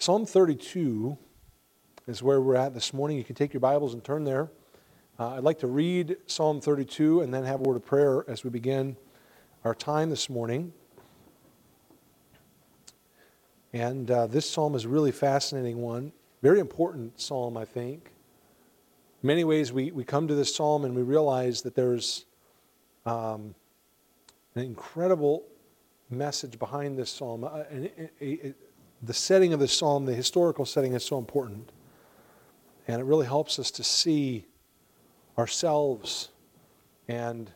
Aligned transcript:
Psalm 0.00 0.24
32 0.24 1.18
is 2.06 2.22
where 2.22 2.40
we're 2.40 2.54
at 2.54 2.72
this 2.72 2.94
morning. 2.94 3.16
You 3.16 3.24
can 3.24 3.34
take 3.34 3.52
your 3.52 3.58
Bibles 3.58 3.94
and 3.94 4.04
turn 4.04 4.22
there. 4.22 4.48
Uh, 5.18 5.30
I'd 5.30 5.42
like 5.42 5.58
to 5.58 5.66
read 5.66 6.18
Psalm 6.28 6.60
32 6.60 7.22
and 7.22 7.34
then 7.34 7.42
have 7.42 7.58
a 7.58 7.62
word 7.64 7.74
of 7.74 7.84
prayer 7.84 8.24
as 8.28 8.44
we 8.44 8.50
begin 8.50 8.96
our 9.64 9.74
time 9.74 10.08
this 10.08 10.30
morning. 10.30 10.72
And 13.72 14.08
uh, 14.08 14.28
this 14.28 14.48
psalm 14.48 14.76
is 14.76 14.84
a 14.84 14.88
really 14.88 15.10
fascinating 15.10 15.82
one, 15.82 16.12
very 16.42 16.60
important 16.60 17.20
psalm, 17.20 17.56
I 17.56 17.64
think. 17.64 18.12
In 19.20 19.26
many 19.26 19.42
ways, 19.42 19.72
we, 19.72 19.90
we 19.90 20.04
come 20.04 20.28
to 20.28 20.34
this 20.36 20.54
psalm 20.54 20.84
and 20.84 20.94
we 20.94 21.02
realize 21.02 21.62
that 21.62 21.74
there's 21.74 22.24
um, 23.04 23.52
an 24.54 24.62
incredible 24.62 25.42
message 26.08 26.56
behind 26.56 26.96
this 26.96 27.10
psalm. 27.10 27.42
Uh, 27.42 27.64
a, 27.68 28.10
a, 28.20 28.46
a, 28.46 28.54
the 29.02 29.14
setting 29.14 29.52
of 29.52 29.60
the 29.60 29.68
psalm, 29.68 30.06
the 30.06 30.14
historical 30.14 30.64
setting, 30.64 30.94
is 30.94 31.04
so 31.04 31.18
important. 31.18 31.70
And 32.86 33.00
it 33.00 33.04
really 33.04 33.26
helps 33.26 33.58
us 33.58 33.70
to 33.72 33.84
see 33.84 34.46
ourselves 35.36 36.30
and 37.06 37.50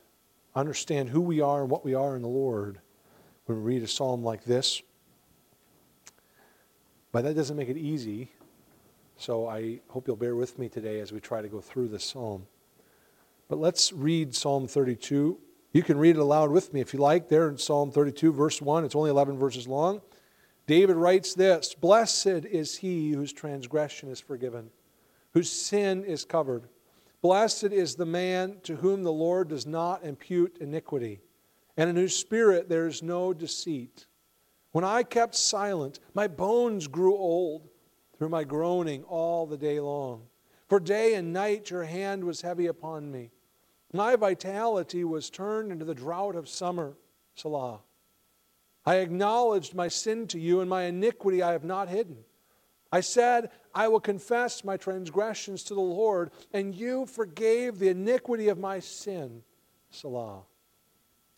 understand 0.54 1.08
who 1.08 1.20
we 1.20 1.40
are 1.40 1.62
and 1.62 1.70
what 1.70 1.84
we 1.84 1.94
are 1.94 2.14
in 2.14 2.22
the 2.22 2.28
Lord 2.28 2.80
when 3.46 3.58
we 3.58 3.74
read 3.74 3.82
a 3.82 3.88
psalm 3.88 4.22
like 4.22 4.44
this. 4.44 4.82
But 7.10 7.24
that 7.24 7.34
doesn't 7.34 7.56
make 7.56 7.68
it 7.68 7.76
easy. 7.76 8.30
So 9.16 9.46
I 9.46 9.80
hope 9.88 10.06
you'll 10.06 10.16
bear 10.16 10.36
with 10.36 10.58
me 10.58 10.68
today 10.68 11.00
as 11.00 11.12
we 11.12 11.20
try 11.20 11.42
to 11.42 11.48
go 11.48 11.60
through 11.60 11.88
this 11.88 12.04
psalm. 12.04 12.46
But 13.48 13.58
let's 13.58 13.92
read 13.92 14.34
Psalm 14.34 14.66
32. 14.66 15.38
You 15.72 15.82
can 15.82 15.98
read 15.98 16.16
it 16.16 16.20
aloud 16.20 16.50
with 16.50 16.72
me 16.72 16.80
if 16.80 16.92
you 16.92 17.00
like, 17.00 17.28
there 17.28 17.48
in 17.48 17.58
Psalm 17.58 17.90
32, 17.90 18.32
verse 18.32 18.62
1. 18.62 18.84
It's 18.84 18.94
only 18.94 19.10
11 19.10 19.38
verses 19.38 19.66
long. 19.66 20.00
David 20.66 20.96
writes 20.96 21.34
this 21.34 21.74
Blessed 21.74 22.46
is 22.50 22.78
he 22.78 23.12
whose 23.12 23.32
transgression 23.32 24.10
is 24.10 24.20
forgiven, 24.20 24.70
whose 25.32 25.50
sin 25.50 26.04
is 26.04 26.24
covered. 26.24 26.68
Blessed 27.20 27.64
is 27.64 27.94
the 27.94 28.06
man 28.06 28.56
to 28.64 28.76
whom 28.76 29.02
the 29.02 29.12
Lord 29.12 29.48
does 29.48 29.66
not 29.66 30.04
impute 30.04 30.58
iniquity, 30.58 31.20
and 31.76 31.88
in 31.88 31.96
whose 31.96 32.16
spirit 32.16 32.68
there 32.68 32.86
is 32.86 33.02
no 33.02 33.32
deceit. 33.32 34.06
When 34.72 34.84
I 34.84 35.02
kept 35.02 35.34
silent, 35.34 36.00
my 36.14 36.26
bones 36.26 36.88
grew 36.88 37.16
old 37.16 37.68
through 38.16 38.30
my 38.30 38.44
groaning 38.44 39.04
all 39.04 39.46
the 39.46 39.58
day 39.58 39.78
long. 39.80 40.22
For 40.68 40.80
day 40.80 41.14
and 41.14 41.32
night 41.32 41.70
your 41.70 41.84
hand 41.84 42.24
was 42.24 42.40
heavy 42.40 42.66
upon 42.66 43.10
me. 43.12 43.30
My 43.92 44.16
vitality 44.16 45.04
was 45.04 45.28
turned 45.28 45.70
into 45.70 45.84
the 45.84 45.94
drought 45.94 46.34
of 46.34 46.48
summer. 46.48 46.96
Selah. 47.34 47.80
I 48.84 48.96
acknowledged 48.96 49.74
my 49.74 49.88
sin 49.88 50.26
to 50.28 50.40
you, 50.40 50.60
and 50.60 50.68
my 50.68 50.84
iniquity 50.84 51.42
I 51.42 51.52
have 51.52 51.64
not 51.64 51.88
hidden. 51.88 52.18
I 52.90 53.00
said, 53.00 53.50
I 53.74 53.88
will 53.88 54.00
confess 54.00 54.64
my 54.64 54.76
transgressions 54.76 55.62
to 55.64 55.74
the 55.74 55.80
Lord, 55.80 56.30
and 56.52 56.74
you 56.74 57.06
forgave 57.06 57.78
the 57.78 57.88
iniquity 57.88 58.48
of 58.48 58.58
my 58.58 58.80
sin. 58.80 59.42
Selah. 59.90 60.42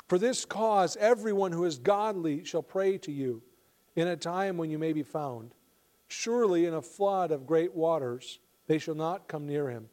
For 0.09 0.19
this 0.19 0.45
cause, 0.45 0.97
everyone 0.97 1.53
who 1.53 1.65
is 1.65 1.79
godly 1.79 2.45
shall 2.45 2.63
pray 2.63 2.99
to 2.99 3.13
you 3.13 3.43
in 3.97 4.09
a 4.09 4.17
time 4.17 4.57
when 4.57 4.71
you 4.71 4.79
may 4.79 4.93
be 4.93 5.03
found. 5.03 5.55
Surely 6.09 6.67
in 6.67 6.75
a 6.75 6.83
flood 6.83 7.31
of 7.31 7.47
great 7.47 7.75
waters 7.75 8.41
they 8.67 8.79
shall 8.79 8.95
not 8.95 9.29
come 9.29 9.47
near 9.47 9.71
him. 9.71 9.89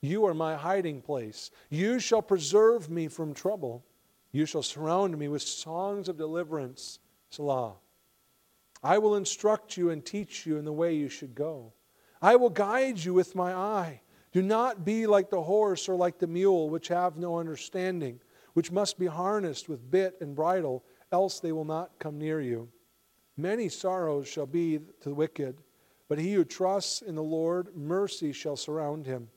You 0.00 0.26
are 0.26 0.34
my 0.34 0.56
hiding 0.56 1.00
place. 1.00 1.50
You 1.70 2.00
shall 2.00 2.22
preserve 2.22 2.90
me 2.90 3.08
from 3.08 3.34
trouble. 3.34 3.84
You 4.32 4.46
shall 4.46 4.62
surround 4.62 5.16
me 5.18 5.28
with 5.28 5.42
songs 5.42 6.08
of 6.08 6.16
deliverance. 6.16 6.98
Selah. 7.30 7.74
I 8.82 8.98
will 8.98 9.14
instruct 9.14 9.76
you 9.76 9.90
and 9.90 10.04
teach 10.04 10.44
you 10.46 10.56
in 10.56 10.64
the 10.64 10.72
way 10.72 10.94
you 10.94 11.08
should 11.08 11.34
go. 11.34 11.72
I 12.20 12.36
will 12.36 12.50
guide 12.50 12.98
you 12.98 13.14
with 13.14 13.34
my 13.34 13.54
eye. 13.54 14.00
Do 14.32 14.42
not 14.42 14.84
be 14.84 15.06
like 15.06 15.28
the 15.28 15.42
horse 15.42 15.88
or 15.88 15.94
like 15.94 16.18
the 16.18 16.26
mule, 16.26 16.70
which 16.70 16.88
have 16.88 17.16
no 17.16 17.38
understanding, 17.38 18.20
which 18.54 18.72
must 18.72 18.98
be 18.98 19.06
harnessed 19.06 19.68
with 19.68 19.90
bit 19.90 20.16
and 20.20 20.34
bridle, 20.34 20.84
else 21.12 21.38
they 21.38 21.52
will 21.52 21.66
not 21.66 21.98
come 21.98 22.18
near 22.18 22.40
you. 22.40 22.68
Many 23.36 23.68
sorrows 23.68 24.26
shall 24.26 24.46
be 24.46 24.78
to 24.78 25.08
the 25.08 25.14
wicked, 25.14 25.58
but 26.08 26.18
he 26.18 26.32
who 26.32 26.44
trusts 26.44 27.02
in 27.02 27.14
the 27.14 27.22
Lord, 27.22 27.76
mercy 27.76 28.32
shall 28.32 28.56
surround 28.56 29.06
him. 29.06 29.28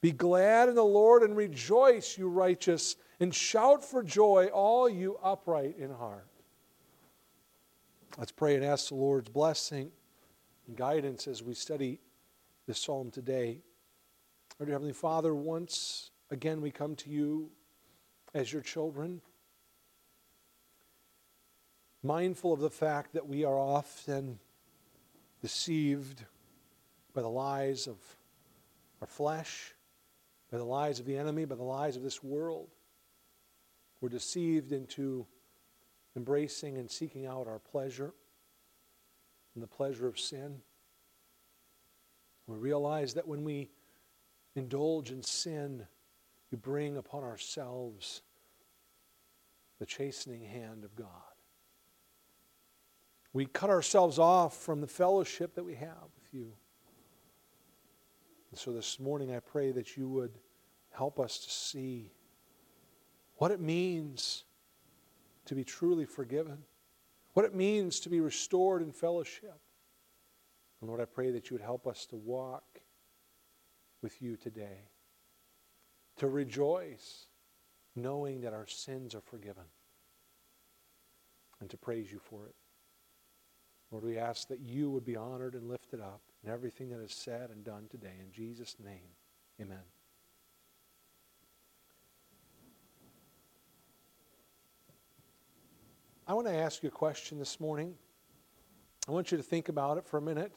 Be 0.00 0.12
glad 0.12 0.68
in 0.68 0.74
the 0.74 0.84
Lord 0.84 1.22
and 1.22 1.36
rejoice, 1.36 2.16
you 2.16 2.28
righteous, 2.28 2.96
and 3.20 3.34
shout 3.34 3.84
for 3.84 4.02
joy, 4.02 4.46
all 4.52 4.88
you 4.88 5.18
upright 5.22 5.76
in 5.78 5.90
heart. 5.90 6.26
Let's 8.18 8.32
pray 8.32 8.54
and 8.54 8.64
ask 8.64 8.88
the 8.88 8.94
Lord's 8.94 9.28
blessing 9.28 9.90
and 10.66 10.76
guidance 10.76 11.26
as 11.26 11.42
we 11.42 11.54
study 11.54 12.00
this 12.66 12.78
psalm 12.78 13.10
today. 13.10 13.58
Our 14.58 14.66
dear 14.66 14.74
Heavenly 14.74 14.92
Father, 14.92 15.34
once 15.34 16.10
again 16.30 16.60
we 16.60 16.70
come 16.70 16.94
to 16.96 17.10
you 17.10 17.50
as 18.34 18.52
your 18.52 18.62
children, 18.62 19.20
mindful 22.02 22.52
of 22.52 22.60
the 22.60 22.70
fact 22.70 23.12
that 23.14 23.26
we 23.26 23.44
are 23.44 23.58
often 23.58 24.38
deceived 25.42 26.24
by 27.14 27.22
the 27.22 27.28
lies 27.28 27.86
of 27.86 27.96
our 29.00 29.06
flesh, 29.06 29.74
by 30.50 30.58
the 30.58 30.64
lies 30.64 31.00
of 31.00 31.06
the 31.06 31.16
enemy, 31.16 31.44
by 31.44 31.54
the 31.54 31.62
lies 31.62 31.96
of 31.96 32.02
this 32.02 32.22
world. 32.22 32.75
We're 34.00 34.08
deceived 34.08 34.72
into 34.72 35.26
embracing 36.16 36.78
and 36.78 36.90
seeking 36.90 37.26
out 37.26 37.46
our 37.46 37.58
pleasure 37.58 38.14
and 39.54 39.62
the 39.62 39.68
pleasure 39.68 40.06
of 40.06 40.18
sin. 40.18 40.60
We 42.46 42.56
realize 42.56 43.14
that 43.14 43.26
when 43.26 43.42
we 43.42 43.70
indulge 44.54 45.10
in 45.10 45.22
sin, 45.22 45.86
we 46.50 46.58
bring 46.58 46.96
upon 46.96 47.24
ourselves 47.24 48.22
the 49.78 49.86
chastening 49.86 50.42
hand 50.42 50.84
of 50.84 50.94
God. 50.94 51.08
We 53.32 53.46
cut 53.46 53.68
ourselves 53.68 54.18
off 54.18 54.56
from 54.56 54.80
the 54.80 54.86
fellowship 54.86 55.54
that 55.54 55.64
we 55.64 55.74
have 55.74 56.08
with 56.14 56.32
you. 56.32 56.52
And 58.50 58.58
so 58.58 58.72
this 58.72 58.98
morning 58.98 59.34
I 59.34 59.40
pray 59.40 59.72
that 59.72 59.96
you 59.96 60.08
would 60.08 60.38
help 60.90 61.20
us 61.20 61.38
to 61.40 61.50
see 61.50 62.12
what 63.36 63.50
it 63.50 63.60
means 63.60 64.44
to 65.46 65.54
be 65.54 65.64
truly 65.64 66.04
forgiven, 66.04 66.58
what 67.34 67.44
it 67.44 67.54
means 67.54 68.00
to 68.00 68.08
be 68.08 68.20
restored 68.20 68.82
in 68.82 68.92
fellowship. 68.92 69.60
And 70.80 70.88
Lord, 70.88 71.00
I 71.00 71.04
pray 71.04 71.30
that 71.30 71.50
you 71.50 71.54
would 71.54 71.62
help 71.62 71.86
us 71.86 72.06
to 72.06 72.16
walk 72.16 72.80
with 74.02 74.20
you 74.20 74.36
today, 74.36 74.88
to 76.16 76.28
rejoice 76.28 77.26
knowing 77.94 78.40
that 78.42 78.52
our 78.52 78.66
sins 78.66 79.14
are 79.14 79.20
forgiven, 79.20 79.64
and 81.60 81.70
to 81.70 81.76
praise 81.76 82.12
you 82.12 82.18
for 82.18 82.46
it. 82.46 82.54
Lord, 83.90 84.04
we 84.04 84.18
ask 84.18 84.48
that 84.48 84.60
you 84.60 84.90
would 84.90 85.04
be 85.04 85.16
honored 85.16 85.54
and 85.54 85.68
lifted 85.68 86.00
up 86.00 86.20
in 86.44 86.50
everything 86.50 86.90
that 86.90 87.00
is 87.00 87.12
said 87.12 87.50
and 87.50 87.64
done 87.64 87.86
today. 87.88 88.14
In 88.20 88.32
Jesus' 88.32 88.76
name, 88.82 89.14
amen. 89.60 89.78
I 96.28 96.34
want 96.34 96.48
to 96.48 96.54
ask 96.54 96.82
you 96.82 96.88
a 96.88 96.92
question 96.92 97.38
this 97.38 97.60
morning. 97.60 97.94
I 99.08 99.12
want 99.12 99.30
you 99.30 99.36
to 99.36 99.44
think 99.44 99.68
about 99.68 99.96
it 99.96 100.04
for 100.04 100.18
a 100.18 100.22
minute. 100.22 100.50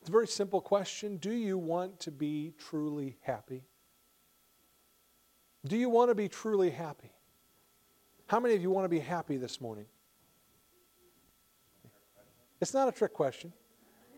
It's 0.00 0.08
a 0.08 0.12
very 0.12 0.26
simple 0.26 0.62
question. 0.62 1.18
Do 1.18 1.32
you 1.32 1.58
want 1.58 2.00
to 2.00 2.10
be 2.10 2.54
truly 2.58 3.18
happy? 3.20 3.64
Do 5.66 5.76
you 5.76 5.90
want 5.90 6.10
to 6.10 6.14
be 6.14 6.28
truly 6.28 6.70
happy? 6.70 7.10
How 8.26 8.40
many 8.40 8.54
of 8.54 8.62
you 8.62 8.70
want 8.70 8.86
to 8.86 8.88
be 8.88 9.00
happy 9.00 9.36
this 9.36 9.60
morning? 9.60 9.84
It's 12.60 12.72
not 12.72 12.88
a 12.88 12.92
trick 12.92 13.12
question. 13.12 13.52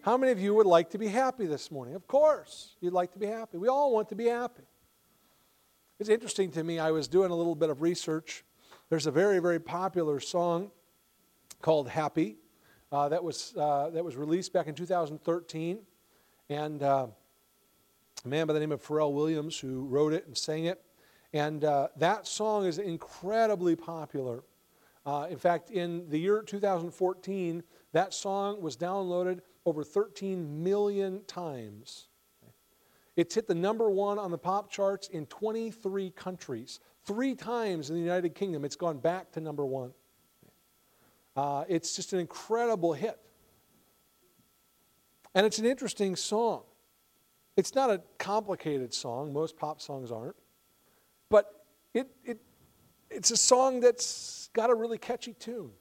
How 0.03 0.17
many 0.17 0.31
of 0.31 0.39
you 0.39 0.55
would 0.55 0.67
like 0.67 0.91
to 0.91 0.99
be 0.99 1.09
happy 1.09 1.47
this 1.47 1.73
morning? 1.73 1.97
Of 1.97 2.07
course, 2.07 2.77
you'd 2.81 2.93
like 2.93 3.13
to 3.15 3.19
be 3.19 3.27
happy. 3.27 3.59
We 3.59 3.69
all 3.69 3.93
want 3.93 4.09
to 4.11 4.15
be 4.15 4.27
happy. 4.27 4.63
It's 5.99 6.09
interesting 6.09 6.53
to 6.53 6.63
me, 6.63 6.79
I 6.79 6.93
was 6.93 7.09
doing 7.09 7.33
a 7.33 7.35
little 7.35 7.57
bit 7.57 7.69
of 7.69 7.83
research 7.83 8.45
there's 8.91 9.07
a 9.07 9.11
very, 9.13 9.39
very 9.39 9.61
popular 9.61 10.19
song 10.19 10.73
called 11.63 11.89
Happy 11.89 12.37
uh, 12.91 13.09
that, 13.09 13.23
was, 13.23 13.55
uh, 13.57 13.89
that 13.91 14.05
was 14.05 14.17
released 14.17 14.53
back 14.53 14.67
in 14.67 14.75
2013. 14.75 15.79
And 16.49 16.83
uh, 16.83 17.07
a 18.25 18.29
man 18.29 18.49
by 18.49 18.53
the 18.53 18.59
name 18.59 18.73
of 18.73 18.85
Pharrell 18.85 19.13
Williams 19.13 19.57
who 19.57 19.85
wrote 19.85 20.13
it 20.13 20.27
and 20.27 20.37
sang 20.37 20.65
it. 20.65 20.83
And 21.33 21.65
uh, 21.65 21.89
that 21.99 22.27
song 22.27 22.67
is 22.67 22.79
incredibly 22.79 23.77
popular. 23.77 24.43
Uh, 25.07 25.29
in 25.31 25.39
fact, 25.39 25.71
in 25.71 26.11
the 26.11 26.19
year 26.19 26.43
2014, 26.43 27.63
that 27.93 28.13
song 28.13 28.61
was 28.61 28.77
downloaded 28.77 29.39
over 29.67 29.85
13 29.85 30.65
million 30.65 31.23
times. 31.29 32.09
It's 33.15 33.37
hit 33.37 33.47
the 33.47 33.55
number 33.55 33.89
one 33.89 34.19
on 34.19 34.33
the 34.33 34.39
pop 34.39 34.69
charts 34.69 35.07
in 35.09 35.27
23 35.27 36.11
countries. 36.11 36.81
Three 37.11 37.35
times 37.35 37.91
in 37.91 37.97
the 37.97 38.03
United 38.03 38.37
Kingdom, 38.37 38.65
it's 38.65 38.77
gone 38.77 38.99
back 38.99 39.33
to 39.33 39.41
number 39.41 39.67
one. 39.67 39.91
Uh, 41.35 41.65
it's 41.69 41.97
just 41.97 42.13
an 42.13 42.21
incredible 42.21 42.93
hit. 42.93 43.19
And 45.35 45.45
it's 45.45 45.59
an 45.59 45.65
interesting 45.65 46.15
song. 46.15 46.63
It's 47.57 47.75
not 47.75 47.91
a 47.91 48.01
complicated 48.19 48.95
song, 48.95 49.33
most 49.33 49.57
pop 49.57 49.81
songs 49.81 50.13
aren't. 50.13 50.37
But 51.31 51.65
it, 51.95 52.07
it, 52.25 52.39
it's 53.11 53.33
a 53.33 53.37
song 53.37 53.81
that's 53.81 54.49
got 54.53 54.71
a 54.71 54.75
really 54.77 54.97
catchy 54.97 55.33
tune. 55.33 55.73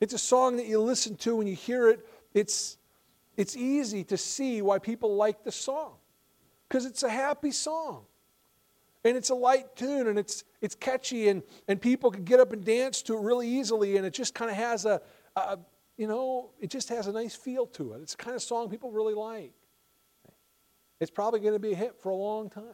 It's 0.00 0.14
a 0.14 0.18
song 0.18 0.56
that 0.58 0.66
you 0.66 0.80
listen 0.80 1.16
to 1.16 1.34
when 1.34 1.48
you 1.48 1.56
hear 1.56 1.88
it. 1.88 2.06
It's, 2.32 2.78
it's 3.36 3.56
easy 3.56 4.04
to 4.04 4.16
see 4.16 4.62
why 4.62 4.78
people 4.78 5.16
like 5.16 5.42
the 5.42 5.50
song 5.50 5.94
because 6.68 6.86
it's 6.86 7.02
a 7.02 7.10
happy 7.10 7.50
song. 7.50 8.04
And 9.04 9.16
it's 9.16 9.30
a 9.30 9.34
light 9.34 9.76
tune 9.76 10.06
and 10.08 10.18
it's, 10.18 10.44
it's 10.62 10.74
catchy 10.74 11.28
and, 11.28 11.42
and 11.68 11.80
people 11.80 12.10
can 12.10 12.24
get 12.24 12.40
up 12.40 12.52
and 12.52 12.64
dance 12.64 13.02
to 13.02 13.14
it 13.14 13.20
really 13.20 13.48
easily 13.48 13.96
and 13.96 14.06
it 14.06 14.14
just 14.14 14.34
kind 14.34 14.50
of 14.50 14.56
has 14.56 14.86
a, 14.86 15.00
a, 15.36 15.58
you 15.96 16.06
know, 16.06 16.50
it 16.58 16.70
just 16.70 16.88
has 16.88 17.06
a 17.06 17.12
nice 17.12 17.34
feel 17.34 17.66
to 17.66 17.92
it. 17.92 18.00
It's 18.02 18.14
the 18.14 18.22
kind 18.22 18.34
of 18.34 18.42
song 18.42 18.70
people 18.70 18.90
really 18.90 19.14
like. 19.14 19.52
It's 21.00 21.10
probably 21.10 21.40
going 21.40 21.52
to 21.52 21.58
be 21.58 21.72
a 21.72 21.76
hit 21.76 22.00
for 22.00 22.08
a 22.08 22.14
long 22.14 22.48
time. 22.48 22.64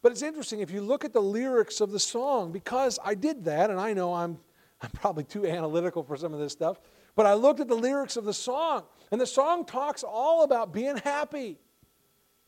But 0.00 0.12
it's 0.12 0.22
interesting 0.22 0.60
if 0.60 0.70
you 0.70 0.80
look 0.80 1.04
at 1.04 1.12
the 1.12 1.20
lyrics 1.20 1.80
of 1.80 1.90
the 1.90 1.98
song, 1.98 2.52
because 2.52 2.98
I 3.04 3.14
did 3.14 3.44
that, 3.44 3.70
and 3.70 3.80
I 3.80 3.92
know 3.92 4.14
I'm, 4.14 4.38
I'm 4.80 4.90
probably 4.90 5.24
too 5.24 5.44
analytical 5.46 6.02
for 6.02 6.16
some 6.16 6.32
of 6.32 6.40
this 6.40 6.52
stuff, 6.52 6.80
but 7.16 7.26
I 7.26 7.34
looked 7.34 7.60
at 7.60 7.68
the 7.68 7.74
lyrics 7.74 8.16
of 8.16 8.24
the 8.24 8.32
song, 8.32 8.84
and 9.10 9.20
the 9.20 9.26
song 9.26 9.64
talks 9.64 10.04
all 10.04 10.44
about 10.44 10.72
being 10.72 10.96
happy. 10.98 11.58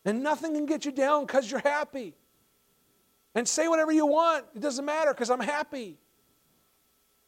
And 0.05 0.23
nothing 0.23 0.55
can 0.55 0.67
get 0.67 0.85
you 0.85 0.93
down 0.93 1.26
because 1.26 1.50
you're 1.50 1.61
happy. 1.61 2.14
And 3.35 3.47
say 3.47 3.69
whatever 3.69 3.93
you 3.93 4.06
want, 4.06 4.47
it 4.55 4.61
doesn't 4.61 4.85
matter 4.85 5.12
because 5.12 5.31
I'm 5.31 5.41
happy. 5.41 5.99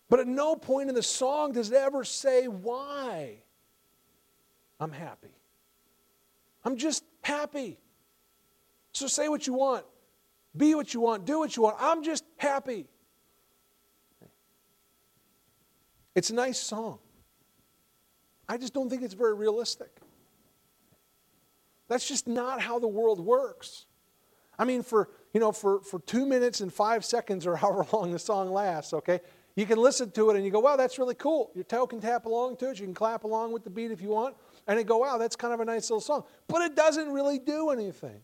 But 0.08 0.20
at 0.20 0.26
no 0.26 0.56
point 0.56 0.88
in 0.88 0.94
the 0.94 1.02
song 1.02 1.52
does 1.52 1.70
it 1.70 1.76
ever 1.76 2.04
say 2.04 2.46
why 2.46 3.38
I'm 4.80 4.92
happy. 4.92 5.34
I'm 6.64 6.76
just 6.76 7.04
happy. 7.22 7.78
So 8.92 9.06
say 9.06 9.28
what 9.28 9.46
you 9.46 9.54
want, 9.54 9.84
be 10.56 10.74
what 10.74 10.92
you 10.92 11.00
want, 11.00 11.24
do 11.24 11.38
what 11.38 11.56
you 11.56 11.62
want. 11.62 11.76
I'm 11.78 12.02
just 12.02 12.24
happy. 12.36 12.86
It's 16.14 16.30
a 16.30 16.34
nice 16.34 16.58
song. 16.58 16.98
I 18.48 18.58
just 18.58 18.74
don't 18.74 18.90
think 18.90 19.02
it's 19.02 19.14
very 19.14 19.34
realistic. 19.34 19.91
That's 21.92 22.08
just 22.08 22.26
not 22.26 22.58
how 22.58 22.78
the 22.78 22.88
world 22.88 23.20
works. 23.20 23.84
I 24.58 24.64
mean, 24.64 24.82
for, 24.82 25.10
you 25.34 25.40
know, 25.40 25.52
for, 25.52 25.82
for 25.82 26.00
two 26.00 26.24
minutes 26.24 26.62
and 26.62 26.72
five 26.72 27.04
seconds 27.04 27.46
or 27.46 27.54
however 27.62 27.86
long 27.92 28.12
the 28.12 28.18
song 28.18 28.50
lasts, 28.50 28.94
okay, 28.94 29.20
you 29.56 29.66
can 29.66 29.76
listen 29.76 30.10
to 30.12 30.30
it 30.30 30.36
and 30.36 30.42
you 30.42 30.50
go, 30.50 30.60
wow, 30.60 30.76
that's 30.76 30.98
really 30.98 31.14
cool. 31.14 31.50
Your 31.54 31.64
toe 31.64 31.86
can 31.86 32.00
tap 32.00 32.24
along 32.24 32.56
to 32.56 32.70
it. 32.70 32.80
You 32.80 32.86
can 32.86 32.94
clap 32.94 33.24
along 33.24 33.52
with 33.52 33.62
the 33.62 33.68
beat 33.68 33.90
if 33.90 34.00
you 34.00 34.08
want. 34.08 34.36
And 34.66 34.78
you 34.78 34.86
go, 34.86 34.96
wow, 34.96 35.18
that's 35.18 35.36
kind 35.36 35.52
of 35.52 35.60
a 35.60 35.66
nice 35.66 35.90
little 35.90 36.00
song. 36.00 36.24
But 36.48 36.62
it 36.62 36.74
doesn't 36.74 37.10
really 37.12 37.38
do 37.38 37.68
anything. 37.68 38.22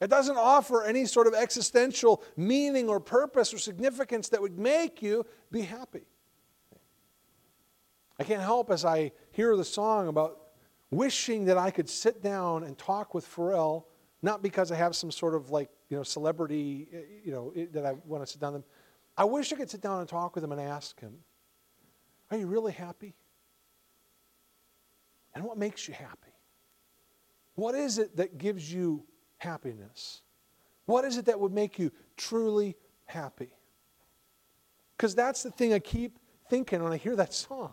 It 0.00 0.08
doesn't 0.08 0.38
offer 0.38 0.82
any 0.82 1.04
sort 1.04 1.26
of 1.26 1.34
existential 1.34 2.24
meaning 2.38 2.88
or 2.88 3.00
purpose 3.00 3.52
or 3.52 3.58
significance 3.58 4.30
that 4.30 4.40
would 4.40 4.58
make 4.58 5.02
you 5.02 5.26
be 5.52 5.60
happy. 5.60 6.06
I 8.18 8.24
can't 8.24 8.40
help 8.40 8.70
as 8.70 8.82
I 8.82 9.12
hear 9.32 9.54
the 9.58 9.64
song 9.64 10.08
about 10.08 10.43
wishing 10.96 11.44
that 11.46 11.58
I 11.58 11.70
could 11.70 11.88
sit 11.88 12.22
down 12.22 12.64
and 12.64 12.76
talk 12.78 13.14
with 13.14 13.26
Pharrell, 13.26 13.84
not 14.22 14.42
because 14.42 14.70
I 14.70 14.76
have 14.76 14.94
some 14.94 15.10
sort 15.10 15.34
of 15.34 15.50
like, 15.50 15.68
you 15.88 15.96
know, 15.96 16.02
celebrity, 16.02 16.88
eh, 16.92 16.98
you 17.24 17.32
know, 17.32 17.52
eh, 17.56 17.66
that 17.72 17.84
I 17.84 17.92
want 18.04 18.24
to 18.24 18.30
sit 18.30 18.40
down 18.40 18.54
with 18.54 18.62
him. 18.62 18.68
I 19.16 19.24
wish 19.24 19.52
I 19.52 19.56
could 19.56 19.70
sit 19.70 19.80
down 19.80 20.00
and 20.00 20.08
talk 20.08 20.34
with 20.34 20.42
him 20.42 20.52
and 20.52 20.60
ask 20.60 20.98
him, 21.00 21.14
Are 22.30 22.36
you 22.36 22.46
really 22.46 22.72
happy? 22.72 23.14
And 25.34 25.44
what 25.44 25.58
makes 25.58 25.88
you 25.88 25.94
happy? 25.94 26.32
What 27.54 27.74
is 27.74 27.98
it 27.98 28.16
that 28.16 28.38
gives 28.38 28.72
you 28.72 29.04
happiness? 29.38 30.22
What 30.86 31.04
is 31.04 31.16
it 31.16 31.26
that 31.26 31.38
would 31.38 31.52
make 31.52 31.78
you 31.78 31.90
truly 32.16 32.76
happy? 33.06 33.50
Because 34.96 35.14
that's 35.14 35.42
the 35.42 35.50
thing 35.50 35.72
I 35.72 35.78
keep 35.78 36.18
thinking 36.48 36.82
when 36.82 36.92
I 36.92 36.96
hear 36.96 37.16
that 37.16 37.32
song. 37.32 37.72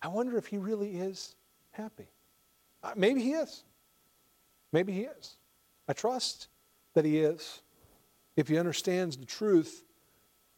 I 0.00 0.08
wonder 0.08 0.36
if 0.36 0.46
he 0.46 0.58
really 0.58 0.96
is 0.96 1.36
happy. 1.78 2.08
Uh, 2.82 2.92
maybe 2.96 3.22
he 3.22 3.32
is. 3.32 3.64
Maybe 4.72 4.92
he 4.92 5.02
is. 5.02 5.36
I 5.88 5.92
trust 5.94 6.48
that 6.94 7.04
he 7.04 7.18
is 7.18 7.62
if 8.36 8.48
he 8.48 8.58
understands 8.58 9.16
the 9.16 9.24
truth 9.24 9.84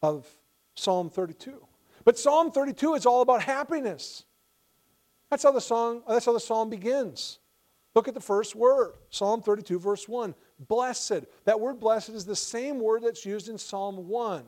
of 0.02 0.26
Psalm 0.74 1.10
32. 1.10 1.64
But 2.04 2.18
Psalm 2.18 2.50
32 2.50 2.94
is 2.94 3.06
all 3.06 3.22
about 3.22 3.42
happiness. 3.42 4.24
That's 5.30 5.42
how 5.42 5.52
the 5.52 5.60
song, 5.60 6.02
that's 6.08 6.26
how 6.26 6.32
the 6.32 6.40
psalm 6.40 6.70
begins. 6.70 7.38
Look 7.94 8.08
at 8.08 8.14
the 8.14 8.20
first 8.20 8.56
word, 8.56 8.94
Psalm 9.10 9.42
32, 9.42 9.78
verse 9.78 10.08
1. 10.08 10.34
Blessed. 10.58 11.24
That 11.44 11.60
word 11.60 11.80
blessed 11.80 12.10
is 12.10 12.24
the 12.24 12.36
same 12.36 12.80
word 12.80 13.02
that's 13.02 13.24
used 13.24 13.48
in 13.48 13.58
Psalm 13.58 14.08
1. 14.08 14.44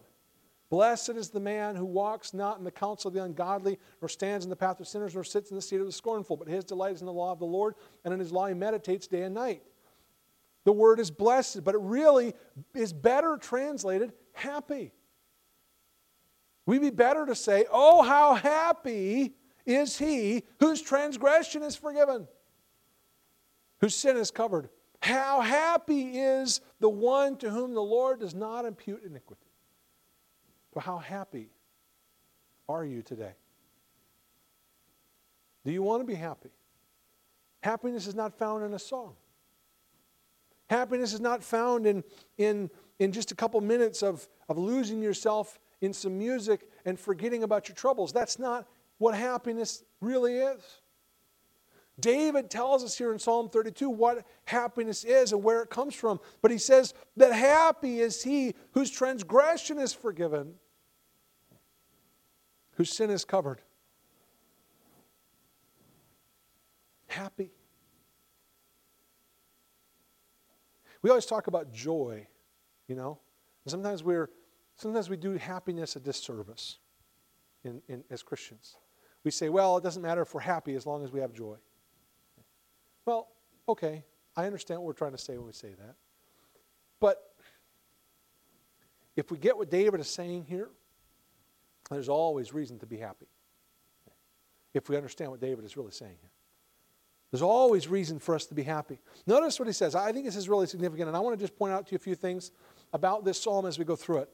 Blessed 0.73 1.11
is 1.11 1.29
the 1.29 1.39
man 1.39 1.77
who 1.77 1.85
walks 1.85 2.33
not 2.33 2.57
in 2.57 2.65
the 2.65 2.71
counsel 2.71 3.09
of 3.09 3.13
the 3.13 3.23
ungodly, 3.23 3.79
nor 4.01 4.09
stands 4.09 4.47
in 4.47 4.49
the 4.49 4.57
path 4.57 4.81
of 4.81 4.89
sinners, 4.89 5.13
nor 5.13 5.23
sits 5.23 5.51
in 5.51 5.55
the 5.55 5.61
seat 5.61 5.81
of 5.81 5.85
the 5.85 5.93
scornful, 5.93 6.35
but 6.35 6.49
his 6.49 6.65
delight 6.65 6.95
is 6.95 7.03
in 7.03 7.07
the 7.07 7.13
law 7.13 7.31
of 7.31 7.39
the 7.39 7.45
Lord, 7.45 7.75
and 8.07 8.15
in 8.15 8.19
his 8.19 8.33
law 8.33 8.47
he 8.47 8.55
meditates 8.55 9.07
day 9.07 9.21
and 9.25 9.35
night. 9.35 9.63
The 10.65 10.73
word 10.73 10.99
is 10.99 11.11
blessed, 11.11 11.63
but 11.63 11.75
it 11.75 11.81
really 11.83 12.33
is 12.75 12.95
better 12.95 13.37
translated 13.37 14.15
happy. 14.33 14.93
We'd 16.65 16.81
be 16.81 16.89
better 16.89 17.27
to 17.27 17.35
say, 17.35 17.67
Oh, 17.71 18.01
how 18.01 18.33
happy 18.33 19.35
is 19.67 19.99
he 19.99 20.43
whose 20.59 20.81
transgression 20.81 21.63
is 21.63 21.77
forgiven, 21.77 22.27
whose 23.83 23.95
sin 23.95 24.17
is 24.17 24.31
covered. 24.31 24.71
How 25.03 25.43
happy 25.43 26.17
is 26.17 26.63
the 26.81 26.89
one 26.89 27.37
to 27.37 27.51
whom 27.51 27.75
the 27.75 27.83
Lord 27.83 28.21
does 28.21 28.35
not 28.35 28.65
impute 28.65 29.05
iniquity. 29.05 29.42
But 30.73 30.85
how 30.85 30.99
happy 30.99 31.51
are 32.69 32.85
you 32.85 33.03
today? 33.03 33.35
Do 35.65 35.73
you 35.73 35.83
want 35.83 36.01
to 36.01 36.07
be 36.07 36.15
happy? 36.15 36.51
Happiness 37.63 38.07
is 38.07 38.15
not 38.15 38.37
found 38.37 38.65
in 38.65 38.75
a 38.75 38.79
song. 38.79 39.15
Happiness 40.69 41.13
is 41.13 41.21
not 41.21 41.45
found 41.45 41.87
in, 41.87 42.03
in, 42.39 42.71
in 42.99 43.13
just 43.13 43.31
a 43.31 43.35
couple 43.35 43.61
minutes 43.61 44.03
of, 44.03 44.27
of 44.49 44.59
losing 44.59 45.03
yourself 45.03 45.61
in 45.81 45.93
some 45.93 46.19
music 46.19 46.69
and 46.85 46.99
forgetting 46.99 47.43
about 47.43 47.69
your 47.69 47.77
troubles. 47.77 48.13
That's 48.13 48.39
not 48.39 48.67
what 48.99 49.15
happiness 49.15 49.85
really 50.01 50.39
is. 50.39 50.63
David 52.01 52.51
tells 52.51 52.82
us 52.82 52.96
here 52.96 53.13
in 53.13 53.19
Psalm 53.19 53.51
32 53.51 53.91
what 53.91 54.25
happiness 54.46 55.05
is 55.05 55.32
and 55.32 55.43
where 55.43 55.63
it 55.63 55.70
comes 55.70 55.94
from. 55.94 56.20
But 56.41 56.51
he 56.51 56.58
says 56.58 56.94
that 57.17 57.32
happy 57.32 58.01
is 58.01 58.23
he 58.23 58.55
whose 58.73 58.91
transgression 58.91 59.79
is 59.79 59.93
forgiven 59.93 60.55
whose 62.82 62.91
sin 62.91 63.10
is 63.10 63.24
covered. 63.24 63.60
Happy. 67.06 67.53
We 71.01 71.10
always 71.10 71.27
talk 71.27 71.46
about 71.46 71.72
joy, 71.72 72.27
you 72.89 72.96
know. 72.96 73.20
And 73.65 73.70
sometimes 73.70 74.03
we're 74.03 74.31
sometimes 74.74 75.08
we 75.08 75.17
do 75.17 75.36
happiness 75.36 75.94
a 75.94 76.01
disservice 76.01 76.79
in, 77.62 77.81
in, 77.86 78.03
as 78.10 78.24
Christians. 78.24 78.74
We 79.22 79.31
say, 79.31 79.48
well, 79.48 79.77
it 79.77 79.84
doesn't 79.84 80.03
matter 80.03 80.22
if 80.22 80.34
we're 80.34 80.41
happy 80.41 80.74
as 80.74 80.84
long 80.84 81.05
as 81.05 81.12
we 81.12 81.20
have 81.20 81.32
joy. 81.32 81.58
Well, 83.06 83.29
okay, 83.69 84.03
I 84.34 84.46
understand 84.46 84.81
what 84.81 84.89
we're 84.89 84.94
trying 84.94 85.12
to 85.12 85.19
say 85.19 85.36
when 85.36 85.46
we 85.46 85.53
say 85.53 85.74
that. 85.79 85.94
But 86.98 87.32
if 89.15 89.31
we 89.31 89.39
get 89.39 89.56
what 89.56 89.70
David 89.70 90.01
is 90.01 90.08
saying 90.08 90.46
here, 90.48 90.69
there's 91.94 92.08
always 92.08 92.53
reason 92.53 92.79
to 92.81 92.87
be 92.87 92.99
happy 92.99 93.27
if 94.75 94.89
we 94.89 94.96
understand 94.96 95.31
what 95.31 95.41
David 95.41 95.65
is 95.65 95.77
really 95.77 95.91
saying 95.91 96.17
here. 96.20 96.31
There's 97.31 97.43
always 97.43 97.89
reason 97.89 98.19
for 98.19 98.34
us 98.34 98.44
to 98.46 98.55
be 98.55 98.63
happy. 98.63 98.99
Notice 99.27 99.58
what 99.58 99.67
he 99.67 99.72
says. 99.72 99.94
I 99.94 100.13
think 100.13 100.27
this 100.27 100.37
is 100.37 100.49
really 100.49 100.67
significant, 100.67 101.08
and 101.08 101.17
I 101.17 101.20
want 101.20 101.39
to 101.39 101.43
just 101.43 101.56
point 101.56 101.72
out 101.72 101.87
to 101.87 101.93
you 101.93 101.96
a 101.96 101.99
few 101.99 102.15
things 102.15 102.53
about 102.93 103.25
this 103.25 103.41
psalm 103.41 103.65
as 103.65 103.79
we 103.79 103.87
go 103.87 103.96
through 103.96 104.19
it. 104.19 104.31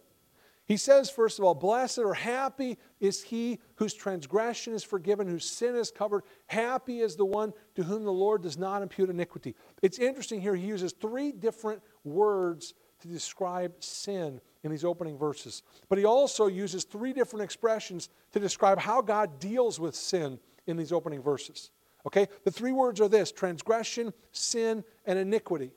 He 0.67 0.77
says, 0.77 1.09
first 1.09 1.39
of 1.39 1.45
all, 1.47 1.55
blessed 1.55 1.99
or 1.99 2.13
happy 2.13 2.77
is 3.01 3.23
he 3.23 3.59
whose 3.77 3.95
transgression 3.95 4.75
is 4.75 4.85
forgiven, 4.85 5.27
whose 5.27 5.49
sin 5.49 5.75
is 5.77 5.91
covered. 5.91 6.25
Happy 6.47 7.01
is 7.01 7.17
the 7.17 7.25
one 7.25 7.55
to 7.75 7.85
whom 7.85 8.05
the 8.05 8.13
Lord 8.13 8.43
does 8.43 8.59
not 8.59 8.83
impute 8.83 9.09
iniquity. 9.09 9.55
It's 9.81 9.99
interesting 9.99 10.43
here, 10.43 10.55
he 10.55 10.67
uses 10.67 10.93
three 10.93 11.33
different 11.33 11.83
words 12.05 12.75
to 13.01 13.09
describe 13.09 13.73
sin 13.79 14.43
in 14.65 14.71
these 14.71 14.85
opening 14.85 15.17
verses. 15.17 15.63
But 15.89 15.99
he 15.99 16.05
also 16.05 16.47
uses 16.47 16.85
three 16.85 17.13
different 17.13 17.45
expressions 17.45 18.09
to 18.33 18.41
describe 18.41 18.79
how 18.79 19.01
God 19.03 19.39
deals 19.39 19.79
with 19.79 19.95
sin 19.95 20.39
in 20.67 20.77
these 20.77 20.93
opening 20.93 21.23
verses. 21.23 21.71
Okay? 22.07 22.27
The 22.45 22.51
three 22.51 22.73
words 22.73 23.01
are 23.01 23.09
this 23.09 23.33
transgression, 23.33 24.13
sin, 24.33 24.85
and 25.07 25.19
iniquity. 25.19 25.73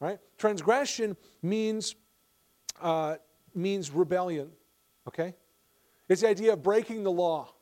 Right? 0.00 0.18
Transgression 0.36 1.16
means, 1.42 1.94
uh, 2.80 3.16
means 3.54 3.90
rebellion. 3.90 4.50
Okay? 5.08 5.34
It's 6.08 6.22
the 6.22 6.28
idea 6.28 6.54
of 6.54 6.62
breaking 6.62 7.04
the 7.04 7.10
law. 7.10 7.52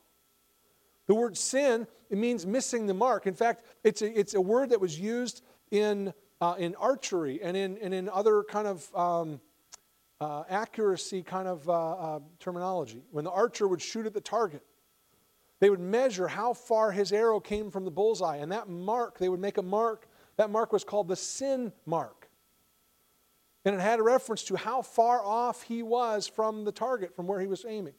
The 1.07 1.15
word 1.15 1.37
sin, 1.37 1.87
it 2.09 2.17
means 2.17 2.45
missing 2.45 2.87
the 2.87 2.93
mark. 2.93 3.27
In 3.27 3.33
fact, 3.33 3.65
it's 3.83 4.01
a, 4.01 4.19
it's 4.19 4.33
a 4.33 4.41
word 4.41 4.69
that 4.69 4.79
was 4.79 4.99
used 4.99 5.43
in, 5.71 6.13
uh, 6.39 6.55
in 6.57 6.75
archery 6.75 7.41
and 7.43 7.55
in, 7.55 7.77
and 7.79 7.93
in 7.93 8.09
other 8.09 8.43
kind 8.43 8.67
of 8.67 8.95
um, 8.95 9.41
uh, 10.21 10.43
accuracy 10.49 11.23
kind 11.23 11.47
of 11.47 11.67
uh, 11.67 11.73
uh, 11.73 12.19
terminology. 12.39 13.03
When 13.09 13.25
the 13.25 13.31
archer 13.31 13.67
would 13.67 13.81
shoot 13.81 14.05
at 14.05 14.13
the 14.13 14.21
target, 14.21 14.63
they 15.59 15.69
would 15.69 15.79
measure 15.79 16.27
how 16.27 16.53
far 16.53 16.91
his 16.91 17.11
arrow 17.11 17.39
came 17.39 17.71
from 17.71 17.85
the 17.85 17.91
bullseye. 17.91 18.37
And 18.37 18.51
that 18.51 18.69
mark, 18.69 19.17
they 19.17 19.29
would 19.29 19.39
make 19.39 19.57
a 19.57 19.63
mark. 19.63 20.07
That 20.37 20.51
mark 20.51 20.71
was 20.71 20.83
called 20.83 21.07
the 21.07 21.15
sin 21.15 21.73
mark. 21.87 22.29
And 23.65 23.75
it 23.75 23.81
had 23.81 23.99
a 23.99 24.03
reference 24.03 24.43
to 24.43 24.55
how 24.55 24.83
far 24.83 25.23
off 25.25 25.63
he 25.63 25.81
was 25.81 26.27
from 26.27 26.65
the 26.65 26.71
target, 26.71 27.15
from 27.15 27.25
where 27.25 27.39
he 27.39 27.47
was 27.47 27.65
aiming. 27.67 27.93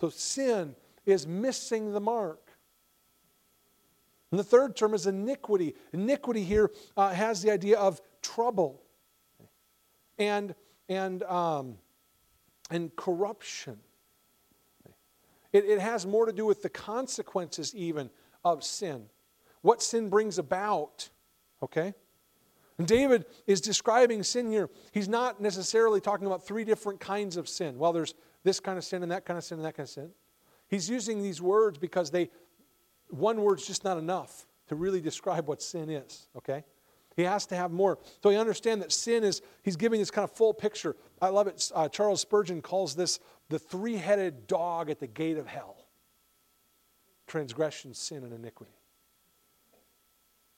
So 0.00 0.10
sin 0.10 0.76
is 1.04 1.26
missing 1.26 1.92
the 1.92 2.00
mark. 2.00 2.52
And 4.30 4.38
the 4.38 4.44
third 4.44 4.76
term 4.76 4.94
is 4.94 5.06
iniquity. 5.06 5.74
Iniquity 5.92 6.42
here 6.42 6.70
uh, 6.96 7.10
has 7.10 7.42
the 7.42 7.50
idea 7.50 7.78
of 7.78 8.00
trouble 8.22 8.82
and, 10.18 10.54
and, 10.88 11.22
um, 11.24 11.76
and 12.70 12.94
corruption. 12.96 13.78
It, 15.52 15.64
it 15.64 15.80
has 15.80 16.06
more 16.06 16.26
to 16.26 16.32
do 16.32 16.44
with 16.44 16.62
the 16.62 16.68
consequences, 16.68 17.74
even, 17.74 18.10
of 18.44 18.62
sin. 18.62 19.06
What 19.62 19.82
sin 19.82 20.10
brings 20.10 20.38
about, 20.38 21.08
okay? 21.62 21.94
And 22.78 22.86
David 22.86 23.24
is 23.46 23.60
describing 23.60 24.22
sin 24.22 24.50
here. 24.50 24.68
He's 24.92 25.08
not 25.08 25.40
necessarily 25.40 26.00
talking 26.00 26.26
about 26.26 26.46
three 26.46 26.64
different 26.64 27.00
kinds 27.00 27.36
of 27.36 27.48
sin. 27.48 27.78
Well, 27.78 27.92
there's 27.92 28.14
this 28.44 28.60
kind 28.60 28.76
of 28.76 28.84
sin 28.84 29.02
and 29.02 29.10
that 29.12 29.24
kind 29.24 29.38
of 29.38 29.44
sin 29.44 29.58
and 29.58 29.64
that 29.64 29.76
kind 29.76 29.86
of 29.86 29.90
sin. 29.90 30.10
He's 30.68 30.90
using 30.90 31.22
these 31.22 31.40
words 31.40 31.78
because 31.78 32.10
they, 32.10 32.28
one 33.08 33.40
word's 33.40 33.66
just 33.66 33.84
not 33.84 33.98
enough 33.98 34.46
to 34.68 34.74
really 34.74 35.00
describe 35.00 35.48
what 35.48 35.62
sin 35.62 35.88
is, 35.88 36.28
okay? 36.36 36.64
He 37.16 37.22
has 37.22 37.46
to 37.46 37.56
have 37.56 37.72
more. 37.72 37.98
So 38.22 38.28
you 38.28 38.38
understand 38.38 38.82
that 38.82 38.92
sin 38.92 39.24
is, 39.24 39.40
he's 39.62 39.76
giving 39.76 39.98
this 39.98 40.10
kind 40.10 40.24
of 40.24 40.30
full 40.30 40.52
picture. 40.52 40.94
I 41.20 41.28
love 41.28 41.46
it. 41.46 41.70
Uh, 41.74 41.88
Charles 41.88 42.20
Spurgeon 42.20 42.60
calls 42.60 42.94
this 42.94 43.20
the 43.48 43.58
three 43.58 43.96
headed 43.96 44.46
dog 44.46 44.90
at 44.90 45.00
the 45.00 45.06
gate 45.06 45.38
of 45.38 45.46
hell 45.46 45.76
transgression, 47.26 47.92
sin, 47.92 48.22
and 48.22 48.32
iniquity. 48.32 48.70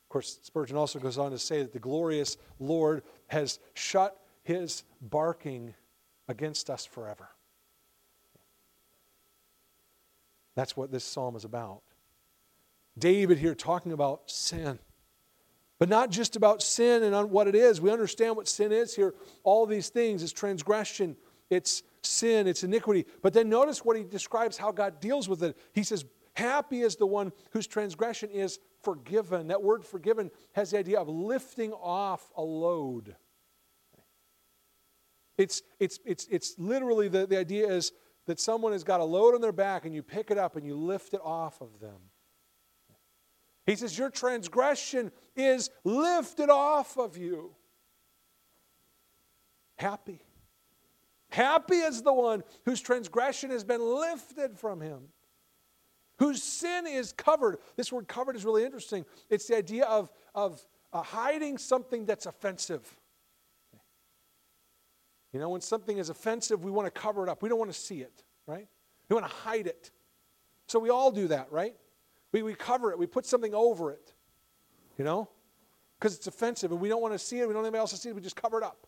Of 0.05 0.09
course, 0.11 0.39
Spurgeon 0.43 0.77
also 0.77 0.99
goes 0.99 1.17
on 1.17 1.31
to 1.31 1.39
say 1.39 1.63
that 1.63 1.73
the 1.73 1.79
glorious 1.79 2.37
Lord 2.59 3.03
has 3.29 3.59
shut 3.73 4.21
his 4.43 4.85
barking 5.01 5.75
against 6.29 6.69
us 6.69 6.85
forever. 6.85 7.31
That's 10.55 10.77
what 10.77 10.91
this 10.91 11.05
psalm 11.05 11.37
is 11.37 11.45
about. 11.45 11.83
David 12.99 13.39
here 13.39 13.55
talking 13.55 13.93
about 13.93 14.31
sin. 14.31 14.79
But 15.79 15.89
not 15.89 16.11
just 16.11 16.35
about 16.35 16.63
sin 16.63 17.03
and 17.03 17.31
what 17.31 17.47
it 17.47 17.55
is. 17.55 17.81
We 17.81 17.91
understand 17.91 18.37
what 18.37 18.49
sin 18.49 18.73
is 18.73 18.97
here. 18.97 19.15
All 19.45 19.65
these 19.65 19.91
things 19.91 20.23
it's 20.23 20.33
transgression, 20.33 21.17
it's 21.51 21.83
sin, 22.03 22.47
it's 22.47 22.65
iniquity. 22.65 23.07
But 23.23 23.33
then 23.33 23.49
notice 23.49 23.85
what 23.85 23.97
he 23.97 24.03
describes 24.03 24.57
how 24.57 24.73
God 24.73 25.01
deals 25.01 25.29
with 25.29 25.43
it. 25.43 25.57
He 25.73 25.85
says, 25.85 26.05
Happy 26.35 26.83
is 26.83 26.95
the 26.95 27.07
one 27.07 27.33
whose 27.51 27.67
transgression 27.67 28.31
is 28.31 28.61
forgiven. 28.83 29.49
That 29.49 29.61
word 29.61 29.85
forgiven 29.85 30.31
has 30.53 30.71
the 30.71 30.79
idea 30.79 31.01
of 31.01 31.09
lifting 31.09 31.73
off 31.73 32.31
a 32.37 32.43
load. 32.43 33.17
It's, 35.37 35.63
it's, 35.81 35.99
it's, 36.05 36.29
it's 36.31 36.55
literally 36.59 37.09
the, 37.09 37.27
the 37.27 37.39
idea 37.39 37.69
is 37.69 37.93
that 38.27 38.39
someone 38.39 38.73
has 38.73 38.85
got 38.85 39.01
a 39.01 39.05
load 39.05 39.35
on 39.35 39.41
their 39.41 39.53
back 39.53 39.85
and 39.85 39.95
you 39.95 40.03
pick 40.03 40.31
it 40.31 40.39
up 40.39 40.55
and 40.55 40.65
you 40.65 40.77
lift 40.77 41.15
it 41.15 41.21
off 41.25 41.61
of 41.61 41.81
them. 41.81 41.99
He 43.69 43.77
says, 43.77 43.99
Your 43.99 44.09
transgression 44.09 45.13
is 45.37 45.69
lifted 45.85 46.49
off 46.49 46.97
of 46.97 47.19
you. 47.19 47.55
Happy. 49.77 50.23
Happy 51.29 51.77
is 51.77 52.01
the 52.01 52.13
one 52.13 52.43
whose 52.65 52.81
transgression 52.81 53.51
has 53.51 53.65
been 53.65 53.83
lifted 53.83 54.59
from 54.59 54.81
him, 54.81 55.09
whose 56.19 56.43
sin 56.43 56.87
is 56.87 57.13
covered. 57.13 57.59
This 57.77 57.93
word 57.93 58.09
covered 58.09 58.37
is 58.37 58.45
really 58.47 58.65
interesting. 58.65 59.05
It's 59.29 59.47
the 59.47 59.59
idea 59.59 59.85
of, 59.85 60.11
of 60.35 60.67
uh, 60.91 61.03
hiding 61.03 61.59
something 61.59 62.07
that's 62.07 62.25
offensive. 62.25 62.97
You 65.35 65.41
know, 65.41 65.51
when 65.51 65.61
something 65.61 65.99
is 65.99 66.09
offensive, 66.09 66.65
we 66.65 66.71
want 66.71 66.87
to 66.87 67.01
cover 67.01 67.23
it 67.23 67.29
up. 67.29 67.43
We 67.43 67.51
don't 67.51 67.59
want 67.59 67.71
to 67.71 67.79
see 67.79 68.01
it, 68.01 68.25
right? 68.47 68.67
We 69.11 69.15
want 69.15 69.27
to 69.27 69.37
hide 69.37 69.67
it. 69.67 69.91
So 70.69 70.79
we 70.79 70.89
all 70.89 71.11
do 71.11 71.29
that, 71.29 71.53
right? 71.53 71.77
We, 72.33 72.43
we 72.43 72.55
cover 72.55 72.91
it, 72.91 72.99
we 72.99 73.07
put 73.07 73.25
something 73.25 73.55
over 73.55 73.91
it, 73.91 74.13
you 74.99 75.05
know, 75.05 75.29
because 75.99 76.15
it's 76.15 76.27
offensive 76.27 76.71
and 76.73 76.81
we 76.81 76.89
don't 76.89 77.01
want 77.01 77.15
to 77.15 77.19
see 77.19 77.41
it, 77.41 77.49
we 77.49 77.55
don't 77.55 77.63
want 77.63 77.67
anybody 77.67 77.81
else 77.81 77.91
to 77.91 77.97
see 77.97 78.11
it, 78.11 78.15
we 78.15 78.21
just 78.21 78.37
cover 78.37 78.59
it 78.59 78.65
up. 78.65 78.87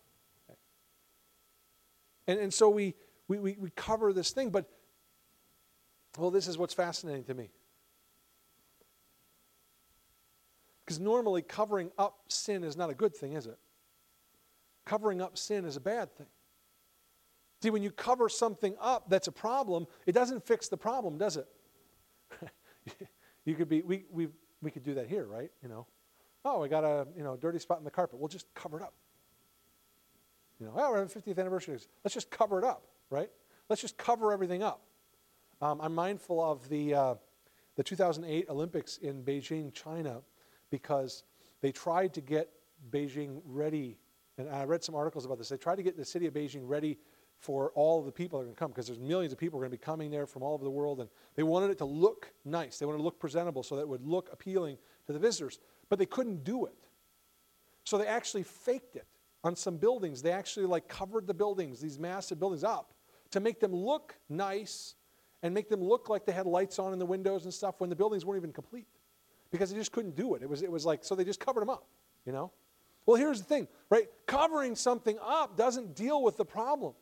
And, 2.26 2.38
and 2.38 2.54
so 2.54 2.68
we, 2.68 2.94
we, 3.28 3.38
we, 3.38 3.56
we 3.59 3.70
cover 3.70 4.12
this 4.12 4.30
thing, 4.30 4.50
but, 4.50 4.68
well, 6.18 6.30
this 6.30 6.47
is 6.47 6.59
what's 6.59 6.75
fascinating 6.75 7.25
to 7.25 7.35
me. 7.35 7.50
Because 10.85 11.00
normally 11.00 11.42
covering 11.42 11.90
up 11.99 12.18
sin 12.28 12.62
is 12.64 12.76
not 12.76 12.90
a 12.90 12.94
good 12.94 13.14
thing, 13.14 13.35
is 13.35 13.47
it? 13.47 13.59
Covering 14.85 15.20
up 15.20 15.38
sin 15.38 15.64
is 15.64 15.76
a 15.76 15.80
bad 15.80 16.14
thing. 16.16 16.26
See, 17.62 17.70
when 17.70 17.82
you 17.82 17.90
cover 17.90 18.28
something 18.28 18.75
up 18.80 19.09
that's 19.09 19.28
a 19.28 19.32
problem, 19.32 19.87
it 20.06 20.12
doesn't 20.12 20.47
fix 20.47 20.68
the 20.68 20.76
problem, 20.76 21.18
does 21.18 21.37
it? 21.37 21.47
You 23.44 23.54
could 23.54 23.68
be, 23.68 23.82
we, 23.82 24.04
we, 24.11 24.28
we 24.62 24.70
could 24.70 24.82
do 24.82 24.94
that 24.94 25.09
here, 25.09 25.25
right? 25.25 25.50
You 25.62 25.68
know, 25.68 25.87
oh, 26.44 26.61
we 26.61 26.68
got 26.68 26.85
a 26.85 27.06
you 27.16 27.23
know 27.23 27.37
dirty 27.37 27.59
spot 27.59 27.78
in 27.78 27.85
the 27.85 27.90
carpet. 27.90 28.18
We'll 28.18 28.28
just 28.28 28.52
cover 28.54 28.78
it 28.78 28.82
up. 28.82 28.94
You 30.59 30.66
know, 30.66 30.73
oh, 30.76 30.90
we're 30.90 30.99
having 30.99 31.23
50th 31.23 31.38
anniversary. 31.38 31.78
Let's 32.04 32.14
just 32.14 32.30
cover 32.30 32.59
it 32.59 32.64
up, 32.64 32.85
right? 33.09 33.30
Let's 33.68 33.80
just 33.80 33.97
cover 33.97 34.32
everything 34.32 34.62
up. 34.62 34.82
Um, 35.62 35.80
I'm 35.80 35.94
mindful 35.94 36.42
of 36.42 36.68
the, 36.68 36.94
uh, 36.94 37.14
the 37.76 37.82
2008 37.82 38.47
Olympics 38.50 38.99
in 38.99 39.23
Beijing, 39.23 39.73
China, 39.73 40.20
because 40.70 41.25
they 41.62 41.73
tried 41.73 42.12
to 42.14 42.20
get 42.20 42.50
Beijing 42.90 43.40
ready. 43.44 43.99
And 44.37 44.50
I 44.50 44.64
read 44.64 44.85
some 44.85 44.94
articles 44.94 45.25
about 45.25 45.38
this. 45.38 45.49
They 45.49 45.56
tried 45.56 45.76
to 45.76 45.82
get 45.82 45.97
the 45.97 46.04
city 46.04 46.26
of 46.26 46.35
Beijing 46.35 46.62
ready 46.64 46.99
for 47.40 47.73
all 47.75 47.99
of 47.99 48.06
the 48.06 48.12
people 48.12 48.38
that 48.38 48.42
are 48.42 48.47
going 48.47 48.54
to 48.54 48.59
come 48.59 48.70
because 48.70 48.87
there's 48.87 49.00
millions 49.00 49.32
of 49.32 49.38
people 49.38 49.59
are 49.59 49.62
going 49.62 49.73
to 49.73 49.76
be 49.76 49.82
coming 49.82 50.11
there 50.11 50.26
from 50.26 50.42
all 50.42 50.54
over 50.54 50.62
the 50.62 50.70
world 50.70 51.00
and 51.00 51.09
they 51.35 51.42
wanted 51.42 51.70
it 51.70 51.78
to 51.78 51.87
look 51.87 52.32
nice. 52.44 52.78
They 52.78 52.87
wanted 52.87 52.99
to 52.99 53.04
look 53.04 53.18
presentable 53.18 53.62
so 53.62 53.76
that 53.76 53.82
it 53.82 53.88
would 53.88 54.06
look 54.06 54.28
appealing 54.32 54.76
to 55.06 55.12
the 55.12 55.18
visitors 55.18 55.59
but 55.88 55.99
they 55.99 56.06
couldn't 56.06 56.44
do 56.44 56.66
it. 56.66 56.75
So 57.85 57.99
they 57.99 58.06
actually 58.06 58.44
faked 58.44 58.94
it 58.94 59.06
on 59.42 59.56
some 59.56 59.78
buildings. 59.78 60.23
They 60.23 60.32
actually 60.32 60.66
like 60.66 60.87
covered 60.87 61.26
the 61.26 61.35
buildings 61.35 61.80
these 61.80 61.99
massive 61.99 62.38
buildings 62.38 62.62
up 62.62 62.92
to 63.30 63.40
make 63.40 63.59
them 63.59 63.75
look 63.75 64.16
nice 64.28 64.94
and 65.42 65.54
make 65.54 65.68
them 65.68 65.82
look 65.82 66.09
like 66.09 66.26
they 66.26 66.32
had 66.32 66.47
lights 66.47 66.78
on 66.78 66.92
in 66.92 66.99
the 66.99 67.06
windows 67.06 67.44
and 67.44 67.54
stuff 67.54 67.76
when 67.78 67.88
the 67.88 67.97
buildings 67.97 68.25
weren't 68.25 68.38
even 68.38 68.52
complete 68.52 68.87
because 69.50 69.70
they 69.70 69.76
just 69.76 69.92
couldn't 69.92 70.14
do 70.14 70.35
it. 70.35 70.42
It 70.42 70.49
was, 70.49 70.62
it 70.62 70.70
was 70.70 70.85
like 70.85 71.04
so 71.04 71.14
they 71.14 71.25
just 71.25 71.40
covered 71.40 71.61
them 71.61 71.70
up 71.70 71.87
you 72.26 72.32
know? 72.32 72.52
Well 73.06 73.16
here's 73.16 73.38
the 73.38 73.47
thing 73.47 73.68
right? 73.88 74.09
Covering 74.26 74.76
something 74.76 75.18
up 75.25 75.56
doesn't 75.56 75.94
deal 75.94 76.23
with 76.23 76.37
the 76.37 76.44
problem 76.44 76.94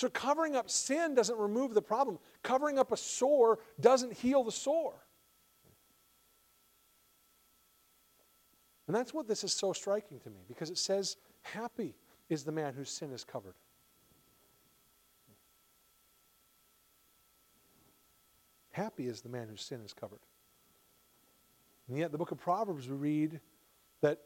so 0.00 0.08
covering 0.08 0.56
up 0.56 0.70
sin 0.70 1.14
doesn't 1.14 1.36
remove 1.36 1.74
the 1.74 1.82
problem. 1.82 2.18
Covering 2.42 2.78
up 2.78 2.90
a 2.90 2.96
sore 2.96 3.58
doesn't 3.78 4.14
heal 4.14 4.42
the 4.42 4.50
sore. 4.50 4.94
And 8.86 8.96
that's 8.96 9.12
what 9.12 9.28
this 9.28 9.44
is 9.44 9.52
so 9.52 9.74
striking 9.74 10.18
to 10.20 10.30
me 10.30 10.40
because 10.48 10.70
it 10.70 10.78
says, 10.78 11.18
Happy 11.42 11.94
is 12.30 12.44
the 12.44 12.50
man 12.50 12.72
whose 12.72 12.88
sin 12.88 13.12
is 13.12 13.24
covered. 13.24 13.52
Happy 18.70 19.06
is 19.06 19.20
the 19.20 19.28
man 19.28 19.48
whose 19.50 19.60
sin 19.60 19.82
is 19.84 19.92
covered. 19.92 20.20
And 21.88 21.98
yet, 21.98 22.10
the 22.10 22.16
book 22.16 22.30
of 22.30 22.38
Proverbs, 22.38 22.88
we 22.88 22.96
read 22.96 23.40
that 24.00 24.22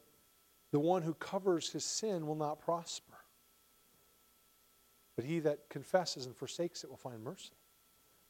the 0.70 0.78
one 0.78 1.02
who 1.02 1.14
covers 1.14 1.70
his 1.70 1.84
sin 1.84 2.28
will 2.28 2.36
not 2.36 2.60
prosper. 2.60 3.13
But 5.16 5.24
he 5.24 5.40
that 5.40 5.68
confesses 5.68 6.26
and 6.26 6.36
forsakes 6.36 6.84
it 6.84 6.90
will 6.90 6.96
find 6.96 7.22
mercy. 7.22 7.54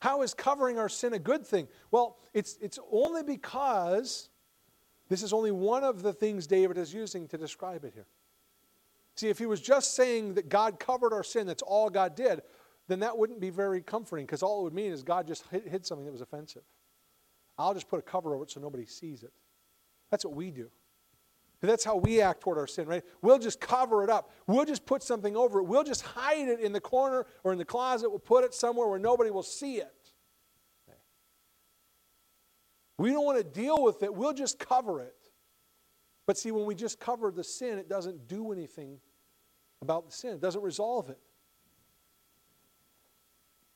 How 0.00 0.22
is 0.22 0.34
covering 0.34 0.78
our 0.78 0.88
sin 0.88 1.14
a 1.14 1.18
good 1.18 1.46
thing? 1.46 1.66
Well, 1.90 2.18
it's, 2.34 2.58
it's 2.60 2.78
only 2.92 3.22
because 3.22 4.28
this 5.08 5.22
is 5.22 5.32
only 5.32 5.50
one 5.50 5.84
of 5.84 6.02
the 6.02 6.12
things 6.12 6.46
David 6.46 6.76
is 6.76 6.92
using 6.92 7.26
to 7.28 7.38
describe 7.38 7.84
it 7.84 7.92
here. 7.94 8.06
See, 9.16 9.28
if 9.28 9.38
he 9.38 9.46
was 9.46 9.60
just 9.60 9.94
saying 9.94 10.34
that 10.34 10.48
God 10.48 10.80
covered 10.80 11.12
our 11.12 11.22
sin, 11.22 11.46
that's 11.46 11.62
all 11.62 11.88
God 11.88 12.16
did, 12.16 12.42
then 12.88 13.00
that 13.00 13.16
wouldn't 13.16 13.40
be 13.40 13.50
very 13.50 13.80
comforting 13.80 14.26
because 14.26 14.42
all 14.42 14.60
it 14.60 14.64
would 14.64 14.74
mean 14.74 14.92
is 14.92 15.02
God 15.02 15.26
just 15.26 15.44
hid, 15.50 15.66
hid 15.66 15.86
something 15.86 16.04
that 16.04 16.12
was 16.12 16.20
offensive. 16.20 16.62
I'll 17.56 17.74
just 17.74 17.88
put 17.88 17.98
a 17.98 18.02
cover 18.02 18.34
over 18.34 18.44
it 18.44 18.50
so 18.50 18.60
nobody 18.60 18.84
sees 18.84 19.22
it. 19.22 19.32
That's 20.10 20.24
what 20.24 20.34
we 20.34 20.50
do. 20.50 20.70
That's 21.66 21.84
how 21.84 21.96
we 21.96 22.20
act 22.20 22.40
toward 22.40 22.58
our 22.58 22.66
sin, 22.66 22.86
right? 22.86 23.02
We'll 23.22 23.38
just 23.38 23.60
cover 23.60 24.02
it 24.04 24.10
up. 24.10 24.30
We'll 24.46 24.64
just 24.64 24.84
put 24.86 25.02
something 25.02 25.36
over 25.36 25.60
it. 25.60 25.64
We'll 25.64 25.84
just 25.84 26.02
hide 26.02 26.48
it 26.48 26.60
in 26.60 26.72
the 26.72 26.80
corner 26.80 27.26
or 27.42 27.52
in 27.52 27.58
the 27.58 27.64
closet. 27.64 28.10
We'll 28.10 28.18
put 28.18 28.44
it 28.44 28.54
somewhere 28.54 28.88
where 28.88 28.98
nobody 28.98 29.30
will 29.30 29.42
see 29.42 29.76
it. 29.76 30.04
We 32.96 33.10
don't 33.10 33.24
want 33.24 33.38
to 33.38 33.44
deal 33.44 33.82
with 33.82 34.02
it, 34.02 34.14
we'll 34.14 34.32
just 34.32 34.58
cover 34.58 35.00
it. 35.00 35.16
But 36.26 36.38
see, 36.38 36.50
when 36.52 36.64
we 36.64 36.74
just 36.74 37.00
cover 37.00 37.30
the 37.30 37.44
sin, 37.44 37.78
it 37.78 37.88
doesn't 37.88 38.28
do 38.28 38.52
anything 38.52 38.98
about 39.82 40.06
the 40.06 40.12
sin, 40.12 40.34
it 40.34 40.40
doesn't 40.40 40.62
resolve 40.62 41.10
it. 41.10 41.18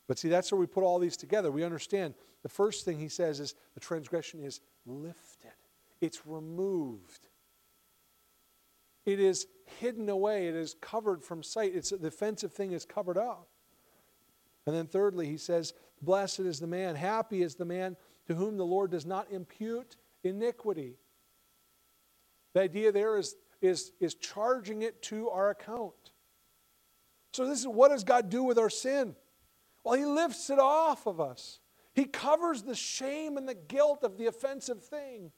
But 0.06 0.18
see, 0.18 0.28
that's 0.28 0.50
where 0.50 0.58
we 0.58 0.66
put 0.66 0.84
all 0.84 0.98
these 0.98 1.16
together. 1.16 1.50
We 1.50 1.64
understand 1.64 2.14
the 2.42 2.48
first 2.48 2.84
thing 2.84 2.98
he 2.98 3.08
says 3.08 3.40
is 3.40 3.54
the 3.74 3.80
transgression 3.80 4.42
is 4.42 4.60
lifted, 4.86 5.52
it's 6.00 6.26
removed. 6.26 7.27
It 9.08 9.20
is 9.20 9.46
hidden 9.80 10.10
away. 10.10 10.48
It 10.48 10.54
is 10.54 10.76
covered 10.82 11.24
from 11.24 11.42
sight. 11.42 11.72
It's 11.74 11.88
the 11.88 12.08
offensive 12.08 12.52
thing 12.52 12.72
is 12.72 12.84
covered 12.84 13.16
up. 13.16 13.48
And 14.66 14.76
then 14.76 14.86
thirdly, 14.86 15.26
he 15.26 15.38
says, 15.38 15.72
Blessed 16.02 16.40
is 16.40 16.60
the 16.60 16.66
man, 16.66 16.94
happy 16.94 17.40
is 17.42 17.54
the 17.54 17.64
man 17.64 17.96
to 18.26 18.34
whom 18.34 18.58
the 18.58 18.66
Lord 18.66 18.90
does 18.90 19.06
not 19.06 19.32
impute 19.32 19.96
iniquity. 20.24 20.98
The 22.52 22.60
idea 22.60 22.92
there 22.92 23.16
is, 23.16 23.34
is, 23.62 23.92
is 23.98 24.14
charging 24.14 24.82
it 24.82 25.00
to 25.04 25.30
our 25.30 25.48
account. 25.48 25.94
So, 27.32 27.46
this 27.46 27.60
is 27.60 27.66
what 27.66 27.88
does 27.88 28.04
God 28.04 28.28
do 28.28 28.42
with 28.42 28.58
our 28.58 28.68
sin? 28.68 29.16
Well, 29.84 29.94
He 29.94 30.04
lifts 30.04 30.50
it 30.50 30.58
off 30.58 31.06
of 31.06 31.18
us. 31.18 31.60
He 31.94 32.04
covers 32.04 32.60
the 32.62 32.74
shame 32.74 33.38
and 33.38 33.48
the 33.48 33.54
guilt 33.54 34.00
of 34.02 34.18
the 34.18 34.26
offensive 34.26 34.84
thing. 34.84 35.32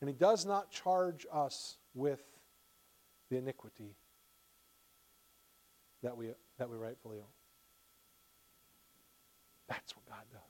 And 0.00 0.08
He 0.08 0.14
does 0.14 0.46
not 0.46 0.70
charge 0.70 1.26
us 1.32 1.78
with 1.92 2.22
the 3.30 3.36
iniquity 3.36 3.96
that 6.02 6.16
we, 6.16 6.30
that 6.58 6.68
we 6.68 6.76
rightfully 6.76 7.18
owe. 7.18 7.32
That's 9.68 9.94
what 9.96 10.06
God 10.06 10.24
does. 10.30 10.40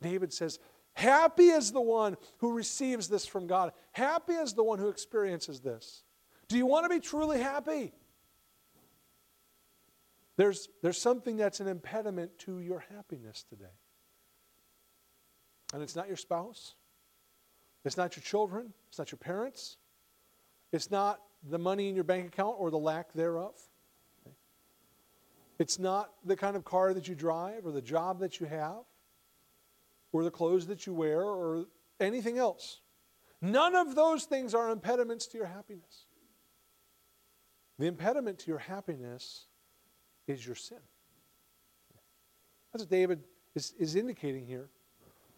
David 0.00 0.32
says, 0.32 0.58
Happy 0.94 1.48
is 1.48 1.72
the 1.72 1.80
one 1.80 2.16
who 2.38 2.52
receives 2.52 3.08
this 3.08 3.26
from 3.26 3.48
God. 3.48 3.72
Happy 3.92 4.34
is 4.34 4.54
the 4.54 4.62
one 4.62 4.78
who 4.78 4.88
experiences 4.88 5.60
this. 5.60 6.04
Do 6.46 6.56
you 6.56 6.66
want 6.66 6.84
to 6.84 6.88
be 6.88 7.00
truly 7.00 7.40
happy? 7.40 7.92
There's, 10.36 10.68
there's 10.82 11.00
something 11.00 11.36
that's 11.36 11.60
an 11.60 11.66
impediment 11.66 12.38
to 12.40 12.60
your 12.60 12.84
happiness 12.94 13.44
today. 13.48 13.64
And 15.72 15.82
it's 15.82 15.96
not 15.96 16.06
your 16.06 16.16
spouse, 16.16 16.74
it's 17.84 17.96
not 17.96 18.16
your 18.16 18.22
children, 18.22 18.72
it's 18.88 18.98
not 18.98 19.10
your 19.10 19.18
parents, 19.18 19.76
it's 20.72 20.90
not 20.90 21.20
the 21.48 21.58
money 21.58 21.88
in 21.88 21.94
your 21.94 22.04
bank 22.04 22.26
account 22.26 22.56
or 22.58 22.70
the 22.70 22.78
lack 22.78 23.12
thereof. 23.12 23.54
It's 25.58 25.78
not 25.78 26.10
the 26.24 26.36
kind 26.36 26.56
of 26.56 26.64
car 26.64 26.94
that 26.94 27.06
you 27.06 27.14
drive 27.14 27.64
or 27.64 27.72
the 27.72 27.82
job 27.82 28.20
that 28.20 28.40
you 28.40 28.46
have 28.46 28.82
or 30.12 30.24
the 30.24 30.30
clothes 30.30 30.66
that 30.66 30.86
you 30.86 30.94
wear 30.94 31.22
or 31.22 31.66
anything 32.00 32.38
else. 32.38 32.80
None 33.40 33.74
of 33.74 33.94
those 33.94 34.24
things 34.24 34.54
are 34.54 34.70
impediments 34.70 35.26
to 35.28 35.38
your 35.38 35.46
happiness. 35.46 36.06
The 37.78 37.86
impediment 37.86 38.38
to 38.40 38.50
your 38.50 38.58
happiness 38.58 39.46
is 40.26 40.44
your 40.44 40.56
sin. 40.56 40.78
That's 42.72 42.84
what 42.84 42.90
David 42.90 43.22
is, 43.54 43.74
is 43.78 43.96
indicating 43.96 44.46
here. 44.46 44.68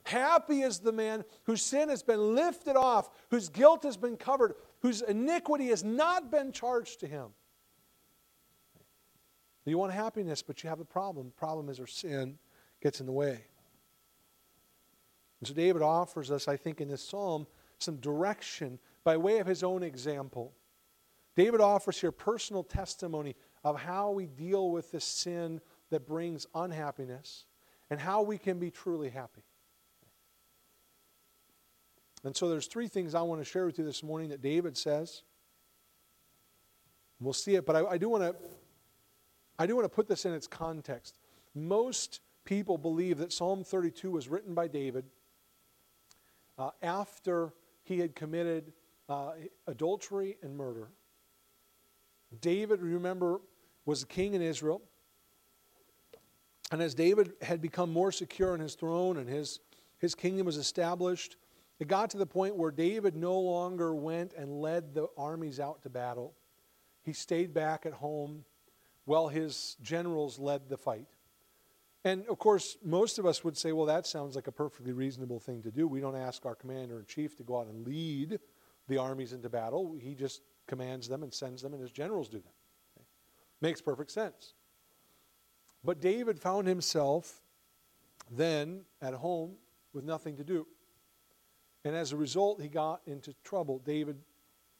Happy 0.05 0.63
is 0.63 0.79
the 0.79 0.93
man 0.93 1.25
whose 1.45 1.63
sin 1.63 1.89
has 1.89 2.03
been 2.03 2.37
lifted 2.37 2.77
off, 2.77 3.11
whose 3.31 3.49
guilt 3.49 3.83
has 3.83 3.97
been 3.97 4.17
covered, 4.17 4.55
whose 4.81 5.03
iniquity 5.03 5.69
has 5.69 5.83
not 5.83 6.31
been 6.31 6.53
charged 6.53 7.01
to 7.01 7.07
him. 7.07 7.29
You 9.65 9.79
want 9.79 9.93
happiness, 9.93 10.43
but 10.43 10.63
you 10.63 10.69
have 10.69 10.81
a 10.81 10.85
problem. 10.85 11.27
The 11.27 11.33
problem 11.33 11.69
is 11.69 11.81
our 11.81 11.89
sin 11.89 12.39
gets 12.81 13.01
in 13.01 13.07
the 13.07 13.13
way. 13.13 13.45
And 15.41 15.49
so 15.49 15.55
David 15.55 15.83
offers 15.83 16.31
us, 16.31 16.47
I 16.47 16.57
think, 16.57 16.81
in 16.81 16.89
this 16.89 17.03
psalm, 17.03 17.47
some 17.79 17.97
direction 17.97 18.79
by 19.03 19.17
way 19.17 19.39
of 19.39 19.47
his 19.47 19.63
own 19.63 19.83
example. 19.83 20.53
David 21.35 21.61
offers 21.61 22.01
here 22.01 22.13
personal 22.13 22.63
testimony 22.63 23.35
of 23.65 23.79
how 23.79 24.13
we 24.13 24.27
deal 24.27 24.71
with 24.71 24.93
the 24.93 25.01
sin 25.01 25.61
that 25.91 26.07
brings 26.07 26.47
unhappiness 26.55 27.45
and 27.91 28.01
how 28.01 28.23
we 28.23 28.39
can 28.39 28.59
be 28.59 28.71
truly 28.71 29.11
happy. 29.11 29.43
And 32.27 32.37
so 32.37 32.49
there's 32.49 32.67
three 32.67 32.89
things 32.89 33.15
I 33.15 33.23
want 33.23 33.41
to 33.41 33.45
share 33.45 33.67
with 33.67 33.79
you 33.79 33.85
this 33.85 34.03
morning 34.03 34.31
that 34.31 34.43
David 34.43 34.77
says. 34.77 35.23
We'll 37.21 37.33
see 37.33 37.55
it, 37.55 37.65
but 37.65 37.77
I, 37.77 37.87
I 37.87 37.99
do 37.99 38.09
want 38.09 38.25
to 38.25 38.35
I 39.61 39.67
do 39.69 39.77
want 39.77 39.85
to 39.85 39.95
put 39.95 40.09
this 40.09 40.25
in 40.25 40.35
its 40.35 40.49
context. 40.49 41.21
Most 41.55 42.21
people 42.45 42.79
believe 42.79 43.19
that 43.19 43.33
Psalm 43.33 43.63
32 43.63 44.11
was 44.11 44.27
written 44.27 44.55
by 44.55 44.67
David 44.67 45.05
uh, 46.59 46.71
after 46.83 47.53
he 47.85 48.01
had 48.01 48.17
committed 48.17 48.73
uh, 49.09 49.35
adultery 49.69 50.37
and 50.43 50.57
murder. 50.57 50.89
David, 52.41 52.83
remember, 52.83 53.41
was 53.85 54.03
a 54.03 54.07
king 54.07 54.35
in 54.35 54.43
Israel. 54.43 54.83
And 56.73 56.83
as 56.83 56.93
David 56.93 57.35
had 57.41 57.63
become 57.63 57.93
more 57.93 58.11
secure 58.11 58.53
in 58.53 58.61
his 58.61 58.75
throne 58.75 59.17
and 59.17 59.29
his, 59.29 59.61
his 59.99 60.17
kingdom 60.17 60.45
was 60.45 60.57
established, 60.57 61.37
it 61.79 61.89
got 61.89 62.11
to 62.11 62.19
the 62.19 62.27
point 62.27 62.57
where 62.57 62.71
David 62.71 63.17
no 63.17 63.39
longer 63.39 63.95
went 63.95 64.33
and 64.33 64.61
led 64.61 64.95
the 64.95 65.09
armies 65.17 65.61
out 65.61 65.83
to 65.83 65.91
battle. 65.91 66.35
He 67.03 67.13
stayed 67.13 67.53
back 67.53 67.87
at 67.87 67.93
home 67.93 68.45
while 69.05 69.29
his 69.29 69.77
generals 69.83 70.39
led 70.39 70.69
the 70.69 70.77
fight. 70.77 71.07
And 72.05 72.27
of 72.29 72.39
course, 72.39 72.77
most 72.85 73.19
of 73.19 73.27
us 73.27 73.43
would 73.45 73.57
say, 73.57 73.73
well, 73.73 73.87
that 73.87 74.07
sounds 74.07 74.37
like 74.37 74.47
a 74.47 74.53
perfectly 74.53 74.93
reasonable 74.93 75.41
thing 75.41 75.63
to 75.63 75.71
do. 75.71 75.87
We 75.87 76.01
don't 76.01 76.17
ask 76.17 76.47
our 76.47 76.55
commander 76.55 76.99
in 76.99 77.05
chief 77.07 77.37
to 77.37 77.43
go 77.43 77.59
out 77.59 77.67
and 77.67 77.87
lead 77.87 78.39
the 78.89 78.99
armies 78.99 79.33
into 79.33 79.49
battle. 79.49 79.97
He 80.01 80.15
just 80.15 80.43
commands 80.67 81.09
them 81.09 81.23
and 81.23 81.35
sends 81.35 81.63
them, 81.63 81.73
and 81.73 81.83
his 81.83 81.91
generals 81.91 82.29
do 82.29 82.39
that. 82.39 82.55
Okay? 82.97 83.07
Makes 83.61 83.81
perfect 83.81 84.11
sense. 84.11 84.55
But 85.85 86.01
David 86.01 86.39
found 86.39 86.67
himself 86.67 87.43
then 88.31 88.83
at 89.03 89.15
home 89.15 89.55
with 89.93 90.05
nothing 90.05 90.37
to 90.37 90.45
do. 90.45 90.67
And 91.87 91.95
as 91.95 92.11
a 92.11 92.17
result, 92.17 92.61
he 92.61 92.67
got 92.67 93.01
into 93.07 93.33
trouble. 93.45 93.79
David 93.79 94.17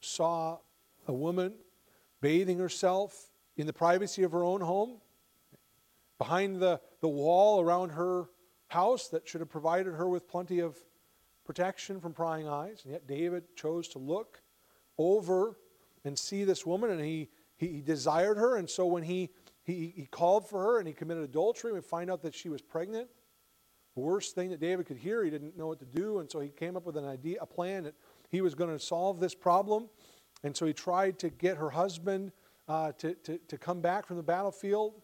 saw 0.01 0.57
a 1.07 1.13
woman 1.13 1.53
bathing 2.19 2.57
herself 2.59 3.29
in 3.55 3.65
the 3.65 3.71
privacy 3.71 4.23
of 4.23 4.33
her 4.33 4.43
own 4.43 4.59
home, 4.59 4.97
behind 6.17 6.59
the, 6.59 6.81
the 6.99 7.07
wall 7.07 7.61
around 7.61 7.91
her 7.91 8.25
house 8.67 9.07
that 9.07 9.25
should 9.25 9.39
have 9.39 9.49
provided 9.49 9.93
her 9.93 10.09
with 10.09 10.27
plenty 10.27 10.59
of 10.59 10.75
protection 11.45 12.01
from 12.01 12.11
prying 12.11 12.45
eyes. 12.45 12.81
And 12.83 12.91
yet 12.91 13.07
David 13.07 13.55
chose 13.55 13.87
to 13.89 13.99
look 13.99 14.41
over 14.97 15.57
and 16.03 16.19
see 16.19 16.43
this 16.43 16.65
woman, 16.65 16.89
and 16.89 16.99
he, 16.99 17.29
he, 17.55 17.67
he 17.67 17.81
desired 17.81 18.37
her. 18.37 18.57
And 18.57 18.69
so 18.69 18.85
when 18.85 19.03
he, 19.03 19.29
he, 19.63 19.93
he 19.95 20.07
called 20.11 20.45
for 20.45 20.61
her 20.61 20.79
and 20.79 20.85
he 20.85 20.93
committed 20.93 21.23
adultery, 21.23 21.71
we 21.71 21.79
find 21.79 22.11
out 22.11 22.21
that 22.23 22.35
she 22.35 22.49
was 22.49 22.61
pregnant 22.61 23.07
worst 23.99 24.35
thing 24.35 24.49
that 24.49 24.59
David 24.59 24.85
could 24.85 24.97
hear. 24.97 25.23
He 25.23 25.29
didn't 25.29 25.57
know 25.57 25.67
what 25.67 25.79
to 25.79 25.85
do, 25.85 26.19
and 26.19 26.29
so 26.29 26.39
he 26.39 26.49
came 26.49 26.77
up 26.77 26.85
with 26.85 26.97
an 26.97 27.05
idea, 27.05 27.37
a 27.41 27.45
plan 27.45 27.83
that 27.83 27.95
he 28.29 28.41
was 28.41 28.55
going 28.55 28.69
to 28.69 28.79
solve 28.79 29.19
this 29.19 29.35
problem. 29.35 29.89
And 30.43 30.55
so 30.55 30.65
he 30.65 30.73
tried 30.73 31.19
to 31.19 31.29
get 31.29 31.57
her 31.57 31.69
husband 31.69 32.31
uh, 32.67 32.91
to, 32.99 33.15
to, 33.15 33.37
to 33.47 33.57
come 33.57 33.81
back 33.81 34.05
from 34.05 34.17
the 34.17 34.23
battlefield 34.23 35.01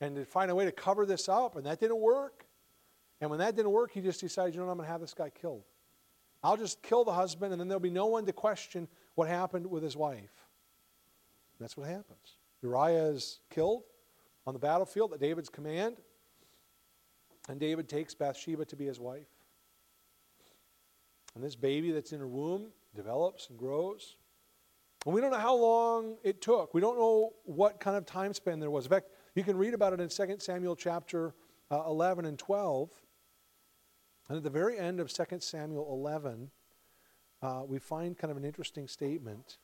and 0.00 0.16
to 0.16 0.24
find 0.24 0.50
a 0.50 0.54
way 0.54 0.64
to 0.64 0.72
cover 0.72 1.06
this 1.06 1.28
up, 1.28 1.56
and 1.56 1.64
that 1.66 1.78
didn't 1.78 2.00
work. 2.00 2.46
And 3.20 3.30
when 3.30 3.38
that 3.38 3.54
didn't 3.54 3.70
work, 3.70 3.92
he 3.92 4.00
just 4.00 4.20
decided, 4.20 4.54
you 4.54 4.60
know 4.60 4.66
what, 4.66 4.72
I'm 4.72 4.78
going 4.78 4.86
to 4.88 4.92
have 4.92 5.00
this 5.00 5.14
guy 5.14 5.30
killed. 5.30 5.62
I'll 6.42 6.56
just 6.56 6.82
kill 6.82 7.04
the 7.04 7.12
husband, 7.12 7.52
and 7.52 7.60
then 7.60 7.68
there'll 7.68 7.80
be 7.80 7.90
no 7.90 8.06
one 8.06 8.26
to 8.26 8.32
question 8.32 8.88
what 9.14 9.28
happened 9.28 9.66
with 9.66 9.82
his 9.82 9.96
wife. 9.96 10.18
And 10.18 11.60
that's 11.60 11.76
what 11.76 11.88
happens. 11.88 12.38
Uriah 12.62 13.04
is 13.04 13.38
killed 13.50 13.84
on 14.44 14.54
the 14.54 14.58
battlefield 14.58 15.12
at 15.12 15.20
David's 15.20 15.48
command. 15.48 15.98
And 17.48 17.58
David 17.58 17.88
takes 17.88 18.14
Bathsheba 18.14 18.64
to 18.66 18.76
be 18.76 18.86
his 18.86 19.00
wife. 19.00 19.26
And 21.34 21.42
this 21.42 21.56
baby 21.56 21.90
that's 21.90 22.12
in 22.12 22.20
her 22.20 22.28
womb 22.28 22.66
develops 22.94 23.48
and 23.48 23.58
grows. 23.58 24.16
And 25.04 25.14
we 25.14 25.20
don't 25.20 25.32
know 25.32 25.38
how 25.38 25.56
long 25.56 26.16
it 26.22 26.40
took. 26.40 26.74
We 26.74 26.80
don't 26.80 26.98
know 26.98 27.32
what 27.44 27.80
kind 27.80 27.96
of 27.96 28.06
time 28.06 28.32
span 28.34 28.60
there 28.60 28.70
was. 28.70 28.84
In 28.84 28.90
fact, 28.90 29.08
you 29.34 29.42
can 29.42 29.56
read 29.56 29.74
about 29.74 29.92
it 29.92 30.00
in 30.00 30.08
2 30.08 30.36
Samuel 30.38 30.76
chapter 30.76 31.34
uh, 31.70 31.82
11 31.86 32.26
and 32.26 32.38
12. 32.38 32.90
And 34.28 34.36
at 34.36 34.44
the 34.44 34.50
very 34.50 34.78
end 34.78 35.00
of 35.00 35.12
2 35.12 35.24
Samuel 35.40 35.88
11, 35.90 36.50
uh, 37.40 37.62
we 37.66 37.78
find 37.78 38.16
kind 38.16 38.30
of 38.30 38.36
an 38.36 38.44
interesting 38.44 38.86
statement 38.86 39.58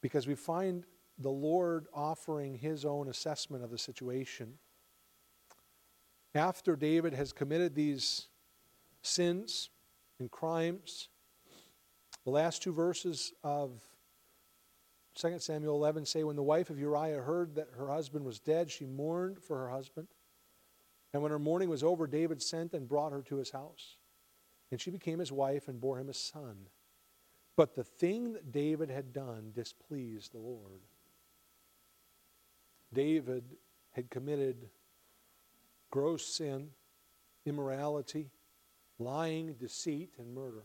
because 0.00 0.26
we 0.26 0.34
find 0.34 0.84
the 1.18 1.28
Lord 1.28 1.86
offering 1.92 2.54
his 2.54 2.84
own 2.84 3.08
assessment 3.08 3.62
of 3.64 3.70
the 3.70 3.78
situation 3.78 4.54
after 6.38 6.76
David 6.76 7.12
has 7.12 7.32
committed 7.32 7.74
these 7.74 8.28
sins 9.02 9.70
and 10.18 10.30
crimes, 10.30 11.08
the 12.24 12.30
last 12.30 12.62
two 12.62 12.72
verses 12.72 13.32
of 13.42 13.82
2 15.16 15.38
Samuel 15.40 15.74
11 15.74 16.06
say, 16.06 16.22
When 16.22 16.36
the 16.36 16.42
wife 16.42 16.70
of 16.70 16.78
Uriah 16.78 17.22
heard 17.22 17.56
that 17.56 17.70
her 17.76 17.88
husband 17.88 18.24
was 18.24 18.38
dead, 18.38 18.70
she 18.70 18.86
mourned 18.86 19.42
for 19.42 19.58
her 19.58 19.70
husband. 19.70 20.08
And 21.12 21.22
when 21.22 21.32
her 21.32 21.38
mourning 21.38 21.68
was 21.68 21.82
over, 21.82 22.06
David 22.06 22.40
sent 22.40 22.72
and 22.72 22.88
brought 22.88 23.12
her 23.12 23.22
to 23.22 23.36
his 23.36 23.50
house. 23.50 23.96
And 24.70 24.80
she 24.80 24.90
became 24.90 25.18
his 25.18 25.32
wife 25.32 25.66
and 25.66 25.80
bore 25.80 25.98
him 25.98 26.08
a 26.08 26.14
son. 26.14 26.68
But 27.56 27.74
the 27.74 27.82
thing 27.82 28.34
that 28.34 28.52
David 28.52 28.90
had 28.90 29.12
done 29.12 29.50
displeased 29.54 30.32
the 30.32 30.38
Lord. 30.38 30.82
David 32.92 33.56
had 33.92 34.10
committed 34.10 34.68
gross 35.90 36.24
sin, 36.26 36.70
immorality, 37.44 38.30
lying, 38.98 39.54
deceit, 39.54 40.10
and 40.18 40.34
murder. 40.34 40.64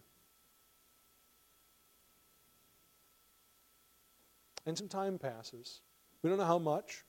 And 4.65 4.77
some 4.77 4.88
time 4.88 5.17
passes. 5.17 5.81
We 6.21 6.29
don't 6.29 6.39
know 6.39 6.45
how 6.45 6.59
much, 6.59 7.03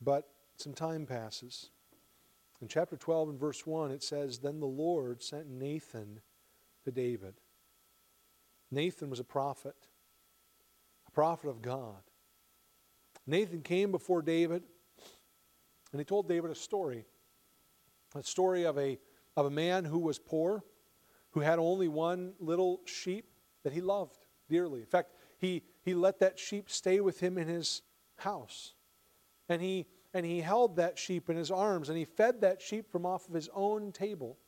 but 0.00 0.28
some 0.56 0.72
time 0.72 1.06
passes. 1.06 1.70
In 2.62 2.68
chapter 2.68 2.96
12 2.96 3.30
and 3.30 3.40
verse 3.40 3.66
1, 3.66 3.90
it 3.90 4.02
says, 4.02 4.38
Then 4.38 4.60
the 4.60 4.66
Lord 4.66 5.22
sent 5.22 5.48
Nathan 5.48 6.20
to 6.84 6.90
David. 6.90 7.34
Nathan 8.70 9.10
was 9.10 9.20
a 9.20 9.24
prophet, 9.24 9.76
a 11.06 11.10
prophet 11.10 11.48
of 11.48 11.62
God. 11.62 12.02
Nathan 13.26 13.62
came 13.62 13.90
before 13.90 14.22
David, 14.22 14.62
and 15.92 16.00
he 16.00 16.04
told 16.04 16.28
David 16.28 16.50
a 16.50 16.54
story 16.54 17.04
a 18.14 18.22
story 18.22 18.64
of 18.64 18.78
a, 18.78 18.98
of 19.36 19.46
a 19.46 19.50
man 19.50 19.84
who 19.84 19.98
was 19.98 20.18
poor, 20.18 20.64
who 21.30 21.40
had 21.40 21.58
only 21.58 21.88
one 21.88 22.32
little 22.40 22.80
sheep 22.84 23.26
that 23.62 23.72
he 23.72 23.80
loved 23.80 24.26
dearly. 24.48 24.80
In 24.80 24.86
fact, 24.86 25.12
he, 25.38 25.62
he 25.82 25.94
let 25.94 26.18
that 26.20 26.38
sheep 26.38 26.68
stay 26.68 27.00
with 27.00 27.20
him 27.20 27.38
in 27.38 27.46
his 27.46 27.82
house. 28.16 28.74
And 29.48 29.62
he, 29.62 29.86
and 30.12 30.26
he 30.26 30.40
held 30.40 30.76
that 30.76 30.98
sheep 30.98 31.30
in 31.30 31.36
his 31.36 31.50
arms 31.50 31.88
and 31.88 31.96
he 31.96 32.04
fed 32.04 32.40
that 32.40 32.60
sheep 32.60 32.90
from 32.90 33.06
off 33.06 33.28
of 33.28 33.34
his 33.34 33.48
own 33.54 33.92
table. 33.92 34.38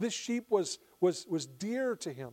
This 0.00 0.14
sheep 0.14 0.50
was, 0.50 0.78
was, 1.00 1.26
was 1.28 1.46
dear 1.46 1.94
to 1.96 2.12
him. 2.12 2.32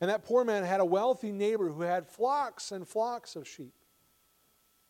And 0.00 0.10
that 0.10 0.24
poor 0.24 0.44
man 0.44 0.64
had 0.64 0.80
a 0.80 0.84
wealthy 0.84 1.32
neighbor 1.32 1.68
who 1.68 1.82
had 1.82 2.06
flocks 2.06 2.70
and 2.72 2.86
flocks 2.86 3.36
of 3.36 3.48
sheep. 3.48 3.72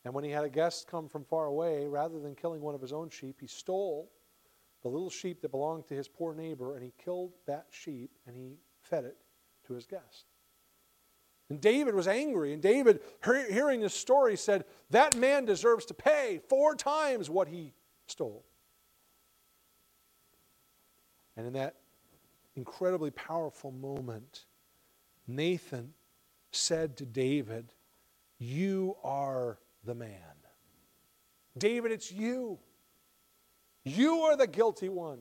And 0.05 0.13
when 0.13 0.23
he 0.23 0.29
had 0.29 0.45
a 0.45 0.49
guest 0.49 0.87
come 0.87 1.09
from 1.09 1.25
far 1.25 1.47
away, 1.47 1.87
rather 1.87 2.19
than 2.19 2.35
killing 2.35 2.61
one 2.61 2.75
of 2.75 2.81
his 2.81 2.93
own 2.93 3.09
sheep, 3.09 3.37
he 3.41 3.47
stole 3.47 4.11
the 4.83 4.87
little 4.87 5.09
sheep 5.09 5.41
that 5.41 5.49
belonged 5.49 5.87
to 5.87 5.95
his 5.95 6.07
poor 6.07 6.35
neighbor 6.35 6.75
and 6.75 6.85
he 6.85 6.93
killed 7.03 7.33
that 7.47 7.65
sheep 7.71 8.11
and 8.27 8.35
he 8.35 8.59
fed 8.81 9.03
it 9.03 9.17
to 9.65 9.73
his 9.73 9.87
guest. 9.87 10.25
And 11.49 11.59
David 11.61 11.93
was 11.93 12.07
angry, 12.07 12.53
and 12.53 12.61
David, 12.61 13.01
hearing 13.23 13.81
this 13.81 13.93
story, 13.93 14.35
said, 14.35 14.65
That 14.89 15.15
man 15.15 15.45
deserves 15.45 15.85
to 15.87 15.93
pay 15.93 16.39
four 16.49 16.75
times 16.75 17.29
what 17.29 17.47
he 17.47 17.73
stole. 18.07 18.45
And 21.37 21.45
in 21.45 21.53
that 21.53 21.75
incredibly 22.55 23.11
powerful 23.11 23.71
moment, 23.71 24.45
Nathan 25.27 25.93
said 26.51 26.97
to 26.97 27.05
David, 27.05 27.73
You 28.39 28.95
are 29.03 29.59
the 29.85 29.95
man. 29.95 30.11
David, 31.57 31.91
it's 31.91 32.11
you. 32.11 32.59
You 33.83 34.21
are 34.21 34.35
the 34.35 34.47
guilty 34.47 34.89
one. 34.89 35.19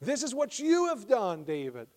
This 0.00 0.22
is 0.22 0.34
what 0.34 0.58
you 0.58 0.86
have 0.86 1.08
done, 1.08 1.44
David. 1.44 1.88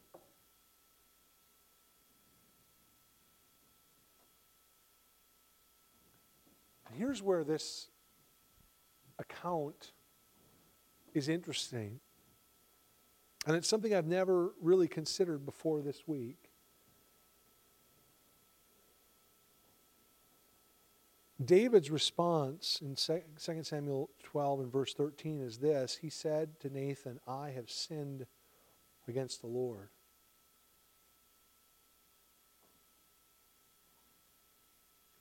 And 6.88 6.98
here's 6.98 7.22
where 7.22 7.44
this 7.44 7.90
account 9.20 9.94
is 11.14 11.30
interesting. 11.30 12.00
And 13.46 13.56
it's 13.56 13.68
something 13.68 13.94
I've 13.94 14.08
never 14.08 14.54
really 14.60 14.88
considered 14.88 15.46
before 15.46 15.82
this 15.82 16.08
week. 16.08 16.41
David's 21.46 21.90
response 21.90 22.80
in 22.82 22.96
2 22.96 23.64
Samuel 23.64 24.10
12 24.24 24.60
and 24.62 24.72
verse 24.72 24.94
13 24.94 25.42
is 25.42 25.58
this 25.58 25.96
He 25.96 26.10
said 26.10 26.60
to 26.60 26.70
Nathan, 26.70 27.20
I 27.28 27.50
have 27.52 27.70
sinned 27.70 28.26
against 29.08 29.42
the 29.42 29.48
Lord. 29.48 29.90